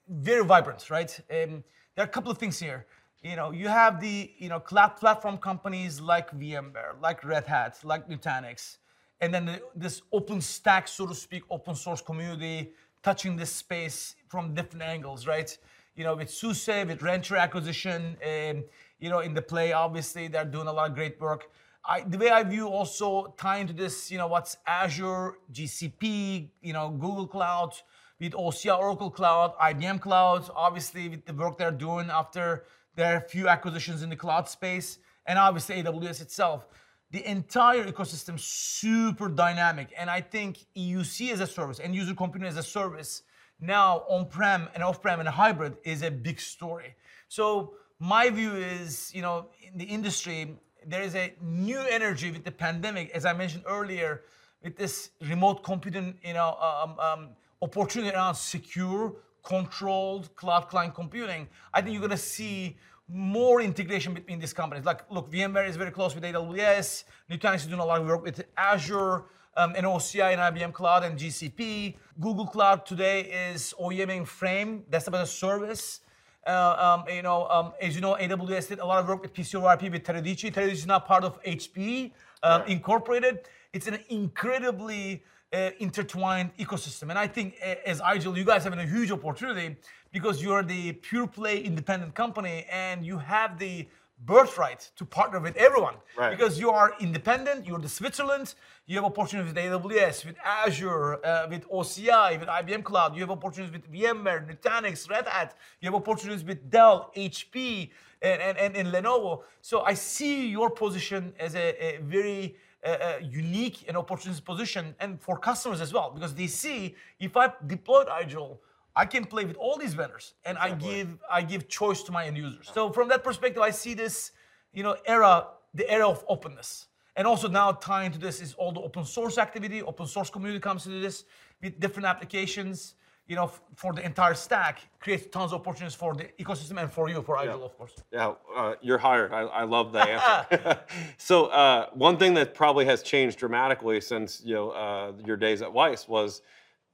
very 0.08 0.44
vibrant, 0.44 0.90
right? 0.90 1.18
Um, 1.30 1.64
there 1.94 2.04
are 2.04 2.10
a 2.12 2.14
couple 2.16 2.30
of 2.30 2.38
things 2.38 2.58
here. 2.58 2.86
You 3.22 3.36
know, 3.36 3.50
you 3.52 3.68
have 3.68 4.00
the 4.00 4.30
you 4.38 4.48
know 4.48 4.60
cloud 4.60 4.96
platform 4.96 5.38
companies 5.38 6.00
like 6.00 6.28
VMware, 6.32 7.00
like 7.00 7.24
Red 7.24 7.46
Hat, 7.46 7.78
like 7.84 8.08
Nutanix, 8.08 8.78
and 9.20 9.32
then 9.32 9.46
the, 9.46 9.62
this 9.74 10.02
open 10.12 10.40
stack, 10.40 10.88
so 10.88 11.06
to 11.06 11.14
speak, 11.14 11.42
open 11.50 11.74
source 11.74 12.02
community 12.02 12.72
touching 13.02 13.36
this 13.36 13.52
space 13.52 14.16
from 14.28 14.54
different 14.54 14.82
angles, 14.82 15.26
right? 15.26 15.56
You 15.96 16.04
know, 16.04 16.14
with 16.16 16.30
SUSE, 16.30 16.84
with 16.86 17.02
Rancher 17.02 17.36
acquisition, 17.36 18.16
um, 18.24 18.64
you 18.98 19.10
know, 19.10 19.20
in 19.20 19.34
the 19.34 19.42
play, 19.42 19.72
obviously 19.72 20.28
they're 20.28 20.44
doing 20.44 20.66
a 20.66 20.72
lot 20.72 20.90
of 20.90 20.94
great 20.94 21.20
work. 21.20 21.50
I, 21.84 22.00
the 22.00 22.18
way 22.18 22.30
I 22.30 22.42
view 22.42 22.68
also 22.68 23.34
tying 23.38 23.66
to 23.68 23.72
this, 23.72 24.10
you 24.10 24.18
know, 24.18 24.26
what's 24.26 24.56
Azure, 24.66 25.38
GCP, 25.52 26.50
you 26.60 26.72
know, 26.72 26.90
Google 26.90 27.26
Cloud, 27.26 27.74
with 28.20 28.32
OCI, 28.32 28.76
Oracle 28.76 29.10
Cloud, 29.10 29.54
IBM 29.58 30.00
Cloud, 30.00 30.50
obviously 30.54 31.08
with 31.08 31.24
the 31.24 31.32
work 31.32 31.56
they're 31.56 31.70
doing 31.70 32.10
after 32.10 32.64
their 32.96 33.20
few 33.20 33.48
acquisitions 33.48 34.02
in 34.02 34.10
the 34.10 34.16
cloud 34.16 34.48
space, 34.48 34.98
and 35.26 35.38
obviously 35.38 35.82
AWS 35.82 36.20
itself. 36.20 36.66
The 37.10 37.24
entire 37.26 37.84
ecosystem 37.84 38.38
super 38.38 39.28
dynamic, 39.28 39.94
and 39.96 40.10
I 40.10 40.20
think 40.20 40.58
EUC 40.76 41.32
as 41.32 41.40
a 41.40 41.46
service, 41.46 41.78
and 41.78 41.94
user 41.94 42.14
computing 42.14 42.48
as 42.48 42.56
a 42.56 42.62
service, 42.62 43.22
now 43.60 44.04
on-prem 44.08 44.68
and 44.74 44.82
off-prem 44.82 45.20
and 45.20 45.28
hybrid 45.28 45.76
is 45.84 46.02
a 46.02 46.10
big 46.10 46.40
story. 46.40 46.94
So 47.28 47.74
my 47.98 48.30
view 48.30 48.54
is, 48.54 49.12
you 49.14 49.22
know, 49.22 49.46
in 49.60 49.76
the 49.76 49.84
industry, 49.84 50.56
there 50.86 51.02
is 51.02 51.14
a 51.14 51.34
new 51.42 51.78
energy 51.78 52.30
with 52.30 52.44
the 52.44 52.52
pandemic, 52.52 53.10
as 53.10 53.24
I 53.24 53.32
mentioned 53.32 53.64
earlier, 53.66 54.22
with 54.62 54.76
this 54.76 55.10
remote 55.28 55.62
computing, 55.62 56.18
you 56.24 56.34
know, 56.34 56.56
um, 56.60 56.98
um, 56.98 57.28
opportunity 57.60 58.14
around 58.14 58.34
secure, 58.34 59.14
controlled 59.42 60.34
cloud 60.36 60.68
client 60.68 60.94
computing. 60.94 61.48
I 61.74 61.80
think 61.80 61.92
you're 61.92 62.02
gonna 62.02 62.16
see 62.16 62.76
more 63.08 63.60
integration 63.60 64.14
between 64.14 64.38
these 64.38 64.52
companies. 64.52 64.84
Like, 64.84 65.10
look, 65.10 65.30
VMware 65.30 65.68
is 65.68 65.76
very 65.76 65.90
close 65.90 66.14
with 66.14 66.24
AWS. 66.24 67.04
Nutanix 67.30 67.56
is 67.56 67.66
doing 67.66 67.80
a 67.80 67.84
lot 67.84 68.00
of 68.00 68.06
work 68.06 68.22
with 68.22 68.44
Azure 68.56 69.24
um, 69.56 69.74
and 69.76 69.86
OCI 69.86 70.32
and 70.32 70.40
IBM 70.40 70.72
Cloud 70.72 71.04
and 71.04 71.18
GCP. 71.18 71.96
Google 72.20 72.46
Cloud 72.46 72.86
today 72.86 73.22
is 73.52 73.74
OEMing 73.80 74.26
Frame, 74.26 74.84
that's 74.88 75.08
about 75.08 75.22
a 75.22 75.26
service. 75.26 76.00
Uh, 76.48 76.96
um, 77.04 77.14
you 77.14 77.20
know, 77.20 77.46
um, 77.50 77.72
as 77.78 77.94
you 77.94 78.00
know, 78.00 78.14
AWS 78.14 78.68
did 78.68 78.78
a 78.78 78.86
lot 78.86 79.00
of 79.00 79.06
work 79.06 79.20
with 79.20 79.34
PCoIP 79.34 79.92
with 79.92 80.02
Teradici. 80.02 80.50
Teradici 80.50 80.70
is 80.70 80.86
now 80.86 80.98
part 80.98 81.22
of 81.22 81.42
HPE 81.42 82.10
um, 82.42 82.62
Incorporated. 82.62 83.40
It's 83.74 83.86
an 83.86 83.98
incredibly 84.08 85.22
uh, 85.52 85.70
intertwined 85.78 86.56
ecosystem, 86.58 87.10
and 87.10 87.18
I 87.18 87.26
think 87.26 87.56
uh, 87.62 87.74
as 87.84 88.00
IGEL, 88.00 88.34
you 88.34 88.44
guys 88.44 88.64
have 88.64 88.72
a 88.72 88.86
huge 88.86 89.10
opportunity 89.10 89.76
because 90.10 90.42
you're 90.42 90.62
the 90.62 90.92
pure 90.92 91.26
play 91.26 91.60
independent 91.60 92.14
company, 92.14 92.64
and 92.72 93.04
you 93.04 93.18
have 93.18 93.58
the 93.58 93.86
birthright 94.24 94.90
to 94.96 95.04
partner 95.04 95.40
with 95.40 95.56
everyone 95.56 95.94
Right. 96.16 96.30
because 96.36 96.58
you 96.58 96.70
are 96.70 96.94
independent. 97.00 97.66
You're 97.66 97.78
the 97.78 97.88
Switzerland. 97.88 98.54
You 98.86 98.96
have 98.96 99.04
opportunities 99.04 99.52
with 99.54 99.62
AWS, 99.64 100.24
with 100.24 100.36
Azure, 100.44 101.24
uh, 101.24 101.46
with 101.48 101.68
OCI, 101.70 102.38
with 102.38 102.48
IBM 102.48 102.82
Cloud. 102.82 103.14
You 103.14 103.20
have 103.20 103.30
opportunities 103.30 103.72
with 103.72 103.90
VMware, 103.92 104.46
Nutanix, 104.48 105.08
Red 105.08 105.26
Hat. 105.28 105.54
You 105.80 105.86
have 105.90 105.94
opportunities 105.94 106.44
with 106.44 106.70
Dell, 106.70 107.12
HP, 107.16 107.90
and, 108.22 108.42
and, 108.42 108.58
and, 108.58 108.76
and 108.76 108.88
Lenovo. 108.92 109.42
So 109.60 109.82
I 109.82 109.94
see 109.94 110.48
your 110.48 110.70
position 110.70 111.32
as 111.38 111.54
a, 111.54 111.96
a 111.96 111.98
very 112.02 112.56
uh, 112.84 112.88
uh, 112.88 113.18
unique 113.22 113.84
and 113.88 113.96
opportunist 113.96 114.44
position, 114.44 114.94
and 115.00 115.20
for 115.20 115.38
customers 115.38 115.80
as 115.80 115.92
well, 115.92 116.10
because 116.14 116.34
they 116.34 116.46
see 116.46 116.94
if 117.20 117.36
I 117.36 117.52
deployed 117.66 118.06
IGEL, 118.08 118.58
I 119.02 119.06
can 119.06 119.24
play 119.24 119.44
with 119.44 119.56
all 119.56 119.76
these 119.78 119.94
vendors, 119.94 120.34
and 120.44 120.58
I 120.58 120.68
give 120.74 121.08
I 121.30 121.40
give 121.52 121.62
choice 121.68 122.00
to 122.06 122.12
my 122.12 122.22
end 122.28 122.36
users. 122.36 122.66
So 122.74 122.80
from 122.96 123.06
that 123.12 123.22
perspective, 123.22 123.62
I 123.62 123.72
see 123.82 123.94
this 123.94 124.32
you 124.72 124.82
know, 124.82 124.96
era, 125.06 125.46
the 125.74 125.90
era 125.90 126.08
of 126.08 126.24
openness. 126.28 126.86
And 127.16 127.26
also 127.26 127.48
now 127.48 127.72
tying 127.72 128.12
to 128.12 128.18
this 128.18 128.40
is 128.40 128.54
all 128.54 128.72
the 128.72 128.80
open 128.80 129.04
source 129.04 129.38
activity, 129.38 129.82
open 129.82 130.06
source 130.06 130.30
community 130.30 130.60
comes 130.60 130.86
into 130.86 131.00
this 131.00 131.24
with 131.60 131.80
different 131.80 132.06
applications, 132.06 132.94
you 133.26 133.34
know, 133.34 133.46
f- 133.46 133.60
for 133.74 133.92
the 133.92 134.04
entire 134.04 134.34
stack, 134.34 134.80
creates 135.00 135.26
tons 135.26 135.52
of 135.52 135.60
opportunities 135.60 135.96
for 135.96 136.14
the 136.14 136.26
ecosystem 136.38 136.80
and 136.80 136.92
for 136.92 137.08
you, 137.08 137.20
for 137.22 137.36
Igel, 137.42 137.64
of 137.64 137.76
course. 137.76 137.94
Yeah, 138.12 138.34
uh, 138.56 138.74
you're 138.80 138.98
hired. 138.98 139.32
I, 139.32 139.40
I 139.40 139.64
love 139.64 139.92
the 139.92 139.98
answer. 139.98 140.80
so 141.16 141.46
uh, 141.46 141.88
one 141.94 142.18
thing 142.18 142.34
that 142.34 142.54
probably 142.54 142.84
has 142.84 143.02
changed 143.02 143.38
dramatically 143.38 144.00
since 144.00 144.40
you 144.44 144.54
know 144.54 144.70
uh, 144.70 145.12
your 145.24 145.36
days 145.36 145.60
at 145.60 145.68
Wyse 145.68 146.08
was 146.08 146.42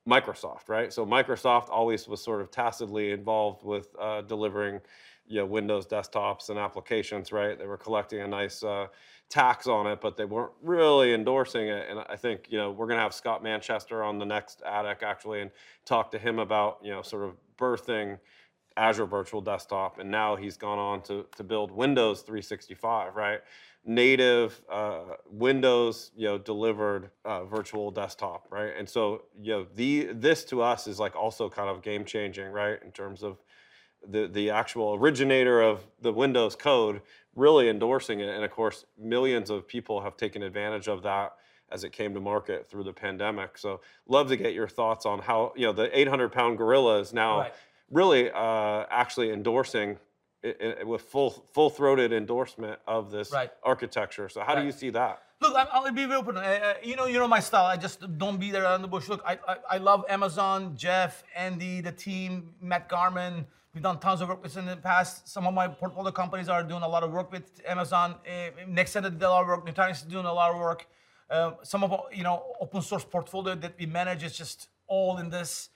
Microsoft, 0.08 0.68
right? 0.68 0.92
So 0.92 1.06
Microsoft 1.06 1.70
always 1.70 2.06
was 2.06 2.22
sort 2.22 2.40
of 2.40 2.50
tacitly 2.50 3.12
involved 3.12 3.64
with 3.64 3.88
uh, 3.98 4.22
delivering 4.22 4.80
you 5.26 5.40
know 5.40 5.46
Windows 5.46 5.86
desktops 5.86 6.50
and 6.50 6.58
applications, 6.58 7.32
right? 7.32 7.58
They 7.58 7.66
were 7.66 7.78
collecting 7.78 8.20
a 8.20 8.28
nice 8.28 8.62
uh, 8.62 8.88
tax 9.30 9.66
on 9.66 9.86
it, 9.86 10.00
but 10.00 10.16
they 10.16 10.26
weren't 10.26 10.52
really 10.62 11.14
endorsing 11.14 11.68
it. 11.68 11.86
And 11.88 12.00
I 12.08 12.16
think 12.16 12.46
you 12.50 12.58
know 12.58 12.70
we're 12.70 12.86
going 12.86 12.98
to 12.98 13.02
have 13.02 13.14
Scott 13.14 13.42
Manchester 13.42 14.02
on 14.02 14.18
the 14.18 14.26
next 14.26 14.62
Attic 14.62 15.02
actually 15.02 15.40
and 15.40 15.50
talk 15.86 16.10
to 16.10 16.18
him 16.18 16.38
about 16.38 16.78
you 16.82 16.90
know 16.90 17.02
sort 17.02 17.24
of 17.24 17.36
birthing 17.56 18.18
Azure 18.76 19.06
Virtual 19.06 19.40
Desktop, 19.40 19.98
and 19.98 20.10
now 20.10 20.36
he's 20.36 20.56
gone 20.56 20.78
on 20.78 21.00
to 21.02 21.24
to 21.36 21.44
build 21.44 21.70
Windows 21.70 22.20
365, 22.20 23.16
right? 23.16 23.40
Native 23.86 24.62
uh, 24.70 25.16
Windows, 25.30 26.10
you 26.16 26.26
know, 26.26 26.38
delivered 26.38 27.10
uh, 27.24 27.44
virtual 27.44 27.90
desktop, 27.90 28.46
right? 28.50 28.72
And 28.76 28.88
so, 28.88 29.24
you 29.40 29.52
know, 29.52 29.66
the 29.74 30.08
this 30.12 30.44
to 30.46 30.62
us 30.62 30.86
is 30.86 30.98
like 30.98 31.14
also 31.14 31.50
kind 31.50 31.68
of 31.68 31.82
game 31.82 32.04
changing, 32.04 32.50
right? 32.50 32.82
In 32.82 32.92
terms 32.92 33.22
of 33.22 33.38
the 34.06 34.26
the 34.28 34.50
actual 34.50 34.94
originator 34.94 35.60
of 35.62 35.86
the 36.00 36.12
Windows 36.12 36.56
code 36.56 37.02
really 37.36 37.68
endorsing 37.68 38.20
it, 38.20 38.28
and 38.28 38.44
of 38.44 38.50
course, 38.50 38.84
millions 38.98 39.50
of 39.50 39.66
people 39.66 40.00
have 40.00 40.16
taken 40.16 40.42
advantage 40.42 40.88
of 40.88 41.02
that 41.02 41.34
as 41.70 41.82
it 41.84 41.92
came 41.92 42.14
to 42.14 42.20
market 42.20 42.66
through 42.70 42.84
the 42.84 42.92
pandemic. 42.92 43.58
So, 43.58 43.80
love 44.06 44.28
to 44.28 44.36
get 44.36 44.54
your 44.54 44.68
thoughts 44.68 45.04
on 45.06 45.18
how 45.20 45.52
you 45.56 45.66
know 45.66 45.72
the 45.72 45.96
800 45.98 46.30
pound 46.32 46.58
gorilla 46.58 47.00
is 47.00 47.12
now 47.12 47.38
Right. 47.40 47.54
really 47.90 48.30
uh, 48.30 48.84
actually 48.90 49.30
endorsing 49.30 49.98
it, 50.44 50.56
it, 50.80 50.86
with 50.86 51.02
full 51.02 51.30
full 51.52 51.70
throated 51.70 52.12
endorsement 52.12 52.78
of 52.86 53.10
this 53.10 53.32
Right. 53.32 53.50
architecture. 53.62 54.28
So, 54.28 54.42
how 54.42 54.52
do 54.54 54.58
Right. 54.60 54.66
you 54.66 54.72
see 54.72 54.90
that? 54.90 55.22
Look, 55.40 55.54
I'm, 55.56 55.66
I'll 55.72 55.90
be 55.92 56.04
very 56.04 56.14
open. 56.20 56.36
Uh, 56.36 56.40
uh, 56.40 56.74
you 56.82 56.96
know, 56.96 57.06
you 57.06 57.18
know 57.18 57.26
my 57.28 57.40
style. 57.40 57.66
I 57.66 57.76
just 57.76 57.98
don't 58.18 58.38
be 58.38 58.50
there 58.50 58.66
on 58.66 58.82
the 58.82 58.88
bush. 58.88 59.08
Look, 59.08 59.22
I, 59.26 59.38
I, 59.48 59.56
I 59.72 59.78
love 59.78 60.04
Amazon, 60.08 60.76
Jeff, 60.76 61.24
Andy, 61.34 61.80
the 61.80 61.92
team, 61.92 62.54
Matt 62.60 62.88
Garman. 62.88 63.46
We've 63.74 63.82
done 63.82 63.98
tons 63.98 64.20
of 64.20 64.28
work 64.28 64.42
with 64.42 64.56
in 64.56 64.66
the 64.66 64.76
past. 64.76 65.28
Some 65.28 65.46
of 65.46 65.52
my 65.54 65.66
portfolio 65.66 66.12
companies 66.12 66.48
are 66.48 66.62
doing 66.62 66.82
a 66.82 66.88
lot 66.88 67.02
of 67.02 67.10
work 67.10 67.32
with 67.32 67.46
Amazon. 67.66 68.14
Uh, 68.26 68.50
Nexenta 68.68 69.10
did 69.10 69.22
a 69.22 69.28
lot 69.28 69.42
of 69.42 69.48
work. 69.48 69.66
Nutanix 69.66 69.92
is 69.96 70.02
doing 70.02 70.26
a 70.26 70.32
lot 70.32 70.52
of 70.52 70.58
work. 70.60 70.86
Uh, 71.28 71.52
some 71.62 71.82
of 71.82 71.92
our, 71.92 72.04
you 72.12 72.22
know 72.22 72.36
open 72.60 72.80
source 72.82 73.04
portfolio 73.04 73.54
that 73.56 73.74
we 73.78 73.86
manage 73.86 74.22
is 74.22 74.36
just 74.36 74.68
all 74.86 75.18
in 75.18 75.28
this. 75.30 75.70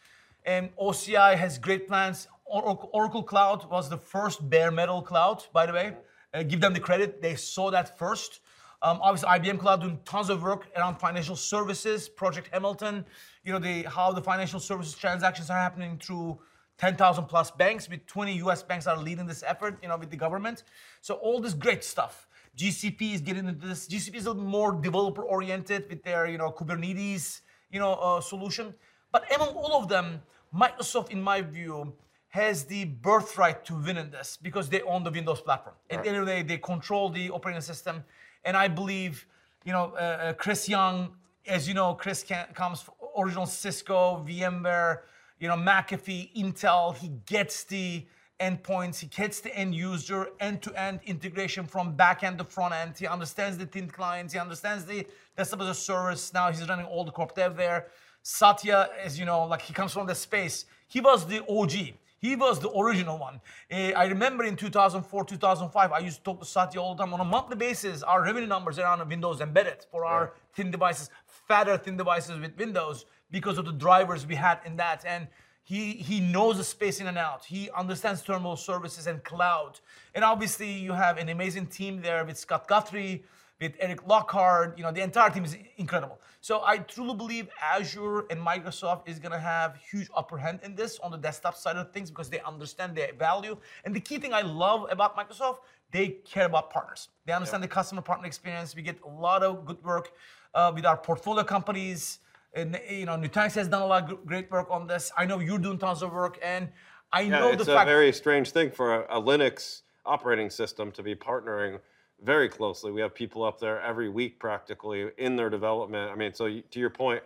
And 0.49 0.75
OCI 0.77 1.37
has 1.37 1.59
great 1.59 1.87
plans. 1.87 2.27
Oracle, 2.47 2.89
Oracle 2.95 3.23
Cloud 3.23 3.71
was 3.71 3.91
the 3.91 3.99
first 3.99 4.49
bare 4.49 4.71
metal 4.71 5.03
cloud, 5.03 5.45
by 5.53 5.67
the 5.67 5.75
way. 5.75 5.95
Uh, 6.33 6.43
give 6.43 6.63
them 6.63 6.73
the 6.73 6.81
credit; 6.81 7.21
they 7.21 7.35
saw 7.35 7.71
that 7.71 7.99
first. 7.99 8.41
Um, 8.81 8.99
obviously, 9.03 9.29
IBM 9.29 9.59
Cloud 9.59 9.83
doing 9.83 9.99
tons 10.07 10.31
of 10.31 10.43
work 10.43 10.69
around 10.75 10.97
financial 10.97 11.37
services, 11.37 12.09
Project 12.09 12.49
Hamilton. 12.51 13.05
You 13.45 13.53
know, 13.53 13.59
the 13.59 13.83
how 13.83 14.11
the 14.13 14.23
financial 14.23 14.59
services 14.59 14.95
transactions 14.95 15.51
are 15.51 15.59
happening 15.59 15.99
through 16.03 16.39
10,000 16.79 17.27
plus 17.27 17.51
banks. 17.51 17.87
With 17.87 18.07
20 18.07 18.39
U.S. 18.45 18.63
banks 18.63 18.87
are 18.87 18.97
leading 18.97 19.27
this 19.27 19.45
effort. 19.47 19.77
You 19.83 19.91
know, 19.91 19.99
with 19.99 20.11
the 20.11 20.17
government. 20.17 20.65
So 21.03 21.17
all 21.17 21.41
this 21.41 21.53
great 21.53 21.85
stuff. 21.85 22.27
GCP 22.57 23.13
is 23.13 23.21
getting 23.21 23.49
into 23.49 23.67
this. 23.67 23.87
GCP 23.87 24.15
is 24.15 24.25
a 24.25 24.31
little 24.31 24.49
more 24.49 24.73
developer 24.73 25.25
oriented 25.25 25.91
with 25.91 26.03
their 26.03 26.27
you 26.27 26.39
know 26.39 26.51
Kubernetes 26.51 27.43
you 27.71 27.81
know 27.81 27.93
uh, 27.93 28.23
solution. 28.23 28.73
But 29.13 29.25
among 29.35 29.49
all 29.49 29.83
of 29.83 29.89
them, 29.89 30.23
Microsoft, 30.55 31.11
in 31.11 31.23
my 31.23 31.43
view, 31.43 31.95
has 32.29 32.65
the 32.65 32.85
birthright 32.85 33.65
to 33.65 33.75
win 33.75 33.97
in 33.97 34.11
this 34.11 34.39
because 34.41 34.69
they 34.69 34.83
own 34.83 35.03
the 35.03 35.11
Windows 35.11 35.41
platform. 35.41 35.77
At 35.91 36.03
the 36.03 36.09
end 36.11 36.19
of 36.19 36.27
the 36.27 36.33
day, 36.33 36.43
they 36.43 36.59
control 36.59 37.09
the 37.09 37.31
operating 37.31 37.63
system, 37.63 38.05
and 38.45 38.57
I 38.57 38.69
believe, 38.69 39.27
you 39.65 39.73
know, 39.73 39.95
uh, 39.95 40.01
uh, 40.01 40.33
Chris 40.35 40.69
Young, 40.69 41.17
as 41.47 41.67
you 41.67 41.75
know, 41.75 41.95
Chris 41.95 42.23
can, 42.23 42.47
comes 42.55 42.83
from 42.83 42.95
original 43.19 43.47
Cisco, 43.47 44.25
VMware, 44.29 45.01
you 45.41 45.49
know, 45.49 45.57
McAfee, 45.57 46.35
Intel. 46.37 46.95
He 46.95 47.09
gets 47.27 47.65
the 47.65 48.07
endpoints, 48.41 49.01
he 49.01 49.07
gets 49.09 49.41
the 49.41 49.55
end 49.57 49.75
user, 49.75 50.29
end-to-end 50.39 51.01
integration 51.07 51.67
from 51.67 51.97
back-end 51.97 52.39
to 52.39 52.45
front 52.45 52.73
end. 52.75 52.97
He 52.97 53.07
understands 53.07 53.59
the 53.59 53.67
thin 53.67 53.89
clients, 53.89 54.33
he 54.33 54.39
understands 54.39 54.85
the 54.85 55.07
desktop 55.37 55.63
as 55.63 55.69
a 55.69 55.75
service. 55.75 56.33
Now 56.33 56.51
he's 56.51 56.69
running 56.69 56.87
all 56.87 57.05
the 57.05 57.11
corp 57.11 57.35
dev 57.35 57.57
there. 57.57 57.89
Satya, 58.29 58.91
as 59.03 59.19
you 59.19 59.25
know, 59.25 59.45
like 59.45 59.63
he 59.63 59.73
comes 59.73 59.95
from 59.95 60.07
the 60.07 60.15
space. 60.15 60.67
He 60.87 61.01
was 61.01 61.27
the 61.27 61.43
OG. 61.49 61.95
He 62.21 62.37
was 62.37 62.61
the 62.61 62.71
original 62.71 63.17
one. 63.17 63.41
Eh, 63.71 63.93
I 63.97 64.05
remember 64.05 64.45
in 64.45 64.55
2004, 64.55 65.25
2005, 65.25 65.93
I 65.93 65.99
used 66.01 66.19
to 66.19 66.25
talk 66.25 66.41
to 66.41 66.45
Satya 66.45 66.79
all 66.79 66.95
the 66.95 67.03
time 67.03 67.15
on 67.15 67.21
a 67.21 67.25
monthly 67.25 67.57
basis. 67.57 68.03
Our 68.03 68.23
revenue 68.23 68.47
numbers 68.47 68.79
around 68.79 69.09
Windows 69.09 69.41
embedded 69.41 69.87
for 69.91 70.05
our 70.05 70.35
thin 70.53 70.71
devices, 70.71 71.09
fatter 71.25 71.79
thin 71.79 71.97
devices 71.97 72.39
with 72.39 72.55
Windows 72.59 73.07
because 73.31 73.57
of 73.57 73.65
the 73.65 73.73
drivers 73.73 74.27
we 74.27 74.35
had 74.35 74.59
in 74.67 74.77
that. 74.77 75.05
And 75.07 75.27
he 75.65 75.93
he 75.93 76.21
knows 76.21 76.59
the 76.59 76.65
space 76.65 77.01
in 77.01 77.07
and 77.07 77.17
out. 77.17 77.47
He 77.47 77.71
understands 77.71 78.21
terminal 78.21 78.57
services 78.57 79.07
and 79.07 79.25
cloud. 79.25 79.81
And 80.15 80.23
obviously, 80.23 80.71
you 80.71 80.93
have 80.93 81.17
an 81.17 81.31
amazing 81.31 81.69
team 81.69 82.03
there 82.03 82.27
with 82.27 82.37
Scott 82.37 82.69
Guthrie, 82.69 83.25
with 83.59 83.73
Eric 83.81 84.07
Lockhart. 84.07 84.77
You 84.77 84.85
know, 84.85 84.93
the 84.93 85.01
entire 85.01 85.31
team 85.31 85.47
is 85.47 85.57
incredible. 85.79 86.19
So 86.41 86.63
I 86.65 86.79
truly 86.79 87.15
believe 87.15 87.49
Azure 87.61 88.21
and 88.31 88.41
Microsoft 88.41 89.09
is 89.09 89.19
gonna 89.19 89.39
have 89.39 89.77
huge 89.77 90.09
upper 90.17 90.39
hand 90.39 90.61
in 90.63 90.75
this 90.75 90.99
on 91.01 91.11
the 91.11 91.19
desktop 91.19 91.57
side 91.57 91.77
of 91.77 91.93
things 91.93 92.11
because 92.11 92.31
they 92.31 92.41
understand 92.41 92.95
their 92.97 93.13
value. 93.13 93.57
And 93.85 93.95
the 93.95 94.01
key 94.01 94.19
thing 94.19 94.33
I 94.33 94.43
love 94.43 94.87
about 94.91 95.17
Microsoft, 95.17 95.59
they 95.91 96.09
care 96.25 96.47
about 96.47 96.71
partners. 96.71 97.09
They 97.27 97.33
understand 97.33 97.63
the 97.63 97.69
customer 97.69 98.03
partner 98.03 98.27
experience. 98.27 98.77
We 98.77 98.83
get 98.83 98.99
a 99.03 99.09
lot 99.09 99.43
of 99.43 99.65
good 99.67 99.83
work 99.83 100.13
uh, 100.55 100.73
with 100.75 100.87
our 100.87 100.97
portfolio 100.97 101.45
companies. 101.45 102.21
And 102.55 102.81
you 102.89 103.05
know, 103.05 103.17
Nutanix 103.17 103.55
has 103.55 103.69
done 103.69 103.83
a 103.83 103.87
lot 103.87 104.11
of 104.11 104.25
great 104.25 104.51
work 104.51 104.69
on 104.71 104.87
this. 104.87 105.13
I 105.17 105.27
know 105.27 105.39
you're 105.41 105.59
doing 105.59 105.79
tons 105.79 106.03
of 106.03 106.13
work, 106.13 106.39
and 106.43 106.69
I 107.13 107.23
Yeah, 107.23 107.41
know 107.41 107.51
the 107.51 107.65
fact. 107.65 107.69
it's 107.69 107.69
a 107.69 107.85
very 107.85 108.13
strange 108.13 108.51
thing 108.53 108.71
for 108.71 109.05
a, 109.05 109.19
a 109.19 109.23
Linux 109.23 109.83
operating 110.07 110.51
system 110.51 110.91
to 110.93 111.03
be 111.03 111.15
partnering 111.15 111.81
very 112.23 112.49
closely. 112.49 112.91
We 112.93 113.01
have 113.01 113.15
people 113.15 113.45
up 113.45 113.59
there 113.61 113.81
every 113.81 114.09
week 114.09 114.39
practically 114.39 115.11
in 115.19 115.37
their 115.37 115.51
development. 115.51 116.11
I 116.11 116.15
mean, 116.15 116.35
so 116.35 116.47
you- 116.47 116.63
to 116.63 116.81
your 116.81 116.91
point, 116.91 117.23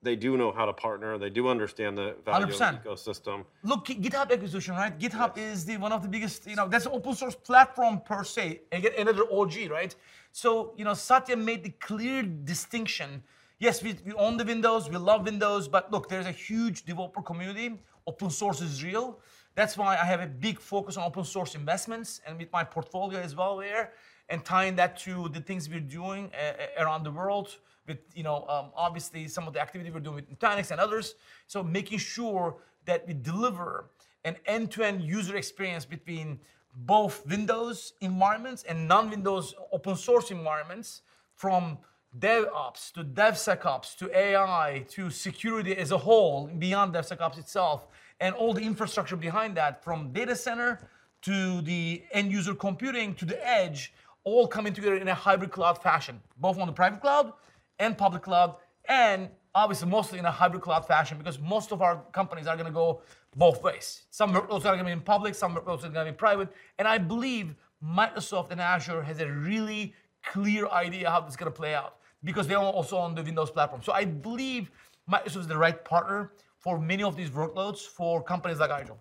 they 0.00 0.14
do 0.14 0.36
know 0.36 0.52
how 0.52 0.64
to 0.64 0.72
partner. 0.72 1.18
They 1.18 1.30
do 1.30 1.48
understand 1.48 1.98
the 1.98 2.14
value 2.24 2.46
100%. 2.46 2.84
the 2.84 2.90
ecosystem. 2.90 3.44
Look, 3.64 3.86
GitHub 3.86 4.30
acquisition, 4.30 4.74
right? 4.76 4.96
GitHub 4.96 5.36
is 5.36 5.64
the 5.64 5.76
one 5.76 5.90
of 5.92 6.02
the 6.02 6.08
biggest, 6.08 6.46
you 6.46 6.54
know, 6.54 6.68
that's 6.68 6.86
an 6.86 6.92
open 6.92 7.14
source 7.14 7.34
platform 7.34 8.00
per 8.00 8.22
se. 8.22 8.60
Again, 8.70 8.92
another 8.96 9.24
OG, 9.30 9.66
right? 9.68 9.94
So, 10.30 10.72
you 10.76 10.84
know, 10.84 10.94
Satya 10.94 11.36
made 11.36 11.64
the 11.64 11.70
clear 11.70 12.22
distinction. 12.22 13.24
Yes, 13.58 13.82
we, 13.82 13.98
we 14.06 14.12
own 14.12 14.36
the 14.36 14.44
Windows, 14.44 14.88
we 14.88 14.96
love 14.98 15.24
Windows, 15.24 15.66
but 15.66 15.90
look, 15.90 16.08
there's 16.08 16.26
a 16.26 16.30
huge 16.30 16.84
developer 16.84 17.20
community. 17.20 17.80
Open 18.06 18.30
source 18.30 18.60
is 18.60 18.84
real. 18.84 19.18
That's 19.56 19.76
why 19.76 19.94
I 19.96 20.04
have 20.04 20.20
a 20.20 20.28
big 20.28 20.60
focus 20.60 20.96
on 20.96 21.02
open 21.04 21.24
source 21.24 21.56
investments 21.56 22.20
and 22.24 22.38
with 22.38 22.52
my 22.52 22.62
portfolio 22.62 23.18
as 23.18 23.34
well 23.34 23.56
there, 23.56 23.94
and 24.28 24.44
tying 24.44 24.76
that 24.76 24.98
to 24.98 25.28
the 25.30 25.40
things 25.40 25.68
we're 25.68 25.80
doing 25.80 26.30
uh, 26.34 26.82
around 26.82 27.02
the 27.04 27.10
world 27.10 27.56
with, 27.86 27.98
you 28.14 28.22
know, 28.22 28.44
um, 28.48 28.70
obviously 28.76 29.26
some 29.28 29.48
of 29.48 29.54
the 29.54 29.60
activity 29.60 29.90
we're 29.90 30.00
doing 30.00 30.16
with 30.16 30.38
Nutanix 30.38 30.70
and 30.70 30.80
others. 30.80 31.14
So 31.46 31.62
making 31.62 31.98
sure 31.98 32.56
that 32.84 33.06
we 33.06 33.14
deliver 33.14 33.90
an 34.24 34.36
end-to-end 34.46 35.02
user 35.02 35.36
experience 35.36 35.84
between 35.84 36.38
both 36.74 37.26
Windows 37.26 37.94
environments 38.00 38.62
and 38.64 38.86
non-Windows 38.86 39.54
open 39.72 39.96
source 39.96 40.30
environments 40.30 41.02
from 41.34 41.78
DevOps 42.18 42.92
to 42.92 43.04
DevSecOps 43.04 43.96
to 43.96 44.16
AI 44.16 44.84
to 44.90 45.10
security 45.10 45.76
as 45.76 45.90
a 45.92 45.98
whole, 45.98 46.46
beyond 46.46 46.94
DevSecOps 46.94 47.38
itself, 47.38 47.86
and 48.20 48.34
all 48.34 48.52
the 48.52 48.62
infrastructure 48.62 49.16
behind 49.16 49.56
that, 49.56 49.84
from 49.84 50.12
data 50.12 50.34
center 50.34 50.88
to 51.22 51.60
the 51.62 52.02
end 52.12 52.32
user 52.32 52.54
computing 52.54 53.14
to 53.14 53.24
the 53.24 53.46
edge, 53.46 53.92
all 54.24 54.46
coming 54.46 54.72
together 54.72 54.96
in 54.96 55.08
a 55.08 55.14
hybrid 55.14 55.50
cloud 55.50 55.82
fashion, 55.82 56.20
both 56.38 56.58
on 56.58 56.66
the 56.66 56.72
private 56.72 57.00
cloud 57.00 57.32
and 57.78 57.96
public 57.96 58.22
cloud, 58.22 58.56
and 58.88 59.28
obviously 59.54 59.88
mostly 59.88 60.18
in 60.18 60.24
a 60.24 60.30
hybrid 60.30 60.62
cloud 60.62 60.86
fashion 60.86 61.18
because 61.18 61.38
most 61.38 61.72
of 61.72 61.82
our 61.82 62.02
companies 62.12 62.46
are 62.46 62.56
going 62.56 62.66
to 62.66 62.72
go 62.72 63.00
both 63.36 63.62
ways. 63.62 64.02
Some 64.10 64.32
workloads 64.32 64.60
are 64.60 64.74
going 64.74 64.78
to 64.78 64.84
be 64.84 64.92
in 64.92 65.00
public, 65.00 65.34
some 65.34 65.54
workloads 65.54 65.84
are 65.84 65.88
going 65.88 66.06
to 66.06 66.12
be 66.12 66.16
private, 66.16 66.48
and 66.78 66.86
I 66.86 66.98
believe 66.98 67.54
Microsoft 67.84 68.50
and 68.50 68.60
Azure 68.60 69.02
has 69.02 69.20
a 69.20 69.30
really 69.30 69.94
clear 70.24 70.66
idea 70.68 71.10
how 71.10 71.20
this 71.20 71.30
is 71.30 71.36
going 71.36 71.50
to 71.50 71.56
play 71.56 71.74
out 71.74 71.96
because 72.24 72.46
they 72.46 72.54
are 72.54 72.62
also 72.62 72.96
on 72.96 73.14
the 73.14 73.22
Windows 73.22 73.50
platform. 73.50 73.82
So 73.82 73.92
I 73.92 74.04
believe 74.04 74.70
Microsoft 75.10 75.40
is 75.40 75.46
the 75.46 75.56
right 75.56 75.84
partner 75.84 76.32
for 76.58 76.78
many 76.78 77.02
of 77.02 77.16
these 77.16 77.30
workloads 77.30 77.80
for 77.86 78.22
companies 78.22 78.58
like 78.58 78.70
Igel. 78.70 78.98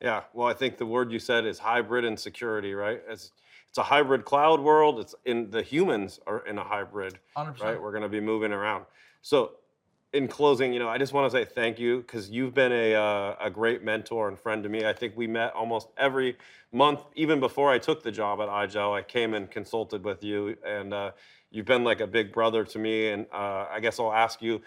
Yeah, 0.00 0.22
well, 0.32 0.48
I 0.48 0.54
think 0.54 0.78
the 0.78 0.86
word 0.86 1.12
you 1.12 1.18
said 1.18 1.44
is 1.44 1.58
hybrid 1.58 2.04
and 2.04 2.18
security, 2.18 2.72
right? 2.72 3.02
As 3.08 3.32
it's 3.70 3.78
a 3.78 3.84
hybrid 3.84 4.24
cloud 4.24 4.60
world. 4.60 4.98
It's 4.98 5.14
in 5.24 5.50
the 5.50 5.62
humans 5.62 6.18
are 6.26 6.44
in 6.44 6.58
a 6.58 6.64
hybrid, 6.64 7.20
100%. 7.36 7.60
right? 7.62 7.80
We're 7.80 7.92
going 7.92 8.02
to 8.02 8.08
be 8.08 8.20
moving 8.20 8.52
around. 8.52 8.84
So, 9.22 9.52
in 10.12 10.26
closing, 10.26 10.72
you 10.72 10.80
know, 10.80 10.88
I 10.88 10.98
just 10.98 11.12
want 11.12 11.30
to 11.30 11.38
say 11.38 11.44
thank 11.44 11.78
you 11.78 11.98
because 12.00 12.28
you've 12.30 12.52
been 12.52 12.72
a 12.72 12.96
uh, 12.96 13.36
a 13.40 13.48
great 13.48 13.84
mentor 13.84 14.26
and 14.26 14.36
friend 14.36 14.64
to 14.64 14.68
me. 14.68 14.84
I 14.84 14.92
think 14.92 15.16
we 15.16 15.28
met 15.28 15.52
almost 15.52 15.86
every 15.96 16.36
month, 16.72 17.04
even 17.14 17.38
before 17.38 17.70
I 17.70 17.78
took 17.78 18.02
the 18.02 18.10
job 18.10 18.40
at 18.40 18.48
iGel. 18.48 18.92
I 18.92 19.02
came 19.02 19.34
and 19.34 19.48
consulted 19.48 20.02
with 20.02 20.24
you, 20.24 20.56
and 20.66 20.92
uh, 20.92 21.12
you've 21.52 21.66
been 21.66 21.84
like 21.84 22.00
a 22.00 22.08
big 22.08 22.32
brother 22.32 22.64
to 22.64 22.78
me. 22.80 23.10
And 23.10 23.26
uh, 23.32 23.66
I 23.70 23.78
guess 23.78 24.00
I'll 24.00 24.12
ask 24.12 24.42
you 24.42 24.62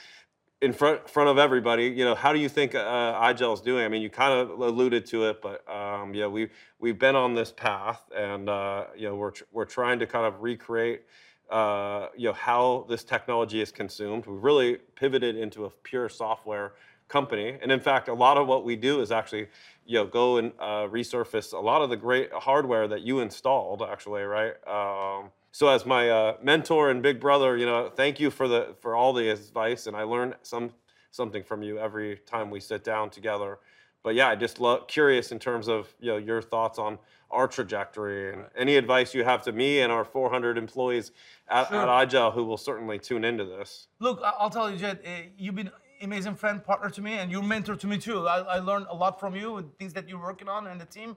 in 0.63 0.71
front 0.71 1.09
front 1.09 1.29
of 1.29 1.37
everybody, 1.37 1.87
you 1.87 2.05
know, 2.05 2.15
how 2.15 2.31
do 2.31 2.39
you 2.39 2.47
think 2.47 2.73
uh, 2.73 2.79
iGel 2.79 3.53
is 3.53 3.59
doing? 3.59 3.83
I 3.83 3.89
mean, 3.89 4.01
you 4.01 4.09
kind 4.09 4.33
of 4.33 4.61
alluded 4.61 5.05
to 5.07 5.25
it, 5.25 5.41
but 5.41 5.69
um, 5.69 6.13
yeah, 6.13 6.27
we 6.27 6.49
we've 6.79 6.97
been 6.97 7.17
on 7.17 7.33
this 7.35 7.51
path, 7.51 8.01
and 8.15 8.47
uh, 8.47 8.85
you 8.95 9.09
know, 9.09 9.15
we're 9.15 9.31
tr- 9.31 9.43
we're 9.51 9.65
trying 9.65 9.99
to 9.99 10.07
kind 10.07 10.25
of 10.25 10.41
recreate. 10.41 11.01
Uh, 11.49 12.07
you 12.15 12.29
know 12.29 12.33
how 12.33 12.85
this 12.87 13.03
technology 13.03 13.59
is 13.59 13.73
consumed. 13.73 14.25
We've 14.25 14.41
really 14.41 14.77
pivoted 14.95 15.35
into 15.35 15.65
a 15.65 15.69
pure 15.69 16.07
software 16.07 16.73
company, 17.09 17.57
and 17.61 17.69
in 17.69 17.81
fact, 17.81 18.07
a 18.07 18.13
lot 18.13 18.37
of 18.37 18.47
what 18.47 18.63
we 18.63 18.77
do 18.77 19.01
is 19.01 19.11
actually, 19.11 19.47
you 19.85 19.99
know, 19.99 20.05
go 20.05 20.37
and 20.37 20.53
uh, 20.59 20.87
resurface 20.87 21.51
a 21.51 21.59
lot 21.59 21.81
of 21.81 21.89
the 21.89 21.97
great 21.97 22.31
hardware 22.31 22.87
that 22.87 23.01
you 23.01 23.19
installed, 23.19 23.81
actually, 23.81 24.23
right? 24.23 24.53
Um, 24.65 25.31
so 25.53 25.69
as 25.69 25.85
my 25.85 26.09
uh, 26.09 26.37
mentor 26.41 26.89
and 26.89 27.03
big 27.03 27.19
brother, 27.19 27.55
you 27.55 27.67
know, 27.67 27.87
thank 27.95 28.19
you 28.19 28.31
for 28.31 28.47
the 28.47 28.75
for 28.81 28.95
all 28.95 29.13
the 29.13 29.29
advice, 29.29 29.85
and 29.85 29.95
I 29.95 30.01
learn 30.01 30.33
some 30.41 30.71
something 31.11 31.43
from 31.43 31.61
you 31.61 31.77
every 31.77 32.17
time 32.25 32.49
we 32.49 32.59
sit 32.59 32.83
down 32.83 33.11
together. 33.11 33.59
But 34.01 34.15
yeah, 34.15 34.29
I 34.29 34.35
just 34.35 34.59
love 34.59 34.87
curious 34.87 35.31
in 35.31 35.37
terms 35.37 35.67
of 35.69 35.93
you 35.99 36.09
know 36.11 36.17
your 36.17 36.41
thoughts 36.41 36.79
on 36.79 36.97
our 37.29 37.47
trajectory 37.47 38.33
and 38.33 38.45
any 38.57 38.75
advice 38.77 39.13
you 39.13 39.23
have 39.23 39.43
to 39.43 39.51
me 39.51 39.81
and 39.81 39.91
our 39.91 40.03
400 40.03 40.57
employees 40.57 41.11
at, 41.47 41.67
Sure. 41.67 41.81
at 41.81 42.09
iGel 42.09 42.33
who 42.33 42.43
will 42.43 42.57
certainly 42.57 42.97
tune 42.97 43.23
into 43.23 43.45
this. 43.45 43.87
Look, 43.99 44.21
I'll 44.23 44.49
tell 44.49 44.69
you, 44.71 44.77
Jed, 44.77 44.99
uh, 45.05 45.09
you've 45.37 45.55
been 45.55 45.71
amazing 46.01 46.35
friend, 46.35 46.63
partner 46.63 46.89
to 46.89 47.01
me, 47.01 47.13
and 47.13 47.31
you're 47.31 47.43
mentor 47.43 47.75
to 47.75 47.87
me 47.87 47.97
too. 47.99 48.27
I, 48.27 48.39
I 48.39 48.59
learned 48.59 48.87
a 48.89 48.95
lot 48.95 49.19
from 49.19 49.35
you 49.35 49.57
and 49.57 49.75
things 49.77 49.93
that 49.93 50.09
you're 50.09 50.21
working 50.21 50.49
on 50.49 50.65
and 50.67 50.81
the 50.81 50.85
team. 50.85 51.15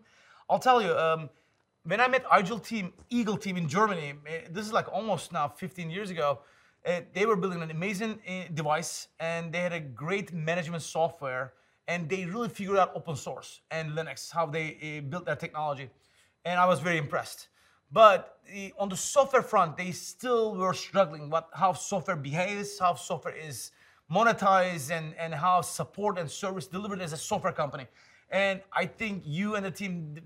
I'll 0.49 0.59
tell 0.59 0.80
you, 0.82 0.93
um, 0.97 1.30
when 1.87 2.01
I 2.01 2.09
met 2.09 2.24
Igel 2.37 2.59
team, 2.59 2.93
Igel 3.11 3.37
team 3.37 3.57
in 3.57 3.68
Germany, 3.68 4.14
uh, 4.26 4.30
this 4.51 4.66
is 4.66 4.72
like 4.72 4.93
almost 4.93 5.32
now 5.32 5.49
15 5.49 5.89
years 5.89 6.11
ago. 6.11 6.41
Uh, 6.84 7.01
they 7.14 7.26
were 7.26 7.37
building 7.37 7.62
an 7.62 7.70
amazing 7.70 8.18
uh, 8.28 8.53
device, 8.53 9.09
and 9.20 9.53
they 9.53 9.61
had 9.61 9.72
a 9.72 9.80
great 9.80 10.32
management 10.32 10.82
software, 10.82 11.53
and 11.89 12.09
they 12.09 12.24
really 12.24 12.49
figured 12.49 12.76
out 12.76 12.93
open 12.95 13.16
source 13.16 13.61
and 13.70 13.93
Linux, 13.93 14.30
how 14.32 14.47
they 14.47 15.01
built 15.09 15.26
their 15.26 15.37
technology, 15.37 15.89
and 16.45 16.59
I 16.59 16.66
was 16.66 16.80
very 16.80 16.99
impressed. 16.99 17.49
But 17.93 18.39
eh, 18.53 18.70
on 18.78 18.89
the 18.89 18.97
software 18.97 19.43
front, 19.43 19.76
they 19.76 19.93
still 19.93 20.57
were 20.57 20.74
struggling. 20.74 21.30
What 21.30 21.49
how 21.53 21.72
software 21.72 22.16
behaves, 22.16 22.78
how 22.80 22.95
software 22.95 23.34
is 23.34 23.70
monetized, 24.11 24.91
and 24.91 25.14
and 25.16 25.32
how 25.32 25.61
support 25.61 26.18
and 26.18 26.28
service 26.28 26.66
delivered 26.66 27.01
as 27.01 27.12
a 27.12 27.16
software 27.16 27.53
company. 27.53 27.87
And 28.30 28.61
I 28.72 28.87
think 28.87 29.22
you 29.24 29.55
and 29.55 29.64
the 29.64 29.70
team 29.70 30.18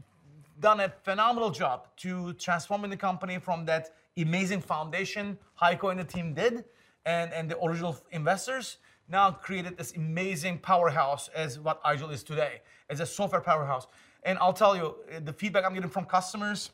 done 0.60 0.80
a 0.80 0.92
phenomenal 1.02 1.50
job 1.50 1.88
to 1.96 2.32
transforming 2.34 2.90
the 2.90 2.96
company 2.96 3.38
from 3.38 3.64
that 3.66 3.94
amazing 4.16 4.60
foundation 4.60 5.38
Heiko 5.60 5.90
and 5.90 6.00
the 6.00 6.04
team 6.04 6.34
did, 6.34 6.64
and 7.06 7.32
and 7.32 7.50
the 7.50 7.58
original 7.64 7.96
investors 8.12 8.78
now 9.08 9.30
created 9.30 9.76
this 9.76 9.96
amazing 9.96 10.58
powerhouse 10.58 11.28
as 11.34 11.58
what 11.58 11.82
Igel 11.84 12.10
is 12.10 12.22
today, 12.22 12.60
as 12.88 13.00
a 13.00 13.06
software 13.06 13.40
powerhouse. 13.40 13.86
And 14.22 14.38
I'll 14.38 14.52
tell 14.52 14.76
you, 14.76 14.94
the 15.24 15.32
feedback 15.32 15.64
I'm 15.64 15.74
getting 15.74 15.90
from 15.90 16.04
customers 16.04 16.70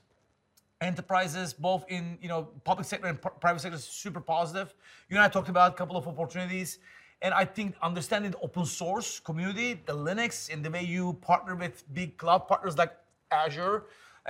enterprises, 0.80 1.54
both 1.54 1.84
in 1.88 2.18
you 2.20 2.28
know 2.28 2.48
public 2.64 2.86
sector 2.86 3.06
and 3.06 3.20
private 3.40 3.60
sector, 3.60 3.76
is 3.76 3.84
super 3.84 4.20
positive. 4.20 4.74
You 5.08 5.16
and 5.16 5.24
I 5.24 5.28
talked 5.28 5.48
about 5.48 5.72
a 5.72 5.74
couple 5.74 5.96
of 5.96 6.06
opportunities, 6.06 6.78
and 7.22 7.32
I 7.32 7.44
think 7.44 7.74
understanding 7.82 8.32
the 8.32 8.38
open 8.38 8.66
source 8.66 9.20
community, 9.20 9.80
the 9.86 9.94
Linux, 9.94 10.52
and 10.52 10.64
the 10.64 10.70
way 10.70 10.84
you 10.84 11.14
partner 11.14 11.54
with 11.54 11.82
big 11.94 12.16
cloud 12.18 12.48
partners 12.48 12.76
like 12.76 12.92
Azure, 13.44 13.84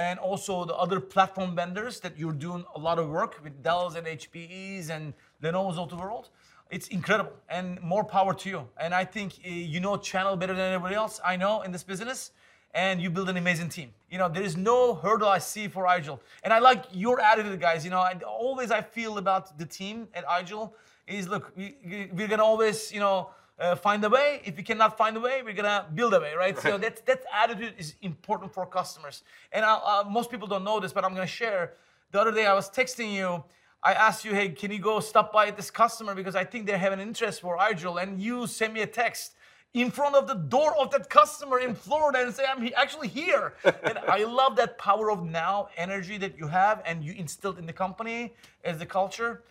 and 0.06 0.18
also 0.18 0.52
the 0.64 0.74
other 0.84 1.00
platform 1.00 1.50
vendors 1.60 2.00
that 2.00 2.14
you're 2.20 2.38
doing 2.46 2.64
a 2.74 2.78
lot 2.78 2.98
of 2.98 3.08
work 3.08 3.32
with 3.44 3.54
Dell's 3.62 3.94
and 3.98 4.06
HPE's 4.06 4.90
and 4.90 5.14
Lenovo's 5.42 5.78
of 5.78 5.88
the 5.90 5.96
world. 5.96 6.28
It's 6.70 6.88
incredible, 6.88 7.32
and 7.48 7.80
more 7.80 8.04
power 8.04 8.32
to 8.42 8.48
you. 8.54 8.60
And 8.84 8.92
I 9.02 9.04
think 9.04 9.30
uh, 9.44 9.48
you 9.74 9.80
know 9.80 9.96
channel 10.10 10.34
better 10.36 10.54
than 10.54 10.72
anybody 10.72 10.96
else. 11.02 11.14
I 11.24 11.36
know 11.36 11.62
in 11.62 11.70
this 11.72 11.84
business 11.92 12.32
and 12.74 13.00
you 13.00 13.08
build 13.08 13.28
an 13.30 13.36
amazing 13.38 13.70
team. 13.70 13.90
You 14.10 14.18
know, 14.18 14.28
there 14.28 14.42
is 14.42 14.54
no 14.72 14.94
hurdle 14.94 15.28
I 15.28 15.38
see 15.38 15.66
for 15.74 15.82
Igel. 15.96 16.20
And 16.44 16.52
I 16.52 16.58
like 16.58 16.82
your 16.92 17.16
attitude, 17.20 17.58
guys. 17.68 17.84
You 17.86 17.90
know, 17.94 18.00
I, 18.00 18.12
always 18.26 18.70
I 18.70 18.82
feel 18.82 19.16
about 19.16 19.56
the 19.58 19.64
team 19.64 20.08
at 20.18 20.24
Igel 20.40 20.74
is 21.06 21.26
look, 21.28 21.52
we, 21.56 21.76
we- 21.90 22.10
we're 22.12 22.28
gonna 22.28 22.44
always, 22.44 22.92
you 22.92 23.00
know, 23.00 23.30
uh, 23.58 23.74
find 23.74 24.04
a 24.04 24.08
way. 24.08 24.42
If 24.44 24.56
we 24.56 24.62
cannot 24.62 24.96
find 24.98 25.16
a 25.16 25.20
way, 25.20 25.42
we're 25.42 25.54
gonna 25.54 25.86
build 25.94 26.14
a 26.14 26.20
way, 26.20 26.34
right? 26.34 26.58
So 26.58 26.78
that 26.78 27.04
that 27.06 27.24
attitude 27.32 27.74
is 27.78 27.94
important 28.02 28.52
for 28.52 28.66
customers. 28.66 29.22
And 29.52 29.64
I, 29.64 29.74
uh, 29.74 30.04
most 30.08 30.30
people 30.30 30.48
don't 30.48 30.64
know 30.64 30.80
this, 30.80 30.92
but 30.92 31.04
I'm 31.04 31.14
gonna 31.14 31.26
share. 31.26 31.74
The 32.12 32.20
other 32.20 32.32
day 32.32 32.46
I 32.46 32.54
was 32.54 32.70
texting 32.70 33.12
you. 33.12 33.44
I 33.82 33.92
asked 33.92 34.24
you, 34.24 34.34
hey, 34.34 34.48
can 34.48 34.72
you 34.72 34.80
go 34.80 35.00
stop 35.00 35.32
by 35.32 35.50
this 35.50 35.70
customer 35.70 36.14
because 36.14 36.34
I 36.34 36.44
think 36.44 36.66
they 36.66 36.76
have 36.76 36.92
an 36.92 37.00
interest 37.00 37.40
for 37.40 37.56
Igel, 37.58 38.02
and 38.02 38.20
you 38.20 38.46
sent 38.46 38.72
me 38.72 38.82
a 38.82 38.86
text 38.86 39.34
in 39.74 39.90
front 39.90 40.14
of 40.14 40.26
the 40.26 40.34
door 40.34 40.74
of 40.78 40.90
that 40.90 41.08
customer 41.10 41.58
in 41.58 41.74
Florida 41.74 42.20
and 42.22 42.34
say, 42.34 42.44
I'm 42.48 42.62
he- 42.62 42.74
actually 42.74 43.08
here. 43.08 43.54
and 43.64 43.98
I 43.98 44.24
love 44.24 44.56
that 44.56 44.78
power 44.78 45.10
of 45.10 45.24
now 45.24 45.68
energy 45.76 46.16
that 46.18 46.38
you 46.38 46.48
have 46.48 46.82
and 46.86 47.04
you 47.04 47.12
instilled 47.12 47.58
in 47.58 47.66
the 47.66 47.72
company 47.72 48.32
as 48.64 48.78
the 48.78 48.86
culture. 48.86 49.42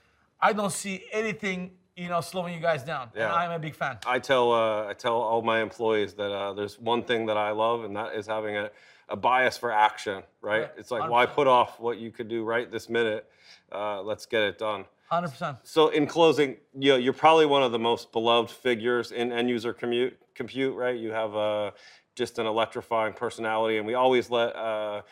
I 0.41 0.51
don't 0.51 0.71
see 0.71 1.05
anything, 1.11 1.71
you 1.95 2.09
know, 2.09 2.21
slowing 2.21 2.53
you 2.53 2.59
guys 2.59 2.83
down. 2.83 3.09
And 3.13 3.21
Yeah. 3.21 3.33
I'm 3.33 3.51
a 3.51 3.59
big 3.59 3.75
fan. 3.75 3.97
I 4.05 4.19
tell 4.19 4.51
uh, 4.51 4.87
I 4.87 4.93
tell 4.93 5.15
all 5.15 5.41
my 5.41 5.61
employees 5.61 6.13
that 6.15 6.31
uh, 6.31 6.53
there's 6.53 6.79
one 6.79 7.03
thing 7.03 7.25
that 7.27 7.37
I 7.37 7.51
love, 7.51 7.83
and 7.83 7.95
that 7.95 8.15
is 8.15 8.27
having 8.27 8.57
a, 8.57 8.69
a 9.09 9.15
bias 9.15 9.57
for 9.57 9.71
action. 9.71 10.23
Right? 10.41 10.61
Right. 10.61 10.71
It's 10.77 10.91
like 10.91 11.09
why 11.09 11.25
100%. 11.25 11.33
put 11.33 11.47
off 11.47 11.79
what 11.79 11.97
you 11.97 12.11
could 12.11 12.27
do 12.27 12.43
right 12.43 12.69
this 12.69 12.89
minute? 12.89 13.29
Uh, 13.71 14.01
let's 14.01 14.25
get 14.25 14.41
it 14.41 14.57
done. 14.57 14.85
100%. 15.11 15.57
So 15.63 15.89
in 15.89 16.07
closing, 16.07 16.57
you 16.77 16.91
know, 16.91 16.97
you're 16.97 17.13
probably 17.13 17.45
one 17.45 17.61
of 17.63 17.71
the 17.71 17.79
most 17.79 18.11
beloved 18.11 18.49
figures 18.49 19.11
in 19.11 19.31
end 19.31 19.49
user 19.49 19.71
commute, 19.71 20.17
compute, 20.33 20.75
right? 20.75 20.97
You 20.97 21.11
have 21.11 21.35
uh, 21.35 21.71
just 22.15 22.39
an 22.39 22.47
electrifying 22.47 23.13
personality, 23.13 23.77
and 23.77 23.85
we 23.85 23.93
always 23.93 24.29
let 24.31 24.55
uh, 24.55 25.03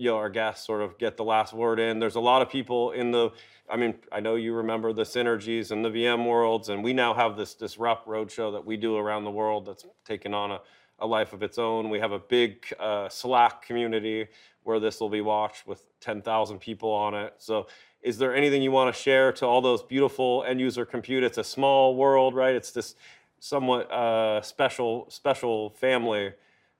you 0.00 0.08
know 0.08 0.16
our 0.16 0.30
guests 0.30 0.66
sort 0.66 0.80
of 0.80 0.96
get 0.96 1.18
the 1.18 1.24
last 1.24 1.52
word 1.52 1.78
in. 1.78 1.98
There's 1.98 2.14
a 2.14 2.20
lot 2.20 2.40
of 2.40 2.48
people 2.48 2.92
in 2.92 3.10
the, 3.10 3.30
I 3.68 3.76
mean, 3.76 3.96
I 4.10 4.20
know 4.20 4.34
you 4.36 4.54
remember 4.54 4.94
the 4.94 5.02
synergies 5.02 5.72
and 5.72 5.84
the 5.84 5.90
VM 5.90 6.26
worlds, 6.26 6.70
and 6.70 6.82
we 6.82 6.94
now 6.94 7.12
have 7.12 7.36
this 7.36 7.54
Disrupt 7.54 8.08
roadshow 8.08 8.50
that 8.52 8.64
we 8.64 8.78
do 8.78 8.96
around 8.96 9.24
the 9.24 9.30
world 9.30 9.66
that's 9.66 9.84
taken 10.06 10.32
on 10.32 10.52
a, 10.52 10.60
a 11.00 11.06
life 11.06 11.34
of 11.34 11.42
its 11.42 11.58
own. 11.58 11.90
We 11.90 11.98
have 12.00 12.12
a 12.12 12.18
big 12.18 12.64
uh, 12.80 13.10
Slack 13.10 13.60
community 13.60 14.28
where 14.62 14.80
this 14.80 15.00
will 15.00 15.10
be 15.10 15.20
watched 15.20 15.66
with 15.66 15.84
10,000 16.00 16.58
people 16.60 16.90
on 16.90 17.14
it. 17.14 17.34
So 17.36 17.66
is 18.00 18.16
there 18.16 18.34
anything 18.34 18.62
you 18.62 18.70
want 18.70 18.94
to 18.94 18.98
share 18.98 19.32
to 19.32 19.46
all 19.46 19.60
those 19.60 19.82
beautiful 19.82 20.44
end 20.48 20.60
user 20.60 20.86
compute? 20.86 21.24
It's 21.24 21.36
a 21.36 21.44
small 21.44 21.94
world, 21.94 22.34
right? 22.34 22.54
It's 22.54 22.70
this 22.70 22.94
somewhat 23.38 23.92
uh, 23.92 24.40
special 24.40 25.06
special 25.10 25.70
family 25.70 26.32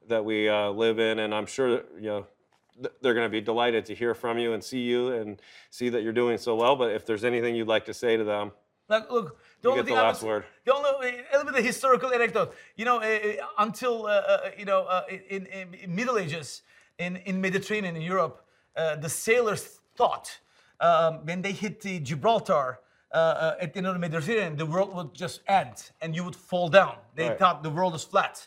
that 0.08 0.24
we 0.24 0.48
uh, 0.48 0.70
live 0.70 0.98
in, 0.98 1.18
and 1.18 1.34
I'm 1.34 1.46
sure 1.46 1.82
you 1.96 2.08
know 2.08 2.26
they're 3.00 3.14
going 3.14 3.26
to 3.26 3.30
be 3.30 3.40
delighted 3.40 3.84
to 3.86 3.94
hear 3.94 4.14
from 4.14 4.38
you 4.38 4.52
and 4.52 4.62
see 4.62 4.80
you 4.80 5.12
and 5.12 5.40
see 5.70 5.88
that 5.90 6.02
you're 6.02 6.12
doing 6.12 6.38
so 6.38 6.54
well. 6.56 6.76
But 6.76 6.90
if 6.92 7.04
there's 7.06 7.24
anything 7.24 7.54
you'd 7.56 7.68
like 7.68 7.84
to 7.86 7.94
say 7.94 8.16
to 8.16 8.24
them, 8.24 8.52
Like, 8.88 9.10
look, 9.10 9.38
the 9.62 9.68
You 9.68 9.70
only 9.70 9.82
get 9.82 9.86
thing 9.86 9.94
the 9.96 10.00
I 10.00 10.08
last 10.08 10.22
would- 10.22 10.28
word. 10.28 10.44
The 10.64 10.74
only 10.74 11.08
a 11.32 11.36
little 11.36 11.52
bit 11.52 11.60
of 11.60 11.64
historical 11.64 12.12
anecdote. 12.12 12.54
You 12.76 12.84
know, 12.86 12.98
uh, 13.00 13.18
until 13.58 14.06
uh, 14.06 14.50
you 14.58 14.64
know, 14.64 14.80
uh, 14.82 15.04
in, 15.28 15.46
in, 15.46 15.94
Middle 15.94 16.18
Ages, 16.18 16.62
in 16.98 17.16
in 17.28 17.40
Mediterranean 17.40 17.94
in 17.96 18.02
Europe, 18.02 18.36
uh, 18.76 18.96
the 18.96 19.08
sailors 19.08 19.80
thought 19.96 20.40
um, 20.80 21.24
when 21.26 21.42
they 21.42 21.52
hit 21.52 21.80
the 21.80 22.00
Gibraltar. 22.00 22.80
At 23.12 23.72
the 23.72 23.78
end 23.78 23.86
of 23.88 23.94
the 23.94 23.98
Mediterranean, 24.08 24.56
the 24.56 24.66
world 24.66 24.94
would 24.94 25.12
just 25.14 25.40
end 25.48 25.90
and 26.00 26.14
you 26.16 26.22
would 26.24 26.36
fall 26.36 26.68
down. 26.68 26.94
They 27.16 27.28
Right. 27.28 27.38
thought 27.38 27.62
the 27.62 27.70
world 27.78 27.94
is 27.94 28.04
flat. 28.04 28.46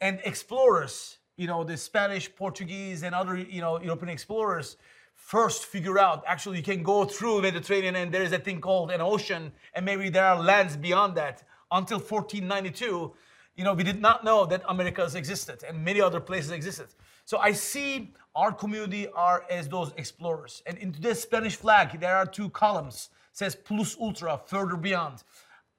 And 0.00 0.20
explorers, 0.24 1.18
you 1.36 1.46
know, 1.46 1.64
the 1.64 1.76
Spanish, 1.76 2.34
Portuguese, 2.34 3.02
and 3.02 3.14
other, 3.14 3.36
you 3.36 3.60
know, 3.60 3.80
European 3.80 4.10
explorers 4.10 4.76
first 5.14 5.66
figure 5.66 5.98
out 5.98 6.22
actually 6.26 6.58
you 6.58 6.62
can 6.62 6.82
go 6.82 7.04
through 7.04 7.40
Mediterranean 7.40 7.96
and 7.96 8.12
there 8.12 8.22
is 8.22 8.32
a 8.32 8.38
thing 8.38 8.60
called 8.60 8.90
an 8.90 9.00
ocean 9.00 9.52
and 9.74 9.84
maybe 9.84 10.08
there 10.08 10.26
are 10.26 10.40
lands 10.40 10.76
beyond 10.76 11.16
that. 11.16 11.42
Until 11.70 11.98
1492, 11.98 13.12
you 13.56 13.64
know, 13.64 13.74
we 13.74 13.82
did 13.82 14.00
not 14.00 14.22
know 14.24 14.44
that 14.46 14.62
Americas 14.68 15.14
existed 15.14 15.64
and 15.66 15.84
many 15.84 16.00
other 16.00 16.20
places 16.20 16.50
existed. 16.50 16.88
So 17.24 17.38
I 17.38 17.52
see 17.52 18.12
our 18.36 18.52
community 18.52 19.08
are 19.08 19.44
as 19.50 19.68
those 19.68 19.92
explorers. 19.96 20.62
And 20.66 20.76
in 20.78 20.92
today's 20.92 21.20
Spanish 21.20 21.56
flag, 21.56 21.98
there 22.00 22.16
are 22.16 22.26
two 22.26 22.50
columns. 22.50 23.10
says 23.32 23.56
plus 23.56 23.96
ultra, 24.00 24.40
further 24.46 24.76
beyond. 24.76 25.24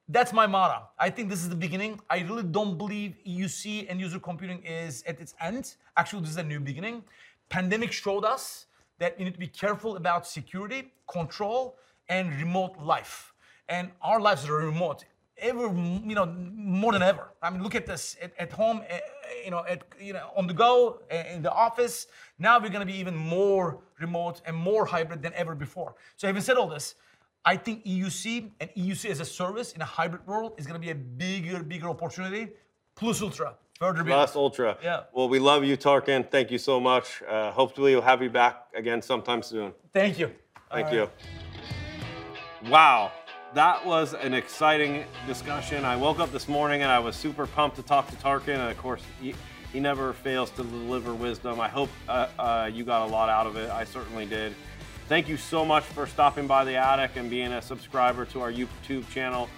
That's 0.08 0.32
my 0.32 0.46
motto. 0.46 0.86
I 0.98 1.10
think 1.10 1.28
this 1.28 1.42
is 1.42 1.48
the 1.48 1.56
beginning. 1.56 2.00
I 2.08 2.20
really 2.20 2.44
don't 2.44 2.78
believe 2.78 3.16
EUC 3.26 3.86
and 3.90 4.00
user 4.00 4.20
computing 4.20 4.62
is 4.62 5.02
at 5.04 5.20
its 5.20 5.34
end. 5.40 5.74
Actually, 5.96 6.22
this 6.22 6.30
is 6.30 6.36
a 6.36 6.44
new 6.44 6.60
beginning. 6.60 7.02
Pandemic 7.48 7.90
showed 7.90 8.24
us 8.24 8.66
that 8.98 9.18
you 9.18 9.24
need 9.24 9.34
to 9.34 9.40
be 9.40 9.48
careful 9.48 9.96
about 9.96 10.24
security, 10.24 10.92
control, 11.10 11.76
and 12.08 12.32
remote 12.38 12.78
life. 12.78 13.34
And 13.68 13.90
our 14.00 14.20
lives 14.20 14.48
are 14.48 14.54
remote, 14.54 15.04
ever 15.38 15.66
you 15.66 16.14
know 16.14 16.26
more 16.26 16.92
than 16.92 17.02
ever. 17.02 17.32
I 17.42 17.50
mean, 17.50 17.64
look 17.64 17.74
at 17.74 17.84
this 17.84 18.16
at, 18.22 18.32
at 18.38 18.52
home, 18.52 18.82
eh, 18.88 19.00
you 19.44 19.50
know, 19.50 19.64
at 19.68 19.82
you 20.00 20.12
know 20.12 20.30
on 20.36 20.46
the 20.46 20.54
go, 20.54 21.00
eh, 21.10 21.34
in 21.34 21.42
the 21.42 21.52
office. 21.52 22.06
Now 22.38 22.60
we're 22.60 22.68
going 22.68 22.86
to 22.86 22.92
be 22.92 22.98
even 22.98 23.16
more 23.16 23.78
remote 23.98 24.40
and 24.46 24.56
more 24.56 24.86
hybrid 24.86 25.20
than 25.20 25.32
ever 25.34 25.56
before. 25.56 25.96
So 26.16 26.28
having 26.28 26.42
said 26.42 26.56
all 26.56 26.68
this, 26.68 26.94
I 27.46 27.56
think 27.56 27.84
EUC 27.84 28.50
and 28.60 28.70
EUC 28.76 29.08
as 29.08 29.20
a 29.20 29.24
service 29.24 29.72
in 29.72 29.80
a 29.80 29.84
hybrid 29.84 30.26
world 30.26 30.54
is 30.58 30.66
going 30.66 30.78
to 30.78 30.84
be 30.84 30.90
a 30.90 30.96
bigger, 30.96 31.62
bigger 31.62 31.88
opportunity. 31.88 32.48
Plus 32.96 33.22
Ultra, 33.22 33.54
further 33.78 34.02
beyond. 34.02 34.18
Plus 34.18 34.34
Ultra. 34.34 34.76
Yeah. 34.82 35.04
Well, 35.12 35.28
we 35.28 35.38
love 35.38 35.62
you, 35.62 35.76
Tarkan. 35.76 36.28
Thank 36.28 36.50
you 36.50 36.58
so 36.58 36.80
much. 36.80 37.22
Uh, 37.22 37.52
hopefully, 37.52 37.92
we'll 37.92 38.02
have 38.02 38.20
you 38.20 38.30
back 38.30 38.66
again 38.74 39.00
sometime 39.00 39.42
soon. 39.42 39.72
Thank 39.94 40.18
you. 40.18 40.32
Thank 40.72 40.92
you. 40.92 41.08
Wow. 42.68 43.12
That 43.54 43.86
was 43.86 44.12
an 44.12 44.34
exciting 44.34 45.04
discussion. 45.28 45.84
I 45.84 45.94
woke 45.94 46.18
up 46.18 46.32
this 46.32 46.48
morning 46.48 46.82
and 46.82 46.90
I 46.90 46.98
was 46.98 47.14
super 47.14 47.46
pumped 47.46 47.76
to 47.76 47.82
talk 47.82 48.10
to 48.10 48.16
Tarkan. 48.16 48.54
And 48.54 48.70
of 48.70 48.76
course, 48.76 49.02
he, 49.20 49.36
he 49.72 49.78
never 49.78 50.12
fails 50.12 50.50
to 50.52 50.64
deliver 50.64 51.14
wisdom. 51.14 51.60
I 51.60 51.68
hope 51.68 51.90
uh, 52.08 52.26
uh, 52.38 52.70
you 52.72 52.82
got 52.82 53.08
a 53.08 53.10
lot 53.10 53.28
out 53.28 53.46
of 53.46 53.56
it. 53.56 53.70
I 53.70 53.84
certainly 53.84 54.26
did. 54.26 54.52
Thank 55.08 55.28
you 55.28 55.36
so 55.36 55.64
much 55.64 55.84
for 55.84 56.08
stopping 56.08 56.48
by 56.48 56.64
the 56.64 56.74
attic 56.74 57.12
and 57.14 57.30
being 57.30 57.52
a 57.52 57.62
subscriber 57.62 58.24
to 58.24 58.40
our 58.40 58.50
YouTube 58.50 59.08
channel. 59.08 59.48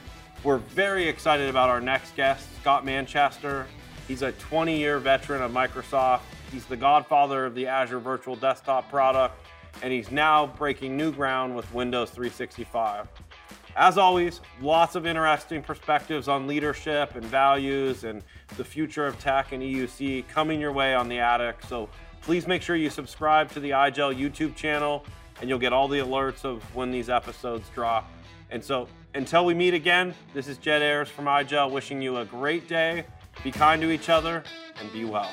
We're 0.44 0.58
very 0.58 1.08
excited 1.08 1.48
about 1.48 1.70
our 1.70 1.80
next 1.80 2.14
guest, 2.16 2.46
Scott 2.60 2.84
Manchester. 2.84 3.66
He's 4.06 4.20
a 4.20 4.32
20 4.32 4.76
year 4.76 4.98
veteran 4.98 5.40
of 5.40 5.50
Microsoft. 5.50 6.20
He's 6.52 6.66
the 6.66 6.76
godfather 6.76 7.46
of 7.46 7.54
the 7.54 7.66
Azure 7.66 7.98
Virtual 7.98 8.36
Desktop 8.36 8.90
product, 8.90 9.40
and 9.82 9.90
he's 9.90 10.10
now 10.10 10.48
breaking 10.48 10.98
new 10.98 11.10
ground 11.10 11.56
with 11.56 11.72
Windows 11.72 12.10
365. 12.10 13.08
As 13.74 13.96
always, 13.96 14.42
lots 14.60 14.96
of 14.96 15.06
interesting 15.06 15.62
perspectives 15.62 16.28
on 16.28 16.46
leadership 16.46 17.14
and 17.14 17.24
values 17.24 18.04
and 18.04 18.22
the 18.58 18.64
future 18.64 19.06
of 19.06 19.18
tech 19.18 19.52
and 19.52 19.62
EUC 19.62 20.28
coming 20.28 20.60
your 20.60 20.72
way 20.72 20.94
on 20.94 21.08
the 21.08 21.20
attic. 21.20 21.62
So 21.66 21.88
please 22.20 22.46
make 22.46 22.60
sure 22.60 22.76
you 22.76 22.90
subscribe 22.90 23.50
to 23.52 23.60
the 23.60 23.70
iGel 23.70 24.14
YouTube 24.14 24.54
channel 24.54 25.06
and 25.40 25.48
you'll 25.48 25.58
get 25.58 25.72
all 25.72 25.88
the 25.88 25.98
alerts 25.98 26.44
of 26.44 26.62
when 26.74 26.90
these 26.90 27.08
episodes 27.08 27.68
drop. 27.74 28.10
And 28.50 28.62
so 28.62 28.88
until 29.14 29.44
we 29.44 29.54
meet 29.54 29.74
again, 29.74 30.14
this 30.34 30.48
is 30.48 30.58
Jed 30.58 30.82
Ayres 30.82 31.08
from 31.08 31.26
iGel 31.26 31.70
wishing 31.70 32.00
you 32.00 32.18
a 32.18 32.24
great 32.24 32.68
day, 32.68 33.04
be 33.42 33.50
kind 33.50 33.80
to 33.82 33.90
each 33.90 34.08
other, 34.08 34.42
and 34.80 34.92
be 34.92 35.04
well. 35.04 35.30